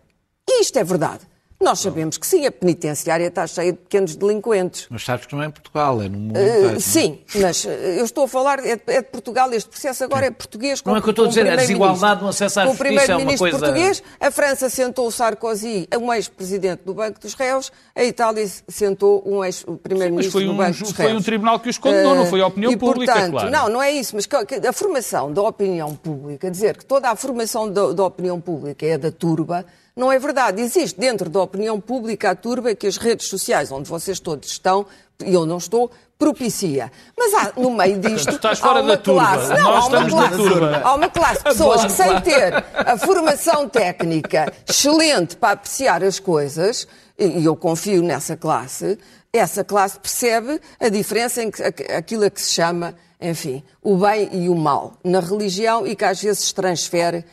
E 0.47 0.61
isto 0.61 0.77
é 0.77 0.83
verdade. 0.83 1.21
Nós 1.63 1.79
sabemos 1.79 2.17
que 2.17 2.27
sim, 2.27 2.45
a 2.45 2.51
penitenciária 2.51 3.25
está 3.27 3.47
cheia 3.47 3.71
de 3.71 3.77
pequenos 3.79 4.15
delinquentes. 4.15 4.85
Mas 4.89 5.03
sabes 5.05 5.25
que 5.25 5.33
não 5.33 5.41
é 5.41 5.47
em 5.47 5.51
Portugal, 5.51 6.01
é 6.01 6.09
no 6.09 6.17
mundo 6.17 6.37
Uh, 6.37 6.41
inteiro. 6.43 6.75
é? 6.75 6.79
sim, 6.79 7.19
mas 7.35 7.63
uh, 7.63 7.69
eu 7.69 8.03
estou 8.05 8.25
a 8.25 8.27
falar, 8.27 8.59
é 8.59 8.75
de, 8.75 8.81
é 8.87 9.01
de 9.01 9.07
Portugal, 9.09 9.51
este 9.53 9.69
processo 9.69 10.03
agora 10.03 10.25
é 10.25 10.31
português. 10.31 10.81
com- 10.81 10.89
Não 10.91 10.97
é 10.97 11.01
que 11.01 11.07
eu 11.07 11.11
estou 11.11 11.25
a 11.25 11.27
dizer, 11.29 11.41
a 11.41 11.43
primeiro-ministro. 11.55 11.87
desigualdade 11.89 12.21
no 12.21 12.27
acesso 12.29 12.59
à 12.59 12.63
justiça 12.65 12.83
é 12.83 12.87
uma 12.91 12.97
primeiro-ministro 12.99 13.49
coisa- 13.51 13.59
português, 13.65 14.03
a 14.19 14.31
França 14.31 14.69
sentou 14.69 15.07
o 15.07 15.11
Sarkozy, 15.11 15.87
um 15.99 16.13
ex-presidente 16.13 16.81
do 16.85 16.93
Banco 16.93 17.19
dos 17.19 17.33
Réus, 17.33 17.71
a 17.95 18.03
Itália 18.03 18.45
sentou 18.67 19.23
um 19.25 19.43
ex-primeiro-ministro 19.43 20.31
foi 20.33 20.45
do 20.45 20.51
um, 20.51 20.57
Banco 20.57 20.79
dos 20.79 20.91
foi 20.91 21.05
Réus. 21.05 21.19
um 21.21 21.23
tribunal 21.23 21.59
que 21.59 21.69
os 21.69 21.77
condenou, 21.77 22.15
não 22.15 22.25
foi 22.25 22.41
a 22.41 22.47
opinião 22.47 22.71
e, 22.73 22.77
pública, 22.77 23.13
portanto, 23.13 23.31
claro. 23.31 23.49
Não, 23.49 23.69
não 23.69 23.81
é 23.81 23.91
isso, 23.91 24.15
mas 24.15 24.27
a 24.67 24.73
formação 24.73 25.31
da 25.31 25.41
opinião 25.41 25.95
pública, 25.95 26.51
dizer 26.51 26.77
que 26.77 26.85
toda 26.85 27.09
a 27.09 27.15
formação 27.15 27.71
da, 27.71 27.93
da 27.93 28.03
opinião 28.03 28.39
pública 28.41 28.85
é 28.85 28.97
da 28.97 29.11
turba, 29.11 29.65
não 29.95 30.11
é 30.11 30.17
verdade. 30.19 30.61
Existe 30.61 30.99
dentro 30.99 31.29
da 31.29 31.41
opinião 31.41 31.79
pública 31.79 32.31
a 32.31 32.35
turba 32.35 32.73
que 32.75 32.87
as 32.87 32.97
redes 32.97 33.27
sociais, 33.27 33.71
onde 33.71 33.89
vocês 33.89 34.19
todos 34.19 34.49
estão, 34.49 34.85
e 35.23 35.33
eu 35.33 35.45
não 35.45 35.57
estou, 35.57 35.91
propicia. 36.17 36.91
Mas 37.17 37.33
há, 37.33 37.53
no 37.59 37.71
meio 37.71 37.99
disto, 37.99 38.29
Tu 38.31 38.35
estás 38.35 38.59
há 38.59 38.61
fora 38.61 38.81
uma 38.81 38.95
da 38.95 38.97
turba. 38.97 39.21
classe, 39.21 39.49
não, 39.53 39.63
Nós 39.63 39.83
há 39.83 39.87
uma 39.87 40.09
classe, 40.09 40.37
turba. 40.37 40.81
há 40.83 40.95
uma 40.95 41.09
classe 41.09 41.37
de 41.37 41.43
pessoas 41.43 41.85
que 41.85 41.91
sem 41.91 42.21
ter 42.21 42.65
a 42.75 42.97
formação 42.97 43.67
técnica 43.69 44.53
excelente 44.67 45.35
para 45.35 45.53
apreciar 45.53 46.03
as 46.03 46.19
coisas, 46.19 46.87
e 47.17 47.43
eu 47.45 47.55
confio 47.55 48.01
nessa 48.01 48.35
classe, 48.37 48.97
essa 49.31 49.63
classe 49.63 49.99
percebe 49.99 50.59
a 50.79 50.89
diferença 50.89 51.41
em 51.43 51.51
que, 51.51 51.61
aquilo 51.63 52.23
a 52.25 52.29
que 52.29 52.41
se 52.41 52.51
chama 52.51 52.95
enfim, 53.21 53.63
o 53.81 53.95
bem 53.95 54.27
e 54.33 54.49
o 54.49 54.55
mal 54.55 54.97
na 55.01 55.21
religião 55.21 55.87
e 55.87 55.95
que 55.95 56.03
às 56.03 56.21
vezes 56.21 56.43
se 56.45 56.53
transfere 56.53 57.23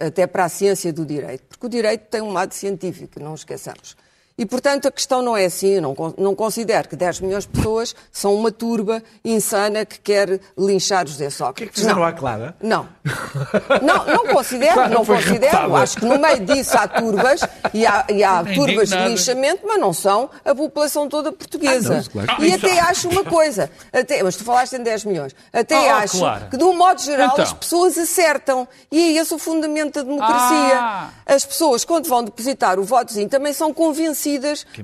até 0.00 0.26
para 0.26 0.44
a 0.44 0.48
ciência 0.48 0.92
do 0.92 1.04
direito. 1.04 1.44
Porque 1.48 1.66
o 1.66 1.68
direito 1.68 2.06
tem 2.08 2.22
um 2.22 2.32
lado 2.32 2.52
científico, 2.52 3.20
não 3.20 3.34
esqueçamos. 3.34 3.96
E, 4.38 4.46
portanto, 4.46 4.86
a 4.86 4.90
questão 4.92 5.20
não 5.20 5.36
é 5.36 5.46
assim. 5.46 5.70
Eu 5.74 5.82
não, 5.82 6.14
não 6.16 6.34
considero 6.34 6.88
que 6.88 6.94
10 6.94 7.20
milhões 7.20 7.44
de 7.44 7.50
pessoas 7.50 7.94
são 8.12 8.32
uma 8.36 8.52
turba 8.52 9.02
insana 9.24 9.84
que 9.84 9.98
quer 9.98 10.40
linchar 10.56 11.06
José 11.08 11.24
O 11.26 11.28
que 11.28 11.34
é 11.34 11.36
Sócrates. 11.36 11.74
que 11.74 11.80
fizeram 11.80 11.98
não. 12.00 12.04
à 12.06 12.12
Clara? 12.12 12.54
Não. 12.62 12.88
Não, 13.82 14.06
não 14.06 14.26
considero, 14.34 14.74
Claro, 14.74 14.94
não 14.94 15.04
considero. 15.04 15.56
raptada. 15.56 15.82
Acho 15.82 15.96
que 15.98 16.04
no 16.04 16.18
meio 16.18 16.40
disso 16.46 16.76
há 16.78 16.86
turbas 16.86 17.40
e 17.74 17.84
há, 17.86 18.04
e 18.08 18.22
há 18.22 18.44
turbas 18.44 18.90
de 18.90 18.96
linchamento, 19.08 19.62
mas 19.66 19.80
não 19.80 19.92
são 19.92 20.30
a 20.44 20.54
população 20.54 21.08
toda 21.08 21.32
portuguesa. 21.32 21.94
Ah, 21.94 21.96
não, 21.96 22.04
claro. 22.24 22.44
E 22.44 22.52
Ah, 22.52 22.54
até 22.54 22.70
isso- 22.72 22.80
acho 22.84 23.08
uma 23.08 23.24
coisa, 23.24 23.70
até, 23.92 24.22
mas 24.22 24.36
tu 24.36 24.44
falaste 24.44 24.74
em 24.74 24.82
10 24.82 25.04
milhões, 25.04 25.34
até 25.52 25.76
Oh, 25.78 25.94
acho 25.96 26.18
Clara. 26.18 26.46
que 26.50 26.56
de 26.56 26.64
um 26.64 26.74
modo 26.76 27.00
geral 27.02 27.30
Então. 27.32 27.42
as 27.44 27.52
pessoas 27.52 27.98
acertam. 27.98 28.68
E 28.92 29.16
é 29.16 29.20
esse 29.20 29.34
o 29.34 29.38
fundamento 29.38 29.94
da 29.94 30.02
democracia. 30.02 30.78
Ah. 30.78 31.10
As 31.26 31.44
pessoas, 31.44 31.84
quando 31.84 32.08
vão 32.08 32.22
depositar 32.22 32.78
o 32.78 32.84
votozinho, 32.84 33.28
também 33.28 33.52
são 33.52 33.72
convencidas 33.72 34.27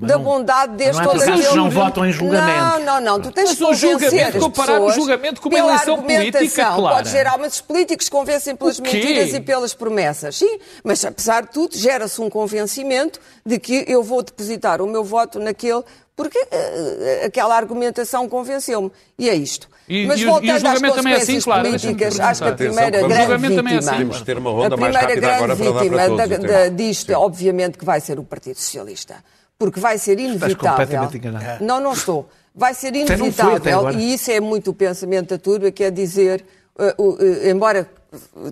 mas 0.01 0.09
da 0.09 0.17
não- 0.17 0.25
bondade 0.25 0.75
deste 0.77 0.95
não 0.95 1.03
é 1.03 1.07
ou 1.07 1.13
que 1.21 1.27
daquele. 1.27 1.55
não 1.57 1.71
votam 1.71 2.07
em 2.07 2.13
julgamento. 2.13 2.59
Não, 2.59 2.81
não, 2.81 3.01
não. 3.01 3.21
Tu 3.21 3.31
tens 3.33 3.59
Mas 3.61 3.79
julgamento, 3.79 4.05
convencer 4.11 4.41
comparar 4.41 4.81
o 4.81 4.91
julgamento 4.93 5.41
com 5.41 5.49
uma 5.49 5.59
eleição 5.59 5.97
política, 6.03 6.39
argumentação. 6.39 6.77
Clara. 6.77 6.97
Pode 6.97 7.11
gerar, 7.11 7.39
mas 7.39 7.55
os 7.55 7.61
políticos 7.61 8.09
convencem 8.09 8.57
pelas 8.57 8.81
mentiras 8.81 9.35
e 9.35 9.41
pelas 9.41 9.75
promessas. 9.75 10.37
Sim, 10.37 10.59
mas 10.83 11.05
apesar 11.05 11.43
de 11.43 11.51
tudo, 11.51 11.77
gera-se 11.77 12.21
um 12.21 12.31
convencimento 12.31 13.21
de 13.45 13.59
que 13.59 13.85
eu 13.89 14.03
vou 14.03 14.23
depositar 14.23 14.81
o 14.81 14.87
meu 14.87 15.03
voto 15.05 15.39
naquele, 15.39 15.83
porque 16.17 16.39
eh, 16.51 17.23
aquela 17.27 17.57
argumentação 17.57 18.29
convenceu-me. 18.29 18.91
E 19.19 19.29
é 19.29 19.35
isto. 19.35 19.69
E- 19.89 20.07
mas 20.07 20.19
e 20.21 20.25
o- 20.25 20.27
e 20.27 20.29
o 20.29 20.33
voltando 20.33 20.51
às 20.51 20.63
julgamento 20.63 20.95
também 20.97 21.13
é 21.13 21.17
assim, 21.17 21.33
consequências 21.35 21.45
claro, 21.45 21.63
políticas, 21.69 22.21
acho 22.21 22.43
que 22.43 22.49
a 22.49 22.53
Atenção, 22.53 22.75
primeira 22.75 23.01
vamos- 23.01 23.17
grande 23.17 23.33
é 23.33 23.49
vítima, 23.49 23.71
assim. 24.11 24.25
Ter 24.25 24.39
uma 24.39 24.51
a 24.51 24.53
ronda 24.53 24.77
mais 24.77 24.97
primeira 24.97 25.01
rápida 25.01 25.47
grande 25.47 25.63
vítima 25.63 26.17
da- 26.17 26.37
da- 26.37 26.69
disto, 26.69 27.07
Sim. 27.09 27.13
obviamente, 27.15 27.77
que 27.79 27.85
vai 27.85 28.01
ser 28.01 28.19
o 28.19 28.25
Partido 28.25 28.57
Socialista. 28.57 29.17
Porque 29.59 29.79
vai 29.79 29.99
ser 29.99 30.19
inevitável. 30.19 30.57
completamente 30.57 31.17
enganado. 31.17 31.65
Não, 31.65 31.81
não 31.81 31.93
estou. 31.93 32.29
Vai 32.55 32.73
ser 32.75 32.95
inevitável, 32.95 33.91
e 33.93 34.15
isso 34.15 34.31
é 34.31 34.41
muito 34.41 34.71
o 34.71 34.75
pensamento 34.75 35.31
da 35.31 35.39
turba, 35.39 35.71
que 35.71 35.85
é 35.85 35.91
dizer, 35.91 36.45
uh, 36.79 37.03
uh, 37.03 37.11
uh, 37.15 37.49
embora 37.49 37.89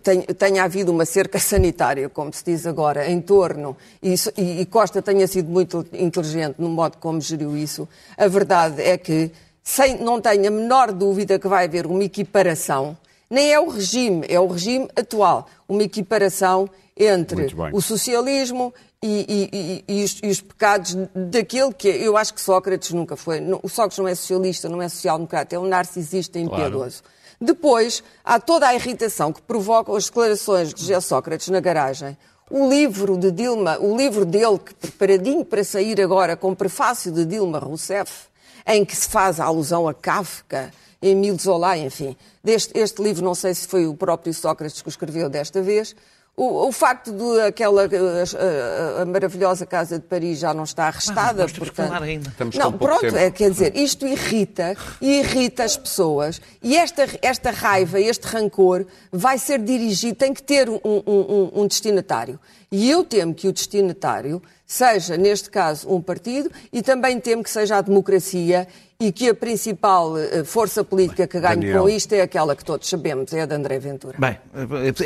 tenha, 0.02 0.22
tenha 0.22 0.64
havido 0.64 0.90
uma 0.92 1.04
cerca 1.04 1.38
sanitária, 1.38 2.08
como 2.08 2.32
se 2.32 2.44
diz 2.44 2.66
agora, 2.66 3.08
em 3.08 3.20
torno, 3.20 3.76
e- 4.02 4.14
e 4.36 4.66
Costa 4.66 5.00
tenha 5.00 5.26
sido 5.26 5.48
muito 5.50 5.86
inteligente 5.92 6.56
no 6.58 6.68
modo 6.68 6.98
como 6.98 7.20
geriu 7.20 7.56
isso, 7.56 7.88
a 8.18 8.26
verdade 8.26 8.82
é 8.82 8.96
que 8.98 9.30
sem, 9.62 9.98
não 9.98 10.20
tenho 10.20 10.46
a 10.48 10.50
menor 10.50 10.92
dúvida 10.92 11.38
que 11.38 11.48
vai 11.48 11.64
haver 11.66 11.86
uma 11.86 12.02
equiparação, 12.04 12.96
nem 13.30 13.52
é 13.52 13.58
o 13.60 13.68
regime, 13.68 14.26
é 14.28 14.38
o 14.38 14.46
regime 14.46 14.88
atual, 14.96 15.46
uma 15.68 15.82
equiparação 15.82 16.68
entre 16.96 17.36
o 17.72 17.80
socialismo 17.80 18.74
e, 19.02 19.82
e- 19.88 19.94
e- 20.00 20.04
os, 20.04 20.18
e 20.22 20.26
os 20.28 20.40
pecados 20.40 20.94
daquele 21.14 21.72
que 21.72 21.88
é- 21.88 21.96
eu 22.06 22.16
acho 22.16 22.34
que 22.34 22.40
Sócrates 22.40 22.92
nunca 22.92 23.16
foi. 23.16 23.40
O 23.62 23.68
Sócrates 23.68 23.98
não 23.98 24.06
é 24.08 24.14
socialista, 24.14 24.68
não 24.68 24.82
é 24.82 24.88
social-democrata, 24.88 25.56
é 25.56 25.58
um 25.58 25.66
narcisista 25.66 26.38
impiedoso. 26.38 27.02
Depois, 27.40 28.04
há 28.24 28.38
toda 28.38 28.68
a 28.68 28.74
irritação 28.74 29.32
que 29.32 29.42
provocam 29.42 29.96
as 29.96 30.04
declarações 30.06 30.72
de 30.72 30.80
José 30.82 31.00
Sócrates 31.00 31.48
na 31.48 31.58
garagem. 31.60 32.16
O 32.50 32.68
livro 32.68 33.16
de 33.16 33.30
Dilma, 33.32 33.78
o 33.80 33.96
livro 33.96 34.24
dele, 34.24 34.58
que 34.58 34.74
preparadinho 34.74 35.44
para 35.44 35.64
sair 35.64 36.00
agora, 36.00 36.36
com 36.36 36.54
prefácio 36.54 37.10
de 37.10 37.24
Dilma 37.24 37.58
Rousseff, 37.58 38.26
em 38.66 38.84
que 38.84 38.96
se 38.96 39.08
faz 39.08 39.38
a 39.40 39.44
alusão 39.44 39.88
a 39.88 39.94
Kafka, 39.94 40.70
Emile 41.00 41.36
Zola, 41.38 41.76
enfim. 41.76 42.16
Deste, 42.44 42.78
este 42.78 43.02
livro, 43.02 43.24
não 43.24 43.34
sei 43.34 43.54
se 43.54 43.66
foi 43.66 43.86
o 43.86 43.94
próprio 43.94 44.32
Sócrates 44.32 44.80
que 44.82 44.88
o 44.88 44.90
escreveu 44.90 45.28
desta 45.28 45.60
vez. 45.62 45.94
O, 46.34 46.68
o 46.68 46.72
facto 46.72 47.12
de 47.12 47.40
aquela 47.42 47.82
a, 47.82 48.98
a- 48.98 49.02
a 49.02 49.04
maravilhosa 49.04 49.66
Casa 49.66 49.98
de 49.98 50.06
Paris 50.06 50.38
já 50.38 50.54
não 50.54 50.64
está 50.64 50.84
arrestada, 50.86 51.44
que 51.46 51.58
portanto... 51.58 51.88
falar 51.88 52.02
ainda. 52.02 52.30
Estamos 52.30 52.56
com 52.56 52.62
não, 52.62 52.70
pouco 52.72 52.86
pronto, 52.86 53.00
tempo. 53.02 53.16
é, 53.18 53.30
quer 53.30 53.50
dizer, 53.50 53.76
isto 53.76 54.06
irrita 54.06 54.74
e 55.00 55.18
irrita 55.20 55.62
as 55.64 55.76
pessoas 55.76 56.40
e 56.62 56.74
esta, 56.74 57.06
esta 57.20 57.50
raiva, 57.50 58.00
este 58.00 58.26
rancor 58.26 58.86
vai 59.12 59.38
ser 59.38 59.58
dirigido, 59.60 60.14
tem 60.16 60.32
que 60.32 60.42
ter 60.42 60.70
um, 60.70 60.80
um- 60.82 61.02
um- 61.06 61.50
um 61.62 61.66
destinatário. 61.66 62.40
E 62.72 62.90
eu 62.90 63.04
temo 63.04 63.34
que 63.34 63.46
o 63.46 63.52
destinatário 63.52 64.42
seja, 64.66 65.16
neste 65.18 65.50
caso, 65.50 65.86
um 65.94 66.00
partido 66.00 66.50
e 66.72 66.80
também 66.80 67.20
temo 67.20 67.42
que 67.42 67.50
seja 67.50 67.76
a 67.76 67.80
democracia 67.82 68.66
e 68.98 69.12
que 69.12 69.28
a 69.28 69.34
principal 69.34 70.16
eh, 70.16 70.42
força 70.44 70.82
política 70.82 71.26
que 71.26 71.38
ganhe 71.38 71.56
Daniel. 71.56 71.82
com 71.82 71.88
isto 71.90 72.12
é 72.14 72.22
aquela 72.22 72.56
que 72.56 72.64
todos 72.64 72.88
sabemos, 72.88 73.30
é 73.34 73.42
a 73.42 73.46
de 73.46 73.54
André 73.54 73.78
Ventura. 73.78 74.16
Bem, 74.18 74.38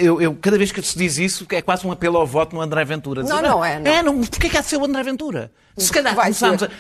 eu, 0.00 0.20
eu- 0.22 0.36
cada 0.40 0.56
vez 0.56 0.70
que 0.70 0.80
se 0.82 0.96
diz 0.96 1.18
isso, 1.18 1.44
é 1.50 1.60
quase 1.60 1.84
um 1.86 1.90
apelo 1.90 2.16
ao 2.18 2.26
voto 2.26 2.54
no 2.54 2.60
André 2.60 2.84
Ventura. 2.84 3.22
Não, 3.24 3.42
não 3.42 3.64
é, 3.64 3.80
não. 3.80 3.90
É, 3.90 4.02
não. 4.02 4.20
Porquê 4.20 4.48
que 4.48 4.56
há 4.56 4.60
de 4.60 4.66
ser 4.68 4.76
o 4.76 4.84
André 4.84 5.02
Ventura? 5.02 5.50
Se 5.76 5.92
calhar, 5.92 6.14
Vai 6.14 6.30
a, 6.30 6.32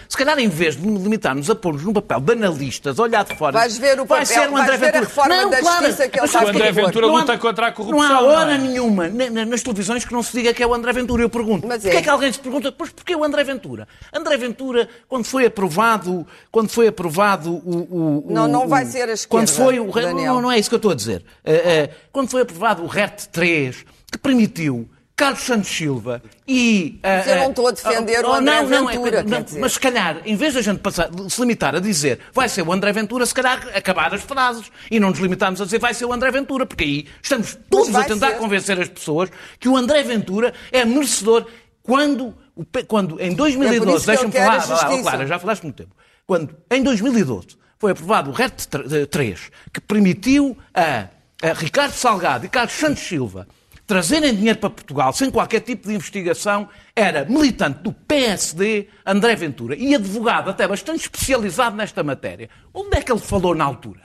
se 0.08 0.16
calhar, 0.16 0.38
em 0.38 0.48
vez 0.48 0.74
de 0.74 0.82
limitarmos 0.86 1.50
a 1.50 1.54
pôr-nos 1.54 1.84
num 1.84 1.92
papel 1.92 2.18
de 2.18 2.32
analistas, 2.32 2.98
olhar 2.98 3.24
de 3.24 3.36
fora. 3.36 3.52
Vais 3.52 3.76
ver 3.76 4.00
o 4.00 4.06
vai 4.06 4.20
papel, 4.24 4.42
ser 4.42 4.48
o 4.50 4.56
André 4.56 4.76
Ventura. 4.78 5.00
reforma 5.00 5.36
não, 5.36 5.50
da 5.50 5.60
claro, 5.60 5.84
justiça 5.86 6.08
que 6.08 6.18
ele 6.18 6.26
O 6.26 6.38
André 6.48 6.72
favor. 6.72 6.86
Ventura 6.86 7.06
não 7.06 7.16
há- 7.16 7.20
luta 7.20 7.38
contra 7.38 7.66
a 7.66 7.72
corrupção. 7.72 8.08
Não 8.08 8.16
há 8.16 8.20
hora 8.22 8.46
não 8.46 8.52
é? 8.54 8.58
nenhuma 8.68 9.08
na- 9.08 9.28
na- 9.30 9.44
nas 9.44 9.62
televisões 9.62 10.04
que 10.04 10.12
não 10.14 10.22
se 10.22 10.32
diga 10.32 10.54
que 10.54 10.62
é 10.62 10.66
o 10.66 10.72
André 10.72 10.94
Ventura. 10.94 11.22
Eu 11.22 11.28
pergunto, 11.28 11.66
Mas 11.66 11.82
porquê 11.82 11.96
é. 11.96 12.00
é 12.00 12.02
que 12.02 12.08
alguém 12.08 12.32
se 12.32 12.38
pergunta, 12.38 12.72
pois 12.72 12.90
porquê 12.90 13.14
o 13.14 13.22
André 13.22 13.44
Ventura? 13.44 13.86
André 14.14 14.36
Ventura, 14.38 14.88
quando 15.06 15.24
foi 15.26 15.44
aprovado, 15.44 16.26
quando 16.50 16.70
foi 16.70 16.88
aprovado 16.88 17.50
o... 17.52 17.56
o- 17.90 18.24
o- 18.28 18.32
Não, 18.32 18.48
não 18.48 18.66
vai 18.66 18.86
ser 18.86 19.10
a 19.10 19.12
esquerda, 19.12 19.28
Quando 19.28 19.48
foi 19.50 19.78
o... 19.78 19.92
Daniel. 19.92 20.34
Não, 20.36 20.40
não 20.42 20.50
é 20.52 20.58
isso 20.58 20.70
que 20.70 20.74
eu 20.74 20.78
estou 20.78 20.92
a 20.92 20.94
dizer. 20.94 21.22
Eh, 21.44 21.54
eh, 21.54 21.90
quando 22.10 22.30
foi 22.30 22.40
aprovado 22.40 22.82
o 22.82 22.86
RET 22.86 23.26
3, 23.30 23.84
que 24.10 24.16
permitiu 24.18 24.88
Carlos 25.16 25.40
Santos 25.40 25.70
Silva 25.70 26.22
e... 26.46 27.00
eh, 27.02 27.16
Mas 27.16 27.26
eu 27.26 27.36
não 27.36 27.42
eh, 27.44 27.48
estou 27.48 27.68
a 27.68 27.70
defender 27.70 28.22
o 28.22 28.28
oh, 28.28 28.34
André 28.34 28.62
não, 28.62 28.68
não, 28.68 28.90
é- 28.90 28.92
Ventura, 28.92 29.22
não. 29.22 29.60
Mas 29.60 29.72
se 29.72 29.80
calhar, 29.80 30.20
em 30.26 30.36
vez 30.36 30.52
da 30.52 30.60
gente 30.60 30.80
passar, 30.80 31.08
se 31.30 31.40
limitar 31.40 31.74
a 31.74 31.80
dizer 31.80 32.20
vai 32.34 32.50
ser 32.50 32.60
o 32.60 32.70
André 32.70 32.92
Ventura, 32.92 33.24
se 33.24 33.32
calhar 33.32 33.66
acabar 33.74 34.12
as 34.12 34.22
frases 34.22 34.70
e 34.90 35.00
não 35.00 35.08
nos 35.08 35.18
limitarmos 35.18 35.58
a 35.60 35.64
dizer 35.64 35.78
vai 35.78 35.94
ser 35.94 36.04
o 36.04 36.12
André 36.12 36.30
Ventura, 36.30 36.66
porque 36.66 36.84
aí 36.84 37.06
estamos 37.22 37.58
todos 37.70 37.94
a 37.94 38.04
tentar 38.04 38.32
ser. 38.32 38.36
convencer 38.36 38.78
as 38.78 38.88
pessoas 38.88 39.30
que 39.58 39.70
o 39.70 39.76
André 39.76 40.02
Ventura 40.02 40.52
é 40.70 40.84
merecedor 40.84 41.46
quando, 41.82 42.34
o 42.54 42.64
quando 42.86 43.18
em 43.18 43.28
É 43.28 43.30
por 43.30 43.36
2012, 43.36 43.96
isso 43.96 44.04
que 44.04 44.10
ele 44.10 44.16
deixa-me 44.16 44.32
falar, 44.32 44.58
justiça. 44.66 45.02
Clara, 45.02 45.26
já 45.26 45.38
falaste 45.38 45.62
muito 45.62 45.76
tempo, 45.76 45.96
quando 46.26 46.54
em 46.70 46.82
2012 46.82 47.48
foi 47.78 47.92
aprovado 47.92 48.30
o 48.30 48.34
RET 48.34 48.66
3, 49.10 49.50
que 49.72 49.80
permitiu 49.80 50.58
a, 50.74 51.06
a 51.42 51.52
Ricardo 51.54 51.92
Salgado 51.92 52.44
e 52.44 52.48
Carlos 52.50 52.74
Santos 52.74 53.02
Silva 53.02 53.46
trazerem 53.86 54.34
dinheiro 54.34 54.58
para 54.58 54.70
Portugal 54.70 55.12
sem 55.12 55.30
qualquer 55.30 55.60
tipo 55.60 55.88
de 55.88 55.94
investigação, 55.94 56.68
era 56.94 57.24
militante 57.24 57.80
do 57.80 57.92
PSD 57.92 58.88
André 59.04 59.36
Ventura 59.36 59.76
e 59.76 59.94
advogado 59.94 60.50
até 60.50 60.66
bastante 60.66 61.02
especializado 61.02 61.76
nesta 61.76 62.02
matéria. 62.02 62.50
Onde 62.74 62.96
é 62.96 63.02
que 63.02 63.12
ele 63.12 63.20
falou 63.20 63.54
na 63.54 63.64
altura? 63.64 64.02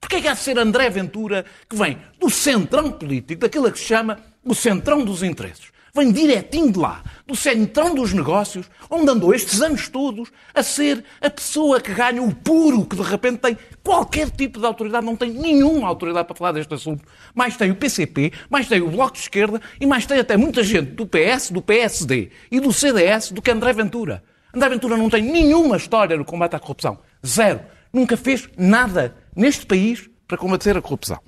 Porquê 0.00 0.16
é 0.16 0.20
que 0.20 0.28
há 0.28 0.34
de 0.34 0.40
ser 0.40 0.58
André 0.58 0.90
Ventura 0.90 1.46
que 1.68 1.74
vem 1.74 1.98
do 2.20 2.28
centrão 2.28 2.92
político, 2.92 3.40
daquilo 3.40 3.72
que 3.72 3.78
se 3.78 3.86
chama 3.86 4.18
o 4.44 4.54
centrão 4.54 5.02
dos 5.02 5.22
interesses? 5.22 5.73
Vem 5.96 6.10
direitinho 6.10 6.72
de 6.72 6.78
lá, 6.80 7.04
do 7.24 7.36
centrão 7.36 7.94
dos 7.94 8.12
negócios, 8.12 8.68
onde 8.90 9.08
andou 9.08 9.32
estes 9.32 9.62
anos 9.62 9.88
todos 9.88 10.28
a 10.52 10.60
ser 10.60 11.04
a 11.20 11.30
pessoa 11.30 11.80
que 11.80 11.94
ganha 11.94 12.20
o 12.20 12.34
puro, 12.34 12.84
que 12.84 12.96
de 12.96 13.02
repente 13.02 13.38
tem 13.38 13.56
qualquer 13.80 14.28
tipo 14.28 14.58
de 14.58 14.66
autoridade, 14.66 15.06
não 15.06 15.14
tem 15.14 15.30
nenhuma 15.30 15.86
autoridade 15.86 16.26
para 16.26 16.34
falar 16.34 16.50
deste 16.50 16.74
assunto. 16.74 17.04
Mais 17.32 17.56
tem 17.56 17.70
o 17.70 17.76
PCP, 17.76 18.32
mais 18.50 18.66
tem 18.66 18.82
o 18.82 18.90
Bloco 18.90 19.12
de 19.12 19.20
Esquerda 19.20 19.60
e 19.80 19.86
mais 19.86 20.04
tem 20.04 20.18
até 20.18 20.36
muita 20.36 20.64
gente 20.64 20.90
do 20.90 21.06
PS, 21.06 21.52
do 21.52 21.62
PSD 21.62 22.30
e 22.50 22.58
do 22.58 22.72
CDS 22.72 23.30
do 23.30 23.40
que 23.40 23.52
André 23.52 23.72
Ventura. 23.72 24.24
André 24.52 24.70
Ventura 24.70 24.96
não 24.96 25.08
tem 25.08 25.22
nenhuma 25.22 25.76
história 25.76 26.16
no 26.16 26.24
combate 26.24 26.56
à 26.56 26.58
corrupção. 26.58 26.98
Zero. 27.24 27.60
Nunca 27.92 28.16
fez 28.16 28.48
nada 28.58 29.14
neste 29.36 29.64
país 29.64 30.10
para 30.26 30.36
combater 30.36 30.76
a 30.76 30.82
corrupção. 30.82 31.20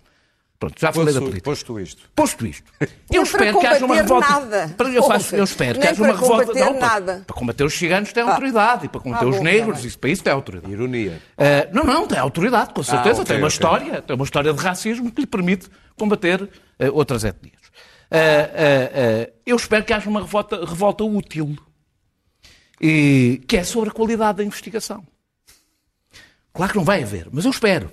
Pronto, 0.59 0.81
já 0.81 0.91
falei 0.91 1.13
da 1.13 1.21
Posto, 1.21 1.29
política. 1.31 1.51
posto 1.51 1.81
isto. 1.81 2.03
Posto 2.15 2.47
isto, 2.47 2.73
eu 3.13 3.23
espero 3.23 3.59
que 3.61 3.67
haja 3.67 3.85
uma 3.85 4.03
combater 4.03 4.03
revolta. 4.03 4.29
nada. 4.57 4.75
Para- 4.77 4.89
Eu, 4.89 5.03
faço, 5.03 5.37
eu 5.37 5.45
espero 5.45 5.79
que 5.79 5.87
haja 5.87 6.03
uma 6.03 6.13
revolta. 6.13 6.47
combater 6.47 6.61
Não, 6.65 6.75
para, 6.79 6.89
nada. 6.89 7.25
para 7.27 7.37
combater 7.37 7.65
os 7.65 7.75
ciganos 7.75 8.13
tem 8.13 8.23
Ah. 8.23 8.31
autoridade 8.31 8.87
e 8.87 8.89
para 8.89 9.01
combater 9.01 9.25
Ah, 9.27 9.29
os 9.29 9.37
bom, 9.37 9.43
negros, 9.43 9.75
tá 9.75 9.81
bem. 9.81 9.89
isso 9.89 9.99
para 9.99 10.11
isso 10.11 10.25
tem 10.25 10.33
autoridade. 10.33 10.73
Ironia. 10.73 11.21
Uh, 11.37 11.75
não, 11.75 11.85
não, 11.85 12.07
tem 12.07 12.19
autoridade, 12.19 12.73
com 12.73 12.83
certeza. 12.83 13.21
ok, 13.21 13.25
tem 13.27 13.37
uma 13.37 13.47
ok. 13.49 13.55
história, 13.55 14.01
tem 14.03 14.17
uma 14.17 14.25
história 14.25 14.53
de 14.53 14.59
racismo 14.63 15.13
que 15.13 15.21
lhe 15.21 15.27
permite 15.27 15.69
combater 15.99 16.43
uh, 16.43 16.49
outras 16.93 17.23
etnias. 17.25 17.61
Uh, 18.11 18.15
uh, 18.17 19.29
uh, 19.29 19.33
eu 19.45 19.57
espero 19.57 19.85
que 19.85 19.93
haja 19.93 20.09
uma 20.09 20.21
revolta, 20.21 20.65
revolta 20.65 21.05
útil, 21.05 21.55
e, 22.81 23.43
que 23.47 23.57
é 23.59 23.65
sobre 23.65 23.91
a 23.91 23.93
qualidade 23.93 24.39
da 24.39 24.45
investigação. 24.45 25.07
Claro 26.53 26.73
que 26.73 26.79
não 26.79 26.85
vai 26.85 27.03
haver, 27.03 27.29
mas 27.31 27.45
eu 27.45 27.51
espero. 27.51 27.91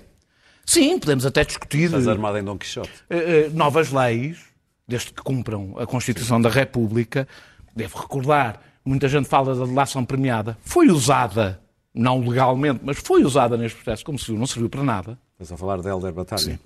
Sim, 0.65 0.97
podemos 0.97 1.25
até 1.25 1.43
discutir 1.43 1.85
Estás 1.85 2.07
armado 2.07 2.37
em 2.37 2.43
Dom 2.43 2.57
Quixote. 2.57 2.91
eh, 3.09 3.17
eh, 3.17 3.49
novas 3.53 3.91
leis, 3.91 4.39
desde 4.87 5.11
que 5.11 5.21
cumpram 5.21 5.75
a 5.77 5.85
Constituição 5.85 6.41
da 6.41 6.49
República. 6.49 7.27
Devo 7.75 7.97
recordar, 7.99 8.61
muita 8.85 9.07
gente 9.07 9.27
fala 9.27 9.55
da 9.55 9.65
delação 9.65 10.05
premiada. 10.05 10.57
Foi 10.63 10.89
usada, 10.89 11.59
não 11.93 12.19
legalmente, 12.19 12.81
mas 12.83 12.97
foi 12.97 13.23
usada 13.23 13.57
neste 13.57 13.75
processo, 13.77 14.05
como 14.05 14.17
se 14.17 14.27
viu, 14.27 14.37
não 14.37 14.47
serviu 14.47 14.69
para 14.69 14.83
nada. 14.83 15.19
Estás 15.33 15.51
a 15.51 15.57
falar 15.57 15.81
de 15.81 15.87
Helder 15.87 16.13
Batalha. 16.13 16.59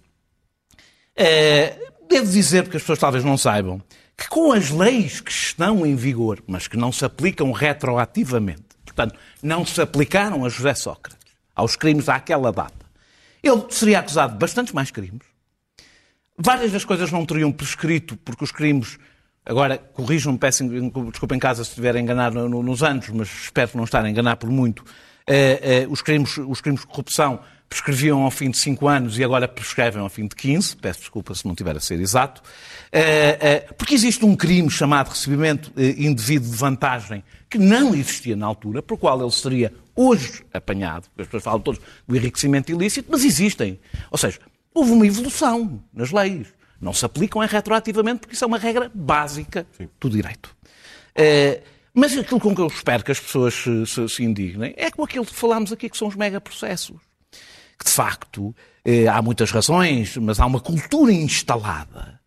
É, 1.15 1.75
devo 2.07 2.31
dizer, 2.31 2.63
porque 2.63 2.77
as 2.77 2.83
pessoas 2.83 2.99
talvez 2.99 3.23
não 3.23 3.37
saibam, 3.37 3.81
que 4.15 4.27
com 4.27 4.51
as 4.51 4.69
leis 4.69 5.19
que 5.21 5.31
estão 5.31 5.85
em 5.85 5.95
vigor, 5.95 6.43
mas 6.47 6.67
que 6.67 6.77
não 6.77 6.91
se 6.91 7.03
aplicam 7.05 7.51
retroativamente, 7.51 8.63
portanto, 8.85 9.15
não 9.41 9.65
se 9.65 9.81
aplicaram 9.81 10.45
a 10.45 10.49
José 10.49 10.73
Sócrates, 10.73 11.17
aos 11.55 11.75
crimes 11.75 12.07
àquela 12.09 12.51
data, 12.51 12.85
ele 13.47 13.63
seria 13.69 13.99
acusado 13.99 14.33
de 14.33 14.39
bastantes 14.39 14.73
mais 14.73 14.91
crimes. 14.91 15.21
Várias 16.37 16.71
das 16.71 16.85
coisas 16.85 17.11
não 17.11 17.25
teriam 17.25 17.51
prescrito, 17.51 18.15
porque 18.17 18.43
os 18.43 18.51
crimes. 18.51 18.97
Agora, 19.45 19.77
corrijam-me, 19.77 20.37
peço 20.37 20.63
desculpa 21.09 21.35
em 21.35 21.39
casa 21.39 21.63
se 21.63 21.69
estiver 21.71 21.95
a 21.95 21.99
enganar 21.99 22.31
no- 22.33 22.49
no- 22.49 22.61
nos 22.61 22.83
anos, 22.83 23.07
mas 23.09 23.29
espero 23.43 23.71
não 23.75 23.85
estar 23.85 24.03
a 24.03 24.09
enganar 24.09 24.35
por 24.35 24.49
muito. 24.49 24.83
Eh, 25.25 25.59
eh, 25.83 25.87
os, 25.89 26.01
crimes, 26.01 26.37
os 26.37 26.59
crimes 26.61 26.81
de 26.81 26.87
corrupção 26.87 27.39
prescreviam 27.69 28.23
ao 28.23 28.31
fim 28.31 28.49
de 28.51 28.57
5 28.57 28.87
anos 28.87 29.17
e 29.17 29.23
agora 29.23 29.47
prescrevem 29.47 30.01
ao 30.01 30.09
fim 30.09 30.27
de 30.27 30.35
15. 30.35 30.75
Peço 30.75 30.99
desculpa 30.99 31.33
se 31.33 31.45
não 31.45 31.53
estiver 31.53 31.75
a 31.75 31.79
ser 31.79 31.99
exato. 31.99 32.41
Eh, 32.91 33.65
porque 33.77 33.93
existe 33.95 34.23
um 34.25 34.35
crime 34.35 34.69
chamado 34.69 35.09
recebimento 35.09 35.71
indevido 35.77 36.49
de 36.49 36.55
vantagem 36.55 37.23
que 37.49 37.57
não 37.57 37.95
existia 37.95 38.35
na 38.35 38.45
altura, 38.45 38.81
por 38.83 38.97
qual 38.97 39.19
ele 39.21 39.31
seria 39.31 39.73
hoje 39.97 40.45
apanhado. 40.53 41.07
As 41.17 41.25
pessoas 41.25 41.43
falam 41.43 41.59
todos 41.59 41.81
do 42.07 42.15
enriquecimento 42.15 42.71
ilícito, 42.71 43.09
mas 43.11 43.25
existem. 43.25 43.79
Ou 44.11 44.17
seja, 44.17 44.39
houve 44.73 44.91
uma 44.91 45.05
evolução 45.07 45.83
nas 45.93 46.11
leis. 46.11 46.47
Não 46.79 46.93
se 46.93 47.03
aplicam 47.03 47.41
é 47.41 47.47
retroativamente 47.47 48.19
porque 48.21 48.35
isso 48.35 48.43
é 48.43 48.47
uma 48.47 48.59
regra 48.59 48.91
básica 48.93 49.65
do 49.99 50.09
direito. 50.09 50.55
Eh, 51.15 51.61
mas 51.93 52.15
aquilo 52.15 52.39
com 52.39 52.53
que 52.53 52.61
eu 52.61 52.67
espero 52.67 53.03
que 53.03 53.11
as 53.11 53.19
pessoas 53.19 53.55
se, 53.55 53.85
se- 53.87 54.07
se 54.07 54.23
indignem 54.23 54.73
é 54.77 54.91
com 54.91 55.03
aquilo 55.03 55.25
que 55.25 55.33
falámos 55.33 55.71
aqui, 55.73 55.89
que 55.89 55.97
são 55.97 56.07
os 56.07 56.15
megaprocessos. 56.15 56.95
Que, 57.79 57.85
de 57.85 57.91
facto, 57.91 58.55
eh, 58.85 59.07
há 59.07 59.19
muitas 59.21 59.49
razões, 59.49 60.15
mas 60.17 60.39
há 60.39 60.45
uma 60.45 60.59
cultura 60.59 61.11
instalada 61.11 62.19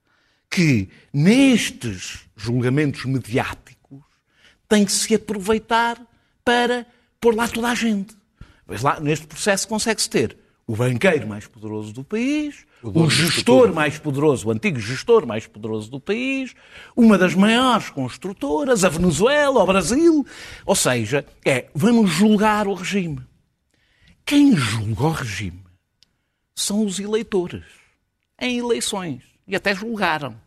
que, 0.51 0.89
nestes 1.13 2.25
julgamentos 2.37 3.05
mediáticos, 3.05 4.01
tem 4.69 4.85
que 4.85 4.91
se 4.93 5.15
aproveitar 5.15 6.01
para 6.45 6.85
pôr 7.21 7.35
lá 7.35 7.47
toda 7.47 7.69
a 7.69 7.75
gente. 7.75 8.17
Mas 8.67 8.83
lá, 8.83 8.99
neste 9.01 9.27
processo 9.27 9.69
consegue-se 9.69 10.09
ter 10.09 10.37
o 10.67 10.77
banqueiro 10.77 11.27
mais 11.27 11.47
poderoso 11.49 11.93
do 11.93 12.05
país, 12.05 12.65
o, 12.83 13.11
gestor 13.11 13.75
mais 13.75 13.99
poderoso, 13.99 14.47
o 14.47 14.53
antigo 14.53 14.79
gestor 14.79 15.27
mais 15.27 15.47
poderoso 15.47 15.91
do 15.91 15.99
país, 15.99 16.55
uma 16.97 17.19
das 17.19 17.35
maiores 17.35 17.91
construtoras, 17.91 18.85
a 18.85 18.89
Venezuela, 18.89 19.63
o 19.63 19.67
Brasil. 19.67 20.25
Ou 20.65 20.75
seja, 20.77 21.27
é, 21.45 21.67
vamos 21.75 22.11
julgar 22.11 22.69
o 22.69 22.75
regime. 22.75 23.21
Quem 24.25 24.55
julga 24.55 25.03
o 25.03 25.11
regime 25.11 25.65
são 26.55 26.85
os 26.85 27.01
eleitores, 27.01 27.65
em 28.41 28.59
eleições. 28.59 29.25
E 29.49 29.57
até 29.57 29.75
julgaram 29.75 30.41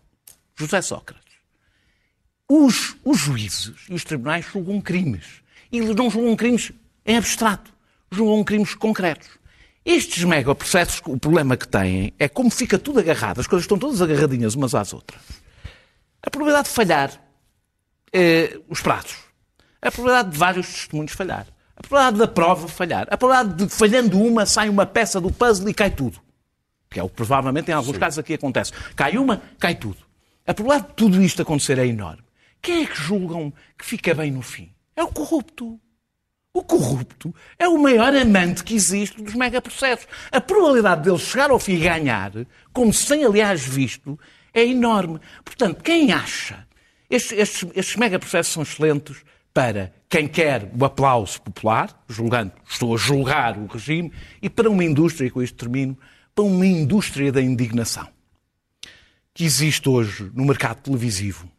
José 0.56 0.82
Sócrates. 0.82 1.34
Os, 2.48 2.96
os 3.04 3.20
juízes 3.20 3.74
e 3.90 3.94
os 3.94 4.06
tribunais 4.06 4.46
julgam 4.46 4.80
crimes. 4.80 5.43
E 5.74 5.80
eles 5.80 5.96
não 5.96 6.08
julgam 6.08 6.36
crimes 6.36 6.72
em 7.04 7.18
abstrato, 7.18 7.74
julgam 8.12 8.44
crimes 8.44 8.76
concretos. 8.76 9.28
Estes 9.84 10.24
megaprocessos, 10.24 11.02
o 11.08 11.18
problema 11.18 11.58
que 11.58 11.68
têm 11.68 12.14
é 12.20 12.30
como 12.30 12.52
fica 12.52 12.78
tudo 12.78 13.00
agarrado, 13.00 13.42
as 13.42 13.48
coisas 13.48 13.64
estão 13.64 13.78
todas 13.80 14.00
agarradinhas 14.00 14.54
umas 14.54 14.76
às 14.76 14.94
outras. 14.94 15.20
A 16.22 16.30
probabilidade 16.30 16.70
de 16.70 16.76
falhar 16.76 17.22
eh, 18.14 18.60
os 18.70 18.82
prazos, 18.82 19.18
a 19.82 19.92
probabilidade 19.92 20.30
de 20.30 20.38
vários 20.38 20.68
testemunhos 20.68 21.12
falhar, 21.12 21.48
a 21.76 21.82
probabilidade 21.82 22.20
da 22.20 22.28
prova 22.28 22.68
falhar, 22.68 23.08
a 23.10 23.18
probabilidade 23.18 23.66
de 23.66 23.74
falhando 23.74 24.22
uma 24.22 24.46
sai 24.46 24.70
uma 24.70 24.86
peça 24.86 25.20
do 25.20 25.32
puzzle 25.32 25.68
e 25.68 25.74
cai 25.74 25.90
tudo. 25.90 26.22
Que 26.88 27.00
é 27.00 27.04
o 27.04 27.10
que 27.10 27.16
provavelmente 27.16 27.72
em 27.72 27.74
alguns 27.74 27.98
casos 27.98 28.20
aqui 28.20 28.36
acontece. 28.36 28.72
Cai 28.96 29.18
uma, 29.18 29.42
cai 29.58 29.74
tudo. 29.74 29.98
A 30.46 30.54
probabilidade 30.54 30.92
de 30.92 30.96
tudo 30.96 31.22
isto 31.22 31.42
acontecer 31.42 31.80
é 31.80 31.88
enorme. 31.88 32.24
Quem 32.62 32.84
é 32.84 32.86
que 32.86 32.96
julgam 32.96 33.52
que 33.76 33.84
fica 33.84 34.14
bem 34.14 34.32
no 34.32 34.44
fim? 34.44 34.72
É 34.96 35.04
o 35.04 35.08
corrupto. 35.08 35.80
O 36.54 36.64
corrupto 36.64 37.34
é 37.58 37.68
o 37.68 37.82
maior 37.82 38.16
amante 38.16 38.64
que 38.64 38.76
existe 38.76 39.22
dos 39.22 39.34
megaprocessos. 39.34 40.08
A 40.32 40.40
probabilidade 40.40 41.02
dele 41.02 41.18
chegar 41.18 41.50
ao 41.50 41.58
fim 41.58 41.74
e 41.74 41.80
ganhar, 41.80 42.32
como 42.72 42.94
se 42.94 43.08
tem 43.08 43.26
aliás 43.26 43.66
visto, 43.66 44.20
é 44.54 44.64
enorme. 44.64 45.20
Portanto, 45.44 45.82
quem 45.82 46.12
acha 46.12 46.68
estes, 47.10 47.38
estes, 47.38 47.70
estes 47.74 47.96
megaprocessos 47.96 48.54
são 48.54 48.64
excelentes 48.64 49.24
para 49.52 49.94
quem 50.10 50.28
quer 50.28 50.72
o 50.80 50.86
aplauso 50.86 51.42
popular, 51.42 52.04
julgando, 52.08 52.52
estou 52.70 52.94
a 52.94 52.98
julgar 52.98 53.58
o 53.58 53.68
regime, 53.68 54.12
e 54.42 54.50
para 54.50 54.70
uma 54.70 54.84
indústria, 54.84 55.28
e 55.28 55.32
com 55.32 55.42
isto 55.42 55.56
termino, 55.56 55.98
para 56.34 56.44
uma 56.44 56.66
indústria 56.66 57.32
da 57.32 57.42
indignação 57.42 58.08
que 59.34 59.44
existe 59.44 59.90
hoje 59.90 60.32
no 60.34 60.46
mercado 60.46 60.82
televisivo, 60.82 61.50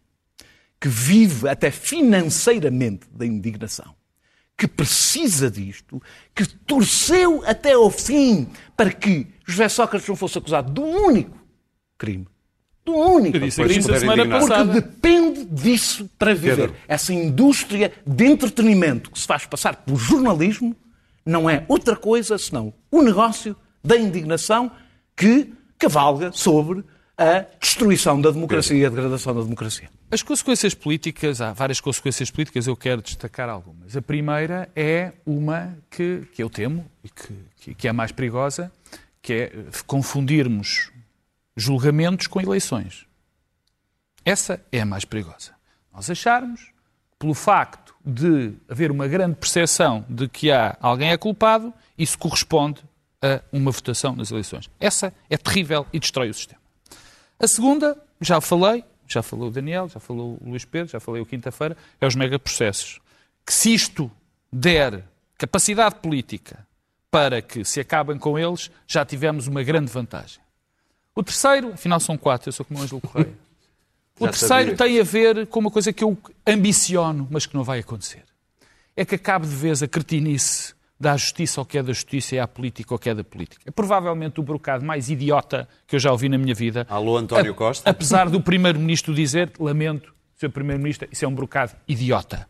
que 0.81 0.89
vive 0.89 1.49
até 1.49 1.70
financeiramente 1.70 3.07
da 3.11 3.25
indignação, 3.25 3.95
que 4.57 4.68
precisa 4.68 5.51
disto, 5.51 6.03
que 6.35 6.47
torceu 6.47 7.43
até 7.47 7.72
ao 7.72 7.91
fim 7.91 8.49
para 8.77 8.93
que 8.93 9.27
José 9.47 9.68
Sócrates 9.68 10.09
não 10.09 10.16
fosse 10.16 10.39
acusado 10.39 10.72
de 10.72 10.81
um 10.81 11.07
único 11.07 11.39
crime. 11.99 12.27
De 12.85 12.91
um 12.91 13.14
único 13.14 13.39
indignar. 13.39 14.41
porque 14.41 14.81
depende 14.81 15.45
disso 15.47 16.09
para 16.18 16.35
viver. 16.35 16.57
Pedro. 16.57 16.77
Essa 16.87 17.14
indústria 17.14 17.93
de 18.07 18.25
entretenimento 18.27 19.11
que 19.11 19.18
se 19.18 19.27
faz 19.27 19.47
passar 19.47 19.77
por 19.77 19.97
jornalismo 19.97 20.77
não 21.25 21.49
é 21.49 21.64
outra 21.66 21.97
coisa 21.97 22.37
senão 22.37 22.75
o 22.91 23.03
negócio 23.03 23.57
da 23.83 23.97
indignação 23.97 24.70
que 25.16 25.53
cavalga 25.79 26.31
sobre 26.33 26.85
a 27.16 27.44
destruição 27.60 28.20
da 28.20 28.30
democracia 28.30 28.76
e 28.76 28.84
a 28.84 28.88
degradação 28.88 29.34
da 29.34 29.42
democracia. 29.42 29.88
As 30.10 30.22
consequências 30.22 30.74
políticas, 30.74 31.40
há 31.40 31.52
várias 31.52 31.80
consequências 31.80 32.30
políticas, 32.30 32.66
eu 32.66 32.76
quero 32.76 33.02
destacar 33.02 33.48
algumas. 33.48 33.96
A 33.96 34.02
primeira 34.02 34.68
é 34.74 35.12
uma 35.24 35.76
que, 35.90 36.26
que 36.32 36.42
eu 36.42 36.50
temo 36.50 36.84
e 37.02 37.08
que, 37.08 37.74
que, 37.74 37.88
é 37.88 37.92
mais 37.92 38.12
perigosa, 38.12 38.70
que 39.22 39.32
é 39.32 39.52
confundirmos 39.86 40.90
julgamentos 41.56 42.26
com 42.26 42.40
eleições. 42.40 43.06
Essa 44.24 44.60
é 44.72 44.80
a 44.80 44.86
mais 44.86 45.04
perigosa. 45.04 45.52
Nós 45.92 46.10
acharmos, 46.10 46.72
pelo 47.18 47.34
facto 47.34 47.94
de 48.04 48.54
haver 48.68 48.90
uma 48.90 49.06
grande 49.06 49.36
percepção 49.36 50.04
de 50.08 50.28
que 50.28 50.50
há 50.50 50.76
alguém 50.80 51.10
é 51.10 51.16
culpado, 51.16 51.72
isso 51.96 52.18
corresponde 52.18 52.82
a 53.22 53.40
uma 53.52 53.70
votação 53.70 54.16
nas 54.16 54.30
eleições. 54.30 54.68
Essa 54.80 55.14
é 55.30 55.36
terrível 55.36 55.86
e 55.92 56.00
destrói 56.00 56.28
o 56.28 56.34
sistema. 56.34 56.63
A 57.45 57.47
segunda, 57.47 57.95
já 58.22 58.40
falei, 58.40 58.82
já 59.07 59.22
falou 59.22 59.49
o 59.49 59.51
Daniel, 59.51 59.86
já 59.86 60.01
falou 60.01 60.38
o 60.40 60.49
Luís 60.49 60.64
Pedro, 60.64 60.90
já 60.90 60.99
falei 60.99 61.20
o 61.20 61.26
quinta-feira, 61.26 61.76
é 62.01 62.07
os 62.07 62.14
megaprocessos. 62.14 63.03
Que 63.45 63.53
se 63.53 63.74
isto 63.74 64.11
der 64.51 65.05
capacidade 65.36 65.97
política 65.97 66.66
para 67.11 67.42
que 67.42 67.62
se 67.62 67.80
acabem 67.80 68.16
com 68.16 68.38
eles, 68.38 68.70
já 68.86 69.05
tivemos 69.05 69.47
uma 69.47 69.62
grande 69.62 69.92
vantagem. 69.92 70.40
O 71.14 71.22
terceiro, 71.22 71.74
afinal 71.74 72.01
são 72.01 72.16
quatro, 72.16 72.49
eu 72.49 72.53
sou 72.55 72.64
como 72.64 72.80
o 72.80 72.82
Ângelo 72.82 73.01
Correia. 73.03 73.32
O 74.18 74.26
Já 74.26 74.30
terceiro 74.30 74.70
sabia. 74.70 74.76
tem 74.76 75.01
a 75.01 75.03
ver 75.03 75.47
com 75.49 75.59
uma 75.59 75.72
coisa 75.72 75.92
que 75.92 76.05
eu 76.05 76.16
ambiciono, 76.47 77.26
mas 77.30 77.47
que 77.47 77.55
não 77.57 77.64
vai 77.64 77.80
acontecer. 77.80 78.22
É 78.97 79.05
que 79.05 79.16
acabe 79.16 79.45
de 79.45 79.55
vez 79.55 79.82
a 79.82 79.88
cretinice 79.88 80.74
da 80.99 81.16
justiça 81.16 81.61
ao 81.61 81.64
que 81.66 81.76
é 81.78 81.82
da 81.82 81.92
justiça 81.92 82.36
e 82.36 82.38
à 82.38 82.47
política 82.47 82.95
ao 82.95 82.99
que 82.99 83.11
é 83.11 83.14
da 83.14 83.24
política. 83.24 83.61
É 83.66 83.70
provavelmente 83.70 84.40
o 84.40 84.42
brocado 84.42 84.84
mais 84.84 85.11
idiota 85.11 85.68
que 85.86 85.97
eu 85.97 86.01
já 86.01 86.11
ouvi 86.12 86.28
na 86.28 86.38
minha 86.38 86.55
vida. 86.55 86.86
Alô, 86.88 87.16
António 87.16 87.53
A- 87.53 87.55
Costa. 87.55 87.90
Apesar 87.90 88.28
do 88.30 88.40
Primeiro-Ministro 88.40 89.14
dizer, 89.14 89.53
lamento, 89.59 90.14
Sr. 90.36 90.51
Primeiro-Ministro, 90.51 91.09
isso 91.11 91.24
é 91.24 91.28
um 91.28 91.34
brocado 91.34 91.72
idiota. 91.86 92.49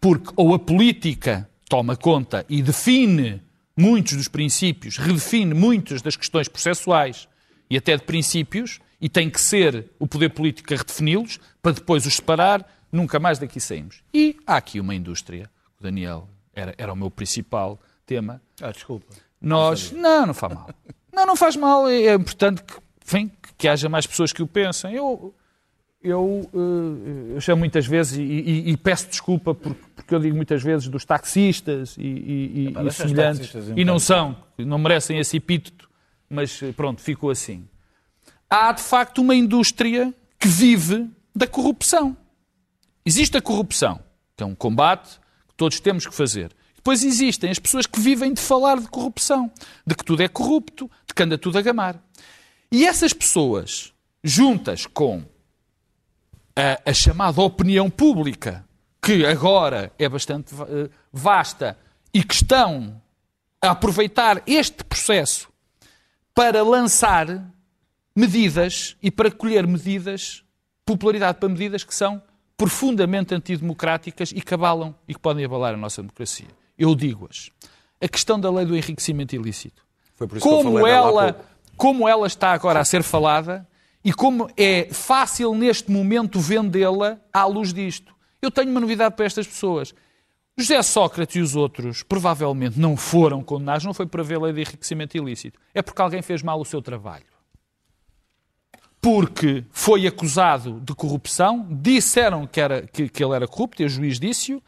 Porque 0.00 0.30
ou 0.36 0.54
a 0.54 0.58
política 0.58 1.48
toma 1.68 1.96
conta 1.96 2.44
e 2.48 2.62
define 2.62 3.42
muitos 3.76 4.16
dos 4.16 4.28
princípios, 4.28 4.96
redefine 4.96 5.54
muitas 5.54 6.02
das 6.02 6.16
questões 6.16 6.48
processuais 6.48 7.28
e 7.70 7.76
até 7.76 7.96
de 7.96 8.02
princípios, 8.02 8.80
e 9.00 9.08
tem 9.08 9.30
que 9.30 9.40
ser 9.40 9.90
o 9.98 10.06
poder 10.06 10.30
político 10.30 10.72
a 10.74 10.76
redefini-los, 10.76 11.38
para 11.62 11.72
depois 11.72 12.04
os 12.06 12.16
separar, 12.16 12.66
nunca 12.90 13.20
mais 13.20 13.38
daqui 13.38 13.60
saímos. 13.60 14.02
E 14.12 14.36
há 14.46 14.56
aqui 14.56 14.80
uma 14.80 14.94
indústria, 14.94 15.48
o 15.78 15.82
Daniel 15.82 16.28
era, 16.58 16.74
era 16.78 16.92
o 16.92 16.96
meu 16.96 17.10
principal 17.10 17.78
tema, 18.06 18.40
Ah, 18.60 18.70
desculpa. 18.70 19.06
nós. 19.40 19.92
Não, 19.92 20.26
não 20.26 20.34
faz 20.34 20.52
mal. 20.54 20.70
Não, 21.12 21.26
não 21.26 21.34
faz 21.36 21.56
mal. 21.56 21.88
É 21.88 22.02
é 22.02 22.14
importante 22.14 22.62
que, 22.62 22.74
enfim, 23.04 23.30
que 23.56 23.66
haja 23.66 23.88
mais 23.88 24.06
pessoas 24.06 24.32
que 24.32 24.40
o 24.40 24.46
pensem. 24.46 24.94
Eu, 24.94 25.34
eu, 26.00 26.48
eh, 26.54 27.34
eu 27.34 27.40
chamo 27.40 27.58
muitas 27.58 27.86
vezes 27.86 28.18
e, 28.18 28.22
e- 28.22 28.70
e 28.70 28.76
peço 28.76 29.08
desculpa 29.08 29.52
porque, 29.52 29.80
porque 29.96 30.14
eu 30.14 30.20
digo 30.20 30.36
muitas 30.36 30.62
vezes 30.62 30.86
dos 30.86 31.04
taxistas 31.04 31.96
e, 31.98 32.02
e- 32.06 32.66
Epá, 32.68 32.84
e 32.84 32.92
semelhantes. 32.92 33.52
E 33.76 33.84
não 33.84 33.98
são, 33.98 34.36
não 34.58 34.78
merecem 34.78 35.18
esse 35.18 35.38
epíteto, 35.38 35.90
mas 36.30 36.62
eh, 36.62 36.70
pronto, 36.70 37.00
ficou 37.02 37.30
assim. 37.30 37.66
Há 38.48 38.70
de 38.70 38.82
facto 38.82 39.18
uma 39.18 39.34
indústria 39.34 40.14
que 40.38 40.46
vive 40.46 41.10
da 41.34 41.48
corrupção. 41.48 42.16
Existe 43.04 43.36
a 43.36 43.42
corrupção, 43.42 43.98
que 44.36 44.44
é 44.44 44.46
um 44.46 44.54
combate 44.54 45.18
todos 45.58 45.80
temos 45.80 46.06
que 46.06 46.14
fazer. 46.14 46.54
Depois 46.76 47.02
existem 47.02 47.50
as 47.50 47.58
pessoas 47.58 47.84
que 47.84 48.00
vivem 48.00 48.32
de 48.32 48.40
falar 48.40 48.80
de 48.80 48.88
corrupção, 48.88 49.50
de 49.84 49.94
que 49.94 50.04
tudo 50.04 50.22
é 50.22 50.28
corrupto, 50.28 50.90
de 51.06 51.12
que 51.12 51.22
anda 51.22 51.36
tudo 51.36 51.58
a 51.58 51.62
gamar. 51.62 52.00
E 52.70 52.86
essas 52.86 53.12
pessoas, 53.12 53.92
juntas 54.22 54.86
com 54.86 55.24
a, 56.54 56.90
a 56.90 56.94
chamada 56.94 57.42
opinião 57.42 57.90
pública, 57.90 58.64
que 59.02 59.26
agora 59.26 59.92
é 59.98 60.08
bastante 60.08 60.54
eh, 60.54 60.88
vasta 61.12 61.76
e 62.14 62.22
que 62.22 62.34
estão 62.34 63.02
a 63.60 63.70
aproveitar 63.70 64.42
este 64.46 64.84
processo 64.84 65.48
para 66.34 66.62
lançar 66.62 67.26
medidas 68.14 68.96
e 69.02 69.10
para 69.10 69.30
colher 69.30 69.66
medidas, 69.66 70.44
popularidade 70.86 71.38
para 71.38 71.48
medidas 71.48 71.82
que 71.82 71.94
são 71.94 72.22
profundamente 72.58 73.32
antidemocráticas 73.32 74.32
e 74.32 74.42
que 74.42 74.52
abalam 74.52 74.92
e 75.06 75.14
que 75.14 75.20
podem 75.20 75.44
abalar 75.44 75.74
a 75.74 75.76
nossa 75.76 76.02
democracia. 76.02 76.48
Eu 76.76 76.94
digo-as. 76.94 77.50
A 78.00 78.08
questão 78.08 78.38
da 78.38 78.50
lei 78.50 78.66
do 78.66 78.76
enriquecimento 78.76 79.34
ilícito. 79.34 79.82
Como 80.40 80.84
ela, 80.84 81.40
como 81.76 82.08
ela 82.08 82.26
está 82.26 82.52
agora 82.52 82.80
a 82.80 82.84
ser 82.84 83.04
falada 83.04 83.66
e 84.04 84.12
como 84.12 84.50
é 84.56 84.88
fácil 84.92 85.54
neste 85.54 85.90
momento 85.90 86.40
vendê-la 86.40 87.18
à 87.32 87.46
luz 87.46 87.72
disto. 87.72 88.12
Eu 88.42 88.50
tenho 88.50 88.70
uma 88.70 88.80
novidade 88.80 89.14
para 89.14 89.26
estas 89.26 89.46
pessoas. 89.46 89.94
José 90.56 90.82
Sócrates 90.82 91.36
e 91.36 91.40
os 91.40 91.54
outros 91.54 92.02
provavelmente 92.02 92.80
não 92.80 92.96
foram 92.96 93.40
condenados, 93.40 93.84
não 93.84 93.94
foi 93.94 94.06
por 94.06 94.18
haver 94.18 94.40
lei 94.40 94.52
de 94.52 94.62
enriquecimento 94.62 95.16
ilícito. 95.16 95.60
É 95.72 95.80
porque 95.80 96.02
alguém 96.02 96.22
fez 96.22 96.42
mal 96.42 96.60
o 96.60 96.64
seu 96.64 96.82
trabalho. 96.82 97.37
Porque 99.00 99.64
foi 99.70 100.06
acusado 100.06 100.80
de 100.80 100.94
corrupção, 100.94 101.66
disseram 101.70 102.46
que, 102.46 102.60
era, 102.60 102.82
que, 102.82 103.08
que 103.08 103.22
ele 103.24 103.34
era 103.34 103.46
corrupto, 103.46 103.82
e 103.82 103.84
o 103.86 103.88
juiz 103.88 104.18
disse-o, 104.18 104.62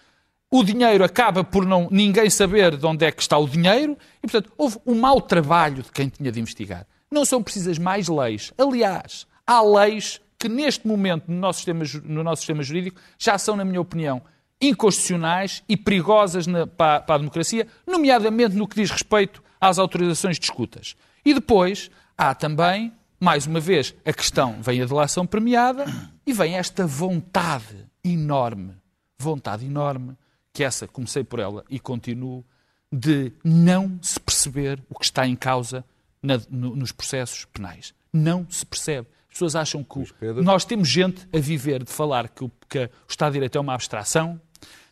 o 0.51 0.63
dinheiro 0.65 1.05
acaba 1.05 1.43
por 1.45 1.65
não, 1.67 1.89
ninguém 1.91 2.29
saber 2.31 2.77
de 2.77 2.85
onde 2.87 3.05
é 3.05 3.11
que 3.13 3.23
está 3.23 3.37
o 3.39 3.49
dinheiro, 3.49 3.97
e 4.19 4.29
portanto 4.29 4.53
houve 4.57 4.79
um 4.87 4.99
mau 4.99 5.21
trabalho 5.21 5.83
de 5.83 5.91
quem 5.93 6.09
tinha 6.09 6.31
de 6.31 6.41
investigar. 6.41 6.87
Não 7.11 7.25
são 7.25 7.43
precisas 7.43 7.79
mais 7.79 8.09
leis. 8.09 8.53
Aliás, 8.57 9.27
há 9.47 9.61
leis 9.63 10.21
que 10.39 10.49
neste 10.49 10.87
momento 10.87 11.25
no 11.29 11.37
nosso 11.39 11.59
sistema, 11.59 11.85
no 12.05 12.23
nosso 12.25 12.43
sistema 12.43 12.63
jurídico 12.63 13.01
já 13.19 13.37
são, 13.37 13.57
na 13.57 13.65
minha 13.65 13.81
opinião, 13.81 14.23
inconstitucionais 14.61 15.63
e 15.69 15.77
perigosas 15.77 16.47
na- 16.47 16.67
para, 16.67 17.01
para 17.01 17.15
a 17.17 17.19
democracia, 17.19 17.67
nomeadamente 17.87 18.55
no 18.57 18.67
que 18.67 18.77
diz 18.77 18.91
respeito 18.91 19.43
às 19.61 19.79
autorizações 19.79 20.39
de 20.39 20.45
escutas. 20.45 20.97
E 21.25 21.35
depois 21.35 21.91
há 22.17 22.35
também, 22.35 22.93
mais 23.21 23.47
uma 23.47 23.61
vez, 23.61 23.95
a 24.05 24.13
questão, 24.13 24.61
vem 24.63 24.81
a 24.83 24.87
delação 24.87 25.27
premiada 25.27 25.85
e 26.27 26.33
vem 26.33 26.57
esta 26.57 26.87
vontade 26.87 27.87
enorme, 28.03 28.75
vontade 29.19 29.67
enorme, 29.67 30.17
que 30.53 30.65
essa, 30.65 30.89
comecei 30.89 31.23
por 31.23 31.39
ela 31.39 31.65
e 31.69 31.79
continuo, 31.79 32.45
de 32.91 33.33
não 33.45 33.99
se 34.03 34.19
perceber 34.19 34.83
o 34.89 34.99
que 34.99 35.05
está 35.05 35.27
em 35.27 35.37
causa 35.37 35.85
na- 36.23 36.41
no- 36.51 36.75
nos 36.75 36.91
processos 36.93 37.45
penais. 37.45 37.95
Não 38.13 38.47
se 38.51 38.67
percebe. 38.67 39.07
As 39.29 39.35
pessoas 39.35 39.55
acham 39.55 39.85
que 39.85 39.99
o- 40.01 40.43
nós 40.43 40.65
temos 40.65 40.89
gente 40.89 41.29
a 41.33 41.39
viver 41.39 41.85
de 41.85 41.93
falar 41.93 42.29
que 42.29 42.43
o, 42.43 42.51
que 42.69 42.79
o 42.81 42.91
Estado 43.09 43.31
de 43.31 43.35
Direito 43.35 43.57
é 43.57 43.61
uma 43.61 43.75
abstração, 43.75 44.41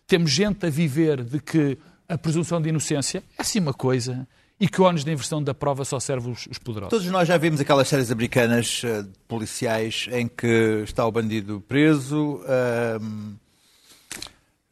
temos 0.07 0.31
gente 0.31 0.65
a 0.65 0.71
viver 0.71 1.25
de 1.25 1.41
que 1.41 1.77
a 2.09 2.17
presunção 2.17 2.61
de 2.63 2.69
inocência 2.69 3.23
é 3.37 3.43
assim 3.43 3.59
uma 3.59 3.75
coisa 3.75 4.29
e 4.61 4.69
que 4.69 4.81
o 4.81 4.85
ónus 4.85 5.05
da 5.05 5.13
inversão 5.13 5.43
da 5.43 5.55
prova 5.55 5.85
só 5.85 6.01
serve 6.01 6.31
os, 6.31 6.47
os 6.47 6.59
poderosos. 6.59 6.91
Todos 6.91 7.07
nós 7.07 7.29
já 7.29 7.37
vimos 7.37 7.61
aquelas 7.61 7.89
séries 7.89 8.11
americanas 8.11 8.83
eh, 8.85 9.03
de 9.03 9.19
policiais 9.29 10.07
em 10.11 10.27
que 10.27 10.83
está 10.85 11.07
o 11.07 11.13
bandido 11.13 11.63
preso, 11.69 12.43
ahm, 12.49 13.35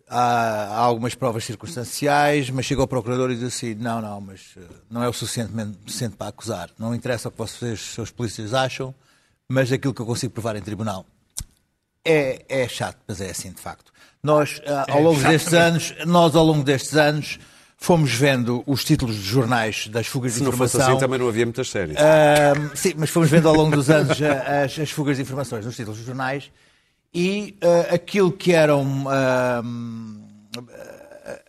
há, 0.09 0.19
há 0.19 0.79
algumas 0.79 1.15
provas 1.15 1.45
circunstanciais, 1.45 2.51
mas 2.51 2.67
chega 2.67 2.81
ao 2.81 2.89
procurador 2.89 3.31
e 3.31 3.37
diz 3.37 3.45
assim: 3.45 3.75
não, 3.75 4.01
não, 4.01 4.21
mas 4.21 4.55
eh, 4.57 4.61
não 4.91 5.05
é 5.05 5.09
o 5.09 5.13
suficientemente 5.13 5.79
suficiente 5.87 6.17
para 6.17 6.29
acusar. 6.29 6.71
Não 6.79 6.93
interessa 6.93 7.29
o 7.29 7.31
que 7.31 7.39
vocês, 7.39 7.81
seus 7.81 8.11
polícias, 8.11 8.55
acham, 8.55 8.93
mas 9.49 9.71
aquilo 9.71 9.95
que 9.95 10.03
eu 10.03 10.07
consigo 10.07 10.33
provar 10.33 10.57
em 10.57 10.63
tribunal. 10.63 11.07
É, 12.05 12.45
é 12.49 12.69
chato, 12.69 12.99
mas 13.07 13.21
é 13.21 13.31
assim 13.31 13.53
de 13.53 13.61
facto. 13.61 13.93
Nós, 14.23 14.61
ah, 14.67 14.87
ao 14.89 15.03
longo 15.03 15.21
destes 15.21 15.55
anos, 15.55 15.95
nós 16.05 16.35
ao 16.35 16.45
longo 16.45 16.65
destes 16.65 16.97
anos 16.97 17.39
fomos 17.77 18.13
vendo 18.13 18.63
os 18.67 18.85
títulos 18.85 19.17
de 19.17 19.23
jornais 19.23 19.89
das 19.89 20.07
fugas 20.07 20.33
Se 20.33 20.39
de 20.39 20.45
não 20.45 20.53
fosse 20.53 20.77
informação. 20.77 20.97
assim, 20.97 21.01
também 21.05 21.19
não 21.19 21.29
havia 21.29 21.45
muitas 21.45 21.69
séries. 21.69 21.97
Ahm, 21.97 22.71
sim, 22.75 22.95
mas 22.97 23.11
fomos 23.11 23.29
vendo 23.31 23.49
ao 23.49 23.55
longo 23.55 23.77
dos 23.77 23.91
anos 23.91 24.19
as, 24.21 24.79
as 24.79 24.91
fugas 24.91 25.17
de 25.17 25.23
informações 25.23 25.65
nos 25.65 25.77
títulos 25.77 25.99
dos 25.99 26.07
jornais 26.07 26.51
e 27.15 27.57
ah, 27.63 27.95
aquilo 27.95 28.33
que 28.33 28.53
eram 28.53 29.05
ahm, 29.09 30.17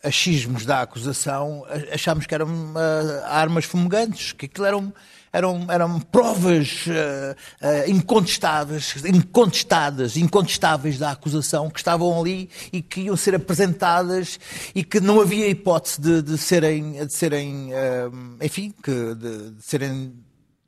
achismos 0.04 0.66
da 0.66 0.82
acusação, 0.82 1.66
achámos 1.92 2.26
que 2.26 2.34
eram 2.36 2.48
ah, 2.76 3.28
armas 3.40 3.66
fumegantes, 3.66 4.32
que 4.34 4.46
aquilo 4.48 4.66
eram, 4.66 4.94
eram, 5.38 5.66
eram 5.70 6.00
provas 6.00 6.86
ah, 6.90 7.36
ah, 7.62 7.88
incontestáveis, 7.90 8.96
incontestadas, 9.06 10.18
incontestáveis 10.18 10.98
da 10.98 11.12
acusação 11.12 11.70
que 11.70 11.80
estavam 11.80 12.20
ali 12.20 12.50
e 12.74 12.82
que 12.82 13.02
iam 13.02 13.16
ser 13.16 13.36
apresentadas 13.36 14.40
e 14.74 14.84
que 14.84 15.00
não 15.00 15.22
havia 15.22 15.48
hipótese 15.48 16.02
de, 16.02 16.22
de 16.22 16.38
serem, 16.38 17.06
de 17.06 17.14
serem 17.14 17.72
ah, 17.74 18.10
enfim, 18.46 18.74
que, 18.84 18.92
de, 19.16 19.52
de 19.52 19.64
serem 19.64 20.14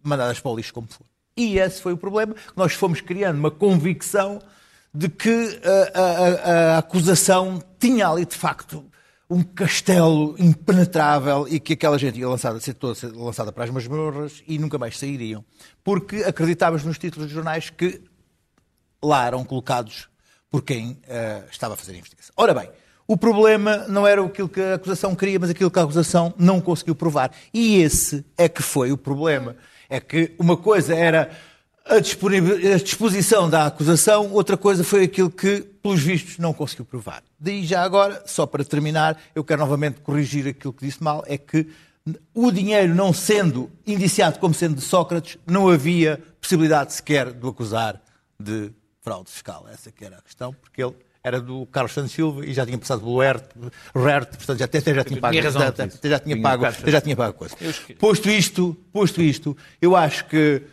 mandadas 0.03 0.39
para 0.39 0.51
o 0.51 0.55
lixo 0.55 0.73
como 0.73 0.87
for. 0.87 1.05
E 1.35 1.57
esse 1.57 1.81
foi 1.81 1.93
o 1.93 1.97
problema. 1.97 2.35
Nós 2.55 2.73
fomos 2.73 3.01
criando 3.01 3.37
uma 3.37 3.51
convicção 3.51 4.39
de 4.93 5.07
que 5.07 5.59
a- 5.93 6.01
a- 6.01 6.73
a 6.75 6.77
acusação 6.79 7.61
tinha 7.79 8.07
ali, 8.09 8.25
de 8.25 8.35
facto, 8.35 8.83
um 9.29 9.43
castelo 9.43 10.35
impenetrável 10.39 11.47
e 11.47 11.59
que 11.59 11.73
aquela 11.73 11.99
gente 11.99 12.19
ia 12.19 12.27
lançada, 12.27 12.59
ser 12.59 12.73
toda 12.73 12.97
lançada 13.15 13.51
para 13.51 13.63
as 13.63 13.69
masmorras 13.69 14.41
e 14.47 14.57
nunca 14.57 14.77
mais 14.79 14.97
sairiam. 14.97 15.45
Porque 15.83 16.17
acreditávamos 16.23 16.83
nos 16.83 16.97
títulos 16.97 17.27
de 17.27 17.35
jornais 17.35 17.69
que 17.69 18.01
lá 19.03 19.27
eram 19.27 19.45
colocados 19.45 20.09
por 20.49 20.63
quem 20.63 20.99
eh, 21.07 21.43
estava 21.51 21.75
a 21.75 21.77
fazer 21.77 21.93
a 21.93 21.97
investigação. 21.97 22.33
Ora 22.35 22.55
bem, 22.55 22.69
o 23.07 23.15
problema 23.15 23.85
não 23.87 24.05
era 24.05 24.23
aquilo 24.23 24.49
que 24.49 24.61
a 24.61 24.75
acusação 24.75 25.15
queria, 25.15 25.39
mas 25.39 25.51
aquilo 25.51 25.69
que 25.69 25.79
a 25.79 25.83
acusação 25.83 26.33
não 26.37 26.59
conseguiu 26.59 26.95
provar. 26.95 27.31
E 27.53 27.81
esse 27.81 28.25
é 28.35 28.49
que 28.49 28.63
foi 28.63 28.91
o 28.91 28.97
problema. 28.97 29.55
É 29.87 29.99
que 29.99 30.33
uma 30.39 30.57
coisa 30.57 30.95
era 30.95 31.29
a, 31.89 32.77
disposição 32.77 33.49
da 33.49 33.65
acusação, 33.65 34.31
outra 34.31 34.55
coisa 34.55 34.83
foi 34.83 35.05
aquilo 35.05 35.29
que, 35.29 35.61
pelos 35.81 36.01
vistos, 36.01 36.37
não 36.37 36.53
conseguiu 36.53 36.85
provar. 36.85 37.23
Daí 37.39 37.65
já 37.65 37.81
agora, 37.81 38.23
só 38.25 38.45
para 38.45 38.63
terminar, 38.63 39.19
eu 39.33 39.43
quero 39.43 39.59
novamente 39.59 39.99
corrigir 40.01 40.47
aquilo 40.47 40.71
que 40.71 40.85
disse 40.85 41.03
mal, 41.03 41.23
é 41.27 41.37
que 41.37 41.67
o 42.33 42.51
dinheiro 42.51 42.93
não 42.93 43.11
sendo 43.11 43.71
indiciado 43.85 44.39
como 44.39 44.53
sendo 44.53 44.75
de 44.75 44.81
Sócrates, 44.81 45.37
não 45.45 45.67
havia 45.67 46.21
possibilidade 46.39 46.93
sequer 46.93 47.31
de 47.31 47.45
o 47.45 47.49
acusar 47.49 48.01
de 48.39 48.71
fraude 49.01 49.29
fiscal. 49.29 49.65
Essa 49.71 49.91
que 49.91 50.05
era 50.05 50.17
a 50.17 50.21
questão, 50.21 50.53
porque 50.53 50.83
ele 50.83 50.95
era 51.23 51.41
do 51.41 51.65
Carlos 51.67 51.91
Santos 51.91 52.11
Silva 52.11 52.45
e 52.45 52.53
já 52.53 52.65
tinha 52.65 52.77
passado 52.77 53.01
pelo 53.01 53.19
RERT, 53.19 53.43
RERT 53.95 54.35
portanto 54.37 54.59
já, 54.59 54.65
até, 54.65 54.79
já 54.79 55.03
tinha 55.03 55.19
pago, 55.19 55.39
razão, 55.41 55.61
até, 55.61 56.09
já 56.09 56.19
tinha 56.19 56.41
pago, 56.41 56.65
já 56.85 57.01
tinha 57.01 57.15
pago 57.15 57.31
a 57.31 57.33
coisa. 57.33 57.55
Posto 57.97 58.29
isto, 58.29 58.77
posto 58.91 59.21
isto, 59.21 59.57
eu 59.81 59.95
acho 59.95 60.25
que 60.25 60.63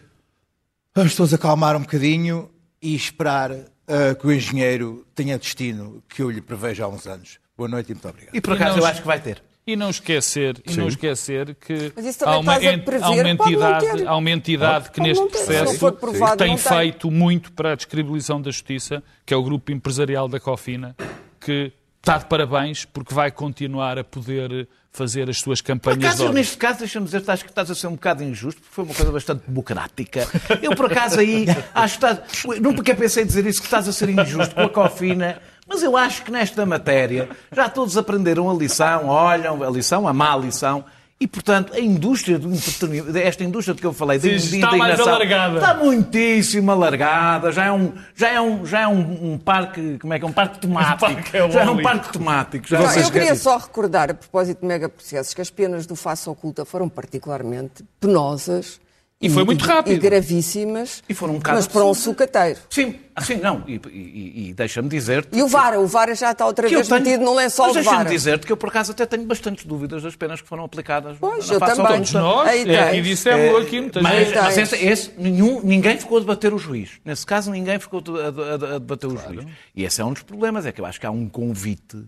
vamos 0.97 1.15
todos 1.15 1.33
acalmar 1.35 1.77
um 1.77 1.81
bocadinho 1.81 2.51
e 2.81 2.95
esperar 2.95 3.53
ah, 3.53 4.15
que 4.19 4.27
o 4.27 4.33
engenheiro 4.33 5.07
tenha 5.15 5.39
destino 5.39 6.03
que 6.09 6.23
eu 6.23 6.31
lhe 6.31 6.41
prevejo 6.41 6.83
há 6.83 6.89
uns 6.89 7.07
anos. 7.07 7.39
Boa 7.57 7.69
noite 7.69 7.91
e 7.91 7.95
muito 7.95 8.09
obrigado. 8.09 8.35
E 8.35 8.41
por 8.41 8.53
E 8.53 8.57
acaso 8.57 8.77
não- 8.79 8.83
eu 8.85 8.87
acho 8.87 9.01
que 9.03 9.07
vai 9.07 9.21
ter. 9.21 9.43
E 9.67 9.75
não 9.75 9.91
esquecer, 9.91 10.63
e 10.65 10.77
não 10.77 10.87
esquecer 10.87 11.57
que 11.57 11.93
há 12.25 12.39
uma, 12.39 12.55
prever, 12.55 13.03
há 13.03 13.11
uma 13.11 13.29
entidade, 13.29 14.07
há 14.07 14.17
uma 14.17 14.31
entidade 14.31 14.91
que 14.93 15.01
neste 15.01 15.27
processo 15.27 15.93
provado, 15.95 16.37
tem. 16.37 16.57
feito 16.57 17.11
muito 17.11 17.51
para 17.51 17.73
a 17.73 17.75
descredibilização 17.75 18.41
da 18.41 18.53
justiça, 18.53 19.03
que 19.25 19.35
é 19.35 19.37
o 19.37 19.43
grupo 19.43 19.73
empresarial 19.73 20.29
da 20.29 20.39
Cofina, 20.39 20.95
que 21.41 21.73
está 22.07 22.19
de 22.19 22.27
parabéns 22.27 22.85
porque 22.85 23.13
vai 23.13 23.33
continuar 23.33 23.99
a 23.99 24.05
poder 24.05 24.69
fazer 24.93 25.29
as 25.29 25.39
suas 25.41 25.61
Por 25.61 25.67
campanhas 25.67 25.99
acaso, 26.05 26.17
de 26.19 26.23
eu, 26.23 26.29
ódio. 26.29 26.39
neste 26.39 26.57
caso, 26.57 26.79
deixa-me 26.79 27.05
dizer, 27.05 27.23
acho 27.27 27.45
que 27.45 27.51
estás 27.51 27.69
a 27.69 27.75
ser 27.75 27.89
um 27.89 27.95
bocado 27.95 28.23
injusto, 28.23 28.61
porque 28.61 28.75
foi 28.75 28.85
uma 28.85 28.95
coisa 28.95 29.11
bastante 29.13 29.43
democrática. 29.47 30.27
Eu, 30.63 30.75
por 30.77 30.87
acaso, 30.87 31.19
aí, 31.19 31.47
acho 31.75 31.99
que 31.99 32.07
estás... 32.07 32.45
Nunca 32.61 32.95
pensei 32.95 33.25
dizer 33.25 33.45
isso, 33.45 33.59
que 33.59 33.67
estás 33.67 33.89
a 33.89 33.93
ser 33.93 34.09
injusto 34.09 34.55
com 34.55 34.63
a 34.63 34.69
cofina, 34.69 35.43
mas 35.67 35.83
eu 35.83 35.97
acho 35.97 36.23
que 36.23 36.31
nesta 36.31 36.65
matéria 36.65 37.29
já 37.51 37.69
todos 37.69 37.97
aprenderam 37.97 38.49
a 38.49 38.55
lição, 38.55 39.09
olham 39.09 39.63
a 39.65 39.69
lição, 39.69 40.07
a 40.07 40.13
má 40.13 40.37
lição, 40.37 40.85
e, 41.19 41.27
portanto, 41.27 41.73
a 41.73 41.81
indústria 41.81 42.39
do 42.39 42.53
entretenimento, 42.53 43.17
esta 43.17 43.43
indústria 43.43 43.75
de 43.75 43.81
que 43.81 43.87
eu 43.87 43.93
falei, 43.95 44.19
de, 44.19 44.39
Sim, 44.39 44.49
de 44.51 44.57
está 44.57 44.77
mais 44.77 45.01
alargada. 45.01 45.55
está 45.57 45.75
muitíssimo 45.75 46.71
alargada, 46.71 47.51
já 47.53 47.65
é 47.65 47.73
um, 47.73 47.93
já 48.15 48.29
é 48.29 48.41
um, 48.41 48.67
já 48.67 48.81
é 48.81 48.87
um, 48.89 49.33
um 49.33 49.39
parque, 49.39 49.99
como 49.99 50.13
é 50.13 50.19
que 50.19 50.25
é, 50.27 50.29
um 50.29 50.33
parque 50.33 50.59
temático, 50.59 51.01
parque 51.15 51.37
eólico. 51.37 51.55
já 51.59 51.65
é 51.65 51.71
um 51.71 51.83
parque 51.83 52.13
temático. 52.13 52.69
Já 52.69 52.81
Não, 52.81 52.91
é- 52.91 53.03
eu 53.03 53.11
queria 53.11 53.35
só 53.35 53.57
recordar, 53.57 54.11
a 54.11 54.15
propósito 54.15 54.61
de 54.61 54.67
megaprocessos, 54.67 55.33
que 55.33 55.41
as 55.41 55.49
penas 55.51 55.87
do 55.87 55.97
face 55.97 56.29
oculta 56.29 56.65
foram 56.67 56.87
particularmente 56.89 57.83
penosas 57.99 58.79
E 59.19 59.31
foi 59.31 59.45
muito 59.45 59.65
rápido. 59.65 59.95
E 59.95 59.99
gravíssimas, 59.99 61.03
E 61.09 61.15
foram 61.15 61.35
um 61.35 61.39
bocado 61.39 61.57
mas 61.57 61.67
para 61.67 61.85
um 61.87 61.95
sucateiro. 61.95 62.59
Sim, 62.69 62.97
sim, 63.23 63.37
não. 63.37 63.65
E, 63.67 63.81
e- 63.91 63.91
e- 63.91 64.49
e 64.51 64.53
deixa-me 64.55 64.91
dizer 64.91 65.27
E 65.33 65.43
o 65.43 65.49
Vara, 65.49 65.81
o 65.81 65.87
Vara 65.87 66.15
já 66.15 66.33
está 66.33 66.45
outra 66.45 66.69
vez 66.69 66.87
tenho, 66.87 67.01
metido 67.03 67.25
no 67.25 67.35
lençol 67.35 67.65
mas 67.69 67.73
de 67.77 67.79
deixa-me 67.81 67.97
Vara. 67.97 68.11
dizer 68.11 68.39
que 68.41 68.53
eu, 68.53 68.59
por 68.59 68.69
acaso, 68.69 68.93
até 68.93 69.07
tenho 69.07 69.25
bastantes 69.25 69.65
dúvidas 69.65 70.03
das 70.03 70.15
penas 70.15 70.43
que 70.43 70.47
foram 70.47 70.65
aplicadas 70.65 71.17
Pois, 71.19 71.49
na 71.49 71.55
eu 71.55 71.61
também. 71.61 71.87
Todos 71.97 72.13
nós, 72.13 72.49
Aí 72.49 72.71
é, 72.71 72.79
aqui 72.83 72.91
tens. 72.93 73.07
dissemos 73.07 73.63
aqui 73.63 73.81
muitas 73.81 74.03
Mas, 74.03 74.19
vezes. 74.19 74.35
mas 74.35 74.59
esse, 74.59 74.77
esse, 74.87 75.11
nenhum, 75.17 75.63
ninguém 75.63 75.97
ficou 75.99 76.19
a 76.19 76.21
debater 76.21 76.53
o 76.53 76.59
juiz. 76.59 76.91
Nesse 77.03 77.25
caso, 77.25 77.51
ninguém 77.51 77.79
ficou 77.79 78.03
a, 78.19 78.73
a- 78.73 78.75
a 78.77 78.79
debater 78.79 79.07
o 79.09 79.17
juiz. 79.17 79.47
E 79.75 79.83
esse 79.83 79.99
é 79.99 80.05
um 80.05 80.13
dos 80.13 80.25
problemas, 80.25 80.67
é 80.67 80.73
que 80.73 80.81
eu 80.81 80.85
acho 80.85 81.01
que 81.01 81.07
há 81.07 81.11
um 81.11 81.27
convite. 81.27 82.05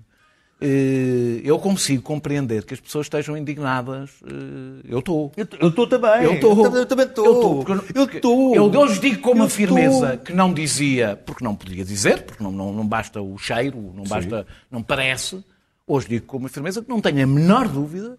Eh, 0.60 1.40
eu 1.44 1.58
consigo 1.58 2.02
compreender 2.02 2.64
que 2.64 2.74
as 2.74 2.80
pessoas 2.80 3.06
estejam 3.06 3.36
indignadas. 3.36 4.10
eh, 4.26 4.86
eu 4.88 4.98
estou. 4.98 5.32
Eu 5.36 5.68
estou 5.68 5.86
também. 5.86 6.22
Eu 6.24 6.34
estou. 6.34 6.66
Eu 6.76 6.86
também 6.86 7.06
estou. 7.06 7.64
Eu 7.94 8.04
estou. 8.04 8.54
Eu. 8.54 8.72
Eu, 8.72 8.84
lhes 8.86 9.00
digo 9.00 9.20
com 9.20 9.32
uma 9.32 9.48
firmeza 9.48 10.14
estou. 10.14 10.18
que 10.26 10.32
não 10.32 10.52
dizia, 10.52 11.16
porque 11.24 11.44
não 11.44 11.54
podia 11.54 11.84
dizer, 11.84 12.22
porque 12.22 12.42
não, 12.42 12.50
não, 12.52 12.72
não 12.72 12.86
basta 12.86 13.20
o 13.20 13.36
cheiro, 13.38 13.92
não 13.94 14.04
basta, 14.04 14.46
não 14.70 14.82
parece. 14.82 15.44
Hoje 15.86 16.06
digo 16.08 16.26
com 16.26 16.36
uma 16.38 16.48
firmeza 16.48 16.82
que 16.82 16.88
não 16.88 17.00
tenho 17.00 17.22
a 17.22 17.26
menor 17.26 17.66
dúvida, 17.68 18.18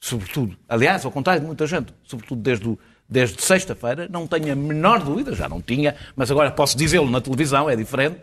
sobretudo, 0.00 0.56
aliás, 0.68 1.04
ao 1.04 1.10
contrário 1.10 1.40
de 1.40 1.46
muita 1.46 1.66
gente, 1.66 1.92
sobretudo 2.04 2.40
desde, 2.40 2.68
o- 2.68 2.78
desde 3.08 3.42
sexta-feira, 3.42 4.08
não 4.10 4.26
tenho 4.26 4.52
a 4.52 4.56
menor 4.56 5.00
dúvida, 5.02 5.34
já 5.34 5.48
não 5.48 5.60
tinha, 5.60 5.94
mas 6.16 6.30
agora 6.30 6.50
posso 6.50 6.76
dizê-lo 6.76 7.10
na 7.10 7.20
televisão, 7.20 7.68
é 7.70 7.76
diferente, 7.76 8.20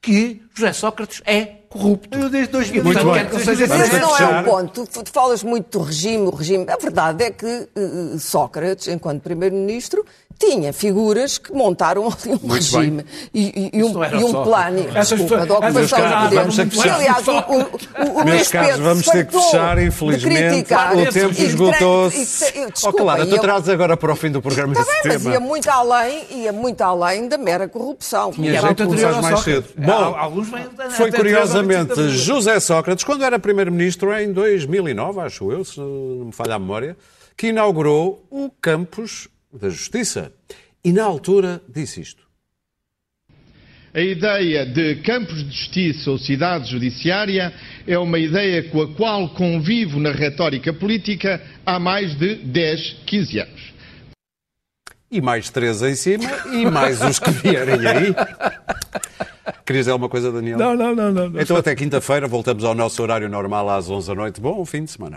que 0.00 0.42
José 0.54 0.72
Sócrates 0.72 1.22
é 1.26 1.44
corrupto. 1.68 2.18
Eu 2.18 2.30
desde 2.30 2.52
2000. 2.52 2.82
Portanto, 2.82 3.04
Muito 3.06 3.18
quer 3.18 3.30
bem. 3.30 3.38
que 3.38 3.44
seja 3.44 3.66
Vamos 3.66 3.82
Esse 3.84 3.90
ter 3.92 4.00
que 4.00 4.06
não 4.06 4.16
é 4.18 4.40
o 4.40 4.44
ponto. 4.44 4.86
Tu, 4.86 5.04
tu 5.04 5.12
falas 5.12 5.42
muito 5.42 5.78
do 5.78 5.84
regime, 5.84 6.26
o 6.26 6.30
regime. 6.30 6.66
A 6.68 6.76
verdade 6.76 7.24
é 7.24 7.30
que 7.30 7.46
eh, 7.46 8.18
Sócrates, 8.18 8.88
enquanto 8.88 9.22
primeiro-ministro, 9.22 10.04
tinha 10.40 10.72
figuras 10.72 11.36
que 11.36 11.52
montaram 11.52 12.06
ali 12.06 12.34
um 12.34 12.38
Muito 12.48 12.54
regime 12.54 13.04
e, 13.34 13.70
e- 13.74 13.78
e 13.78 13.84
um, 13.84 13.88
e 14.04 14.24
um 14.24 14.32
plano 14.42 14.82
desculpa, 14.90 15.44
de 15.46 15.52
ocupação 15.52 15.82
de 15.82 16.14
poder. 16.24 16.34
vamos 16.40 16.56
ter 16.56 16.66
que 16.68 16.76
E, 16.76 16.80
fechar. 16.80 16.94
aliás, 16.94 17.28
o, 17.28 17.32
o, 17.32 17.60
o, 17.60 18.20
o 18.20 18.24
Meus 18.24 18.48
caros, 18.48 18.78
vamos 18.78 19.04
ter 19.06 19.26
que 19.26 19.32
fechar, 19.32 19.78
infelizmente. 19.82 20.72
O 20.72 21.12
tempo 21.12 21.42
esgotou-se. 21.42 22.44
Oh, 22.86 22.92
Clara, 22.92 23.26
tu 23.26 23.38
trazes 23.38 23.68
agora 23.68 23.96
para 23.96 24.12
o 24.12 24.16
fim 24.16 24.30
do 24.30 24.40
programa 24.40 24.72
Está 24.72 24.82
esse 24.82 24.92
bem, 24.92 25.12
mas 25.12 25.22
tema. 25.22 25.34
ia 25.34 25.40
muito 25.40 25.68
além, 25.70 26.24
ia 26.30 26.52
muito 26.52 26.80
além 26.80 27.28
da 27.28 27.36
mera 27.36 27.68
corrupção. 27.68 28.32
Tinha 28.32 28.60
jeito 28.60 28.82
ao 28.82 29.22
mais 29.22 29.40
cedo. 29.40 29.66
Bom, 29.76 30.42
Foi 30.96 31.12
curiosamente 31.12 32.08
José 32.10 32.58
Sócrates, 32.60 33.04
quando 33.04 33.24
era 33.24 33.38
primeiro-ministro 33.38 34.12
em 34.18 34.32
2009, 34.32 35.20
acho 35.20 35.52
eu, 35.52 35.64
se 35.64 35.78
não 35.78 36.26
me 36.26 36.32
falha 36.32 36.54
a 36.54 36.58
memória, 36.58 36.96
que 37.36 37.48
inaugurou 37.48 38.24
o 38.30 38.50
campus 38.60 39.28
da 39.52 39.68
Justiça. 39.68 40.32
E 40.84 40.92
na 40.92 41.04
altura 41.04 41.60
disse 41.68 42.00
isto. 42.00 42.30
A 43.92 44.00
ideia 44.00 44.64
de 44.64 44.96
campos 45.02 45.42
de 45.44 45.50
justiça 45.50 46.12
ou 46.12 46.18
cidade 46.18 46.70
judiciária 46.70 47.52
é 47.86 47.98
uma 47.98 48.20
ideia 48.20 48.62
com 48.70 48.82
a 48.82 48.94
qual 48.94 49.28
convivo 49.30 49.98
na 49.98 50.12
retórica 50.12 50.72
política 50.72 51.42
há 51.66 51.78
mais 51.80 52.14
de 52.16 52.36
10, 52.36 52.98
15 53.04 53.40
anos. 53.40 53.70
E 55.10 55.20
mais 55.20 55.50
três 55.50 55.82
em 55.82 55.96
cima 55.96 56.30
e 56.52 56.70
mais 56.70 57.02
os 57.02 57.18
que 57.18 57.30
vierem 57.30 57.84
aí. 57.84 58.14
Querias 59.66 59.86
dizer 59.86 59.90
alguma 59.90 60.08
coisa, 60.08 60.30
Daniel? 60.30 60.56
Não, 60.56 60.76
não, 60.76 60.94
não, 60.94 61.12
não. 61.12 61.40
Então 61.40 61.56
até 61.56 61.74
quinta-feira 61.74 62.28
voltamos 62.28 62.62
ao 62.62 62.76
nosso 62.76 63.02
horário 63.02 63.28
normal 63.28 63.68
às 63.70 63.90
11 63.90 64.06
da 64.06 64.14
noite. 64.14 64.40
Bom 64.40 64.64
fim 64.64 64.84
de 64.84 64.92
semana. 64.92 65.16